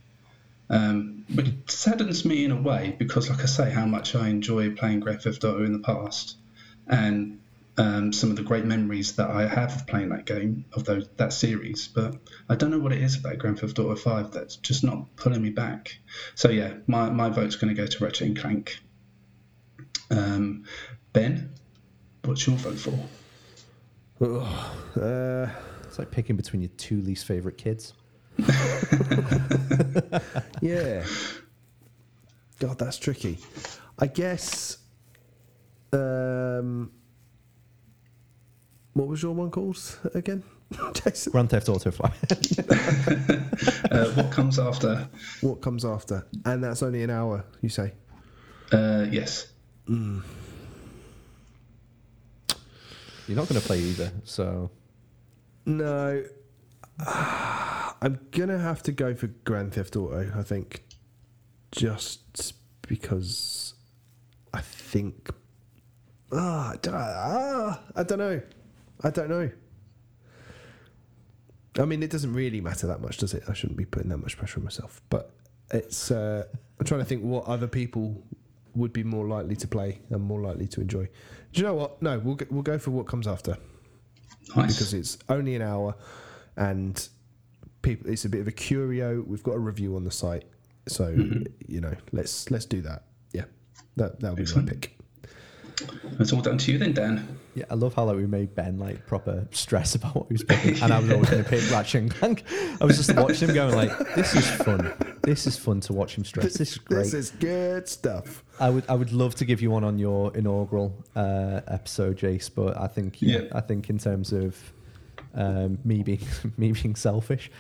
[0.70, 4.30] Um, but it saddens me in a way because, like I say, how much I
[4.30, 6.38] enjoy playing Grand Theft Auto in the past,
[6.88, 7.40] and
[7.78, 11.08] um, some of the great memories that I have of playing that game of those
[11.18, 11.88] that series.
[11.88, 12.16] But
[12.48, 15.42] I don't know what it is about Grand Theft Auto Five that's just not pulling
[15.42, 15.98] me back.
[16.36, 18.80] So yeah, my my vote's going to go to Ratchet and Clank.
[20.12, 20.66] Um,
[21.14, 21.52] ben,
[22.24, 23.00] what's your vote for?
[24.22, 25.50] Ugh, uh,
[25.84, 27.94] It's like picking between your two least favorite kids.
[30.62, 31.06] yeah.
[32.60, 33.40] God, that's tricky.
[34.00, 34.78] I guess.
[35.92, 36.92] Um,
[38.94, 39.78] what was your one called
[40.14, 40.44] again,
[40.94, 41.32] Jason?
[41.32, 42.12] Grand Theft Auto 5.
[43.92, 45.08] Uh, what comes after?
[45.42, 46.26] What comes after?
[46.46, 47.94] And that's only an hour, you say?
[48.72, 49.52] Uh, yes.
[49.88, 50.24] You're
[53.28, 54.72] not going to play either, so
[55.68, 56.24] No.
[58.04, 60.30] I'm gonna have to go for Grand Theft Auto.
[60.38, 60.84] I think,
[61.72, 63.76] just because
[64.54, 65.30] I think.
[66.32, 68.42] Ah, I don't, ah, I don't know.
[69.04, 69.50] I don't know.
[71.80, 73.44] I mean, it doesn't really matter that much, does it?
[73.48, 75.02] I shouldn't be putting that much pressure on myself.
[75.10, 75.32] But
[75.72, 76.12] it's.
[76.12, 76.44] Uh,
[76.80, 78.22] I'm trying to think what other people
[78.76, 81.06] would be more likely to play and more likely to enjoy.
[81.54, 82.02] Do you know what?
[82.02, 83.58] No, we'll go, we'll go for what comes after
[84.58, 84.74] Nice.
[84.76, 85.96] because it's only an hour,
[86.58, 87.08] and
[87.84, 88.10] people.
[88.10, 89.22] It's a bit of a curio.
[89.28, 90.46] We've got a review on the site,
[90.88, 91.10] so
[91.68, 93.04] you know, let's let's do that.
[93.34, 93.46] Yeah,
[93.98, 94.68] that that'll be Excellent.
[94.68, 94.98] my pick.
[96.20, 97.40] It's all down to you then, Dan.
[97.56, 100.44] Yeah, I love how like we made Ben like proper stress about what he was
[100.48, 102.44] picking, and I was always going to pick Ratchet and Clank.
[102.82, 104.94] I was just watching him going like, "This is fun.
[105.24, 106.54] This is fun to watch him stress.
[106.54, 108.44] This is great." This is good stuff.
[108.60, 112.50] I would I would love to give you one on your inaugural uh, episode, Jace,
[112.54, 113.48] but I think yeah, Yeah.
[113.54, 114.56] I think in terms of
[115.34, 116.22] um, me being
[116.58, 117.52] me being selfish,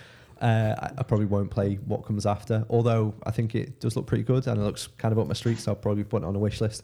[0.43, 2.65] uh, I, I probably won't play what comes after.
[2.69, 5.33] Although I think it does look pretty good and it looks kind of up my
[5.33, 6.83] street, so I'll probably put it on a wish list.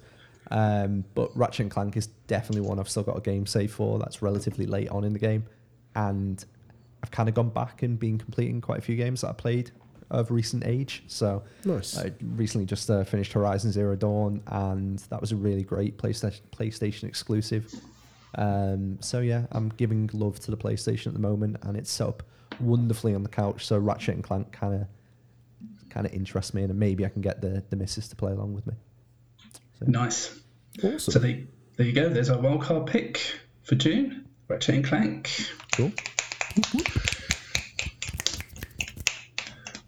[0.49, 3.99] Um, but Ratchet and Clank is definitely one I've still got a game save for.
[3.99, 5.45] That's relatively late on in the game,
[5.95, 6.44] and
[7.03, 9.72] I've kind of gone back and been completing quite a few games that I played
[10.10, 11.03] of recent age.
[11.07, 11.98] So Nice.
[11.98, 16.41] I recently just uh, finished Horizon Zero Dawn, and that was a really great PlayStation
[16.52, 17.73] PlayStation exclusive.
[18.36, 22.07] Um, so yeah, I'm giving love to the PlayStation at the moment, and it's set
[22.07, 22.23] up
[22.61, 23.65] wonderfully on the couch.
[23.65, 24.88] So Ratchet and Clank kind of
[25.90, 28.53] kind of interests me, and maybe I can get the the missus to play along
[28.53, 28.73] with me.
[29.80, 30.40] So, Nice.
[30.84, 30.99] Awesome.
[30.99, 31.40] So there,
[31.77, 32.10] there you go.
[32.10, 33.19] There's our wildcard pick
[33.64, 34.26] for June.
[34.48, 35.30] Ratchet and Clank.
[35.76, 35.91] cool.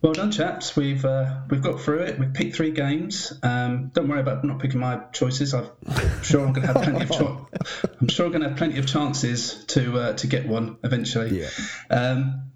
[0.02, 0.76] Well done, chaps.
[0.76, 2.18] We've uh, we've got through it.
[2.18, 3.34] We've picked three games.
[3.44, 5.54] Um, don't worry about not picking my choices.
[5.54, 7.48] I've- I'm sure I'm going to have plenty of cho-
[8.02, 11.42] I'm sure I'm going to have plenty of chances to uh, to get one eventually.
[11.42, 11.50] Yeah.
[11.92, 12.52] Um,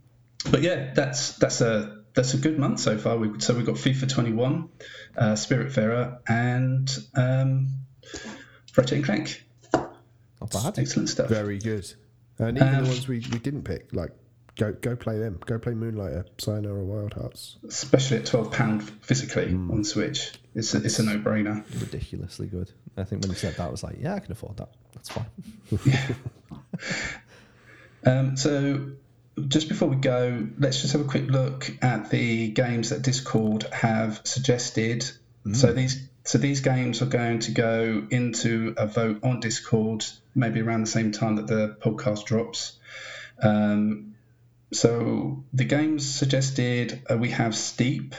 [0.51, 3.17] but yeah, that's that's a that's a good month so far.
[3.17, 4.69] We, so we've got FIFA 21,
[5.17, 7.67] uh, Spiritfarer, and um,
[8.75, 9.43] Ratchet and Clank.
[9.73, 10.79] Not bad.
[10.79, 11.29] Excellent stuff.
[11.29, 11.91] Very good.
[12.37, 14.11] And even Um, the ones we, we didn't pick, like
[14.57, 15.39] go go play them.
[15.45, 17.57] Go play Moonlighter, Sayonara Wild Hearts.
[17.67, 21.63] Especially at twelve pound physically on Switch, it's a, it's a no brainer.
[21.81, 22.71] Ridiculously good.
[22.97, 24.69] I think when you said that, I was like, yeah, I can afford that.
[24.93, 25.25] That's fine.
[28.07, 28.91] Um, so,
[29.47, 33.63] just before we go, let's just have a quick look at the games that Discord
[33.71, 35.09] have suggested.
[35.53, 40.03] So these so these games are going to go into a vote on Discord,
[40.33, 42.79] maybe around the same time that the podcast drops.
[43.43, 44.15] Um,
[44.73, 48.15] so the games suggested uh, we have Steep,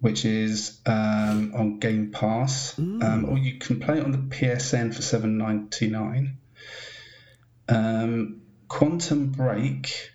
[0.00, 4.92] which is um, on Game Pass, um, or you can play it on the PSN
[4.92, 6.38] for seven ninety nine.
[7.68, 10.10] Um, Quantum Break,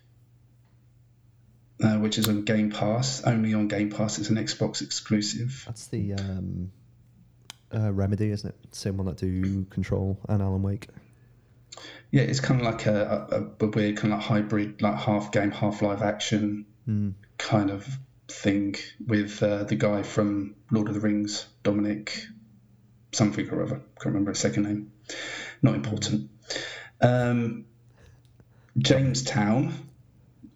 [1.83, 4.19] uh, which is on Game Pass, only on Game Pass.
[4.19, 5.63] It's an Xbox exclusive.
[5.65, 6.71] That's the um,
[7.73, 8.75] uh, Remedy, isn't it?
[8.75, 10.87] Same one that do Control and Alan Wake.
[12.11, 15.31] Yeah, it's kind of like a, a, a weird kind of like hybrid, like half
[15.31, 16.65] game, half live action
[17.37, 17.87] kind of
[18.27, 18.75] thing
[19.05, 22.25] with uh, the guy from Lord of the Rings, Dominic
[23.13, 23.75] something or other.
[23.99, 24.91] Can't remember his second name.
[25.61, 26.29] Not important.
[27.01, 27.65] Um,
[28.77, 29.73] Jamestown,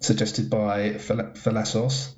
[0.05, 2.13] suggested by Felasos.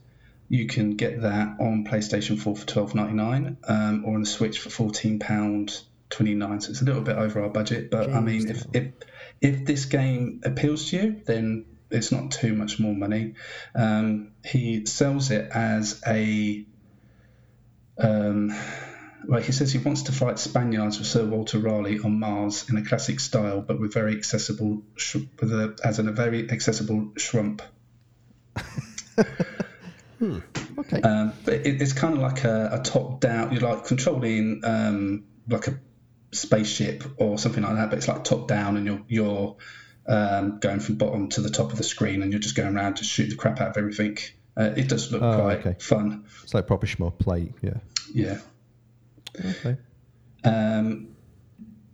[0.50, 4.28] You can get that on PlayStation 4 for twelve ninety nine, um, or on the
[4.28, 5.78] Switch for fourteen pound
[6.10, 6.62] twenty nine.
[6.62, 8.94] So it's a little bit over our budget, but I mean, if, if
[9.42, 13.36] if this game appeals to you, then it's not too much more money.
[13.76, 16.66] Um, he sells it as a
[17.98, 18.54] um,
[19.28, 22.78] well, he says he wants to fight Spaniards with Sir Walter Raleigh on Mars in
[22.78, 27.12] a classic style, but with very accessible, sh- with a, as in a very accessible
[27.18, 27.62] shmup.
[30.80, 31.02] Okay.
[31.02, 33.52] Um, but it, it's kind of like a, a top-down.
[33.52, 35.80] You're like controlling um, like a
[36.32, 39.56] spaceship or something like that, but it's like top-down, and you're you're
[40.08, 42.96] um, going from bottom to the top of the screen, and you're just going around
[42.98, 44.18] to shoot the crap out of everything.
[44.56, 45.76] Uh, it does look Oh, quite okay.
[45.80, 46.26] fun.
[46.44, 47.78] It's like proper shmup, like, yeah.
[48.14, 48.40] Yeah.
[49.40, 49.78] Okay.
[50.44, 51.10] Um,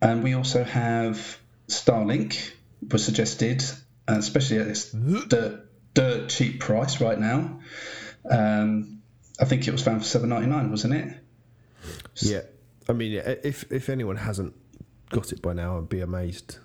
[0.01, 1.37] and we also have
[1.67, 2.51] Starlink
[2.89, 3.63] was suggested,
[4.07, 5.62] uh, especially at this dirt,
[5.93, 7.59] dirt cheap price right now.
[8.29, 9.01] Um,
[9.39, 11.13] I think it was found for seven ninety nine, wasn't it?
[12.17, 12.41] Yeah,
[12.87, 14.53] I mean, if if anyone hasn't
[15.09, 16.57] got it by now, I'd be amazed.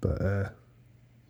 [0.00, 0.48] But uh,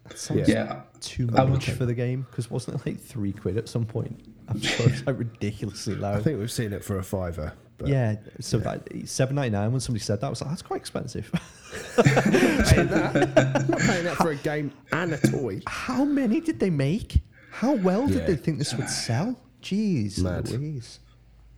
[0.09, 0.83] That sounds Yeah.
[1.01, 4.19] too much for the game because wasn't it like three quid at some point?
[4.49, 6.13] I'm sure it's like ridiculously low.
[6.13, 7.53] I think we've seen it for a fiver.
[7.79, 10.63] But yeah, so that seven ninety nine when somebody said that I was like, that's
[10.63, 11.31] quite expensive.
[11.97, 15.61] paying that, I'm not paying that for a game and a toy.
[15.67, 17.21] How many did they make?
[17.53, 18.27] How well did Yeah.
[18.27, 19.39] they think this would sell?
[19.63, 20.49] Jeez, Mad.
[20.51, 20.99] Louise.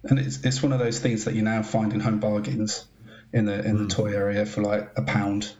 [0.02, 2.84] And it's, it's one of those things that you now find in home bargains
[3.32, 5.50] in the in the toy area for like a pound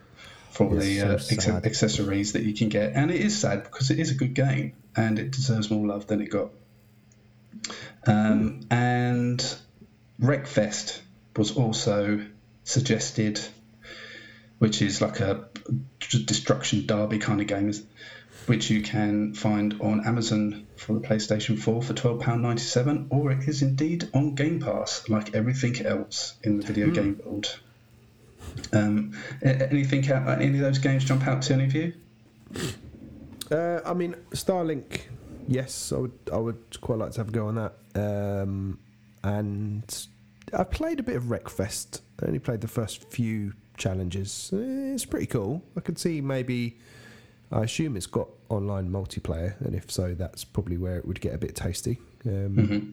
[0.51, 2.93] for all It's the so uh, ex- accessories that you can get.
[2.95, 6.07] And it is sad because it is a good game and it deserves more love
[6.09, 6.51] than it got.
[8.07, 9.57] Um, and
[10.21, 11.01] Wreckfest
[11.37, 12.25] was also
[12.65, 13.41] suggested,
[14.59, 15.49] which is like a
[16.27, 17.73] destruction derby kind of game,
[18.47, 23.63] which you can find on Amazon for the PlayStation 4 for £12.97, or it is
[23.63, 27.59] indeed on Game Pass, like everything else in the video game world.
[28.73, 29.13] Um,
[29.43, 31.93] anything out, any of those games jump out to any of you?
[33.51, 35.03] Uh, I mean, Starlink.
[35.49, 36.19] Yes, I would.
[36.33, 37.75] I would quite like to have a go on that.
[37.95, 38.79] Um,
[39.23, 40.07] and
[40.53, 42.01] I played a bit of Wreckfest.
[42.23, 44.51] I only played the first few challenges.
[44.55, 45.63] Eh, It's pretty cool.
[45.77, 46.79] I could see maybe.
[47.53, 51.35] I assume it's got online multiplayer, and if so, that's probably where it would get
[51.35, 51.99] a bit tasty.
[52.27, 52.91] Um, Mm-hmm.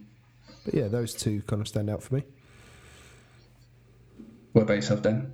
[0.65, 2.23] But yeah, those two kind of stand out for me.
[4.53, 5.33] What about yourself, Dan?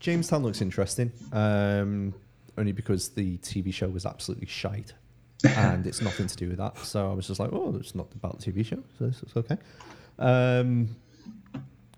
[0.00, 2.14] Jamestown looks interesting, um,
[2.56, 4.92] only because the TV show was absolutely shite,
[5.44, 6.78] and it's nothing to do with that.
[6.78, 9.36] So I was just like, oh, it's not about the TV show, so it's it's
[9.36, 9.58] okay.
[10.18, 10.96] Um,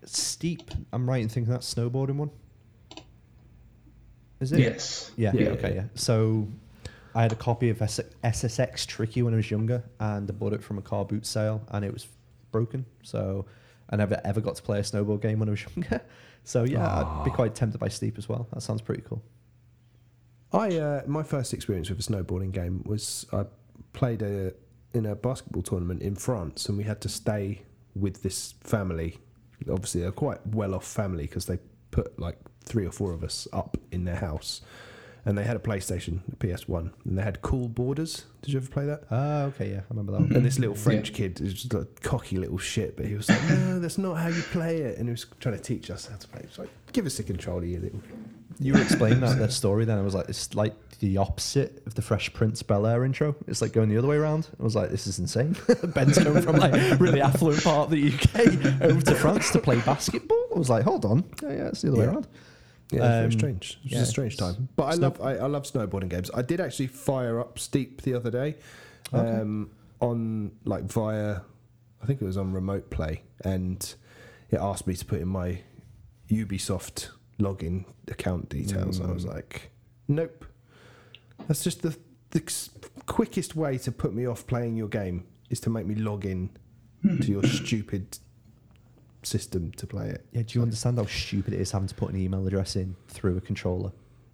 [0.05, 0.71] steep.
[0.93, 2.31] I'm right in thinking that snowboarding one.
[4.41, 4.61] Is it?
[4.61, 5.11] Yes.
[5.17, 5.33] Yeah.
[5.35, 5.69] Yeah, okay.
[5.69, 5.75] yeah.
[5.75, 5.85] Yeah.
[5.95, 6.49] So
[7.15, 10.63] I had a copy of SSX Tricky when I was younger, and I bought it
[10.63, 12.07] from a car boot sale, and it was
[12.53, 12.85] broken.
[13.03, 13.47] So
[13.91, 16.03] I never ever got to play a snowboard game when I was younger.
[16.45, 18.47] So yeah, I'd be quite tempted by Steep as well.
[18.53, 19.23] That sounds pretty cool.
[20.53, 23.47] I uh, my first experience with a snowboarding game was I
[23.93, 24.53] played a
[24.95, 27.63] in a basketball tournament in France, and we had to stay
[27.95, 29.19] with this family.
[29.71, 31.59] Obviously, a quite well off family because they
[31.91, 34.61] put like three or four of us up in their house,
[35.25, 38.25] and they had a PlayStation, a PS One, and they had Cool Borders.
[38.43, 39.05] Did you ever play that?
[39.11, 40.21] Ah, okay, yeah, I remember that.
[40.21, 40.37] One.
[40.37, 43.43] And this little French kid is just a cocky little shit, but he was like,
[43.49, 46.17] "No, that's not how you play it," and he was trying to teach us how
[46.17, 46.41] to play.
[46.41, 46.47] it.
[46.47, 48.01] It's like, "Give us a controller, you little."
[48.59, 51.95] You were explaining that the story, then I was like, it's like the opposite of
[51.95, 53.37] the Fresh Prince Bel Air intro.
[53.47, 54.49] It's like going the other way around.
[54.59, 55.57] I was like, this is insane.
[55.95, 59.79] Ben's going from like really affluent part of the UK over to France to play
[59.81, 60.43] basketball.
[60.55, 62.29] I was like, hold on, yeah, yeah it's the other way around.
[62.91, 63.79] Yeah, it's very Um, strange.
[63.85, 64.69] It's yeah, a strange time.
[64.77, 66.31] But I love I, I love snowboarding games.
[66.35, 68.57] I did actually fire up Steep the other day,
[69.13, 69.41] Okay.
[69.41, 71.41] um, on like via,
[72.03, 73.95] I think it was on remote play, and
[74.51, 75.61] it asked me to put in my
[76.31, 77.09] Ubisoft
[77.39, 79.01] login account details.
[79.01, 79.35] I was Mm.
[79.35, 79.71] like,
[80.09, 80.45] nope.
[81.49, 81.97] That's just the
[82.31, 82.41] the
[83.07, 86.51] quickest way to put me off playing your game is to make me log in
[87.05, 88.19] to your stupid
[89.27, 90.25] system to play it.
[90.33, 92.97] Yeah, do you understand how stupid it is having to put an email address in
[93.09, 93.93] through a controller?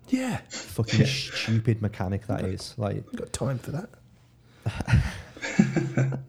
[0.08, 1.06] Yeah, Fucking Yeah.
[1.06, 2.74] stupid mechanic that is.
[2.76, 3.88] Like, got time for that.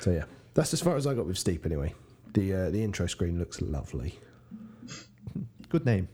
[0.00, 0.24] so yeah,
[0.54, 1.94] that's as far as I got with Steep anyway.
[2.34, 4.18] The uh, the intro screen looks lovely.
[5.68, 6.08] good name.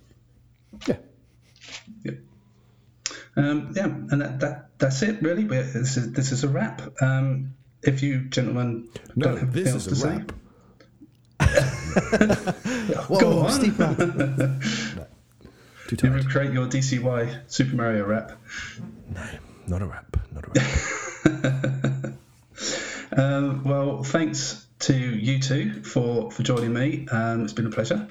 [0.87, 0.97] Yeah,
[2.05, 2.13] Yeah.
[3.37, 5.45] Um, yeah, and that, that that's it really.
[5.45, 6.83] We're, this is this is a wrap.
[7.03, 13.09] Um, if you gentlemen no, don't have this anything is else to a say- wrap.
[13.21, 13.51] Go on.
[13.53, 13.97] Steep rap.
[15.89, 16.15] Too You tired.
[16.25, 18.33] recreate your DCY Super Mario rap.
[19.13, 19.23] No,
[19.67, 20.17] not a rap.
[20.33, 22.15] Not a rap.
[23.17, 27.09] Um, well, thanks to you two for for joining me.
[27.11, 28.07] Um, it's been a pleasure.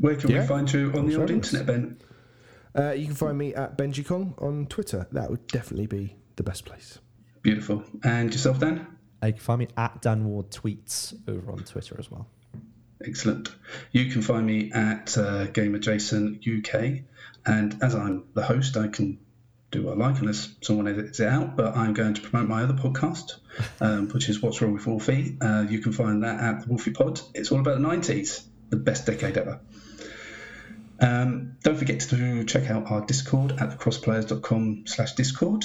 [0.00, 1.96] Where can Yeah, we find you on the sure old internet, Ben?
[2.78, 5.06] uh, you can find me at Benji Kong on Twitter.
[5.12, 6.98] That would definitely be the best place.
[7.42, 7.82] Beautiful.
[8.04, 8.86] And yourself, Dan?
[9.22, 12.26] Uh, You can find me at Dan Ward Tweets over on Twitter as well.
[13.04, 13.48] Excellent.
[13.92, 17.04] You can find me at uh, Gamer Jason UK,
[17.46, 19.18] and as I'm the host, I can
[19.70, 21.56] do what I like unless someone edits it out.
[21.56, 23.38] But I'm going to promote my other podcast,
[23.80, 25.36] um, which is What's Wrong with Wolfie.
[25.40, 27.20] Uh, you can find that at the Wolfie Pod.
[27.34, 29.60] It's all about the 90s, the best decade ever.
[31.00, 35.64] Um, don't forget to check out our Discord at thecrossplayers.com slash Discord.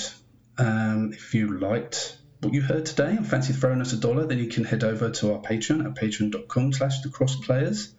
[0.57, 4.37] Um, if you liked what you heard today and fancy throwing us a dollar, then
[4.37, 7.91] you can head over to our Patreon at patreon.com slash thecrossplayers,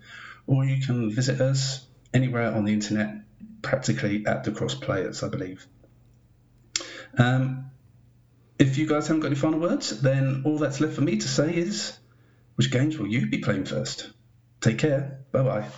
[0.47, 3.16] or you can visit us anywhere on the internet,
[3.62, 5.66] practically at the Cross Players, I believe.
[7.18, 7.70] Um,
[8.59, 11.28] if you guys haven't got any final words, then all that's left for me to
[11.28, 11.98] say is,
[12.55, 14.10] which games will you be playing first?
[14.60, 15.24] Take care.
[15.32, 15.68] Bye bye.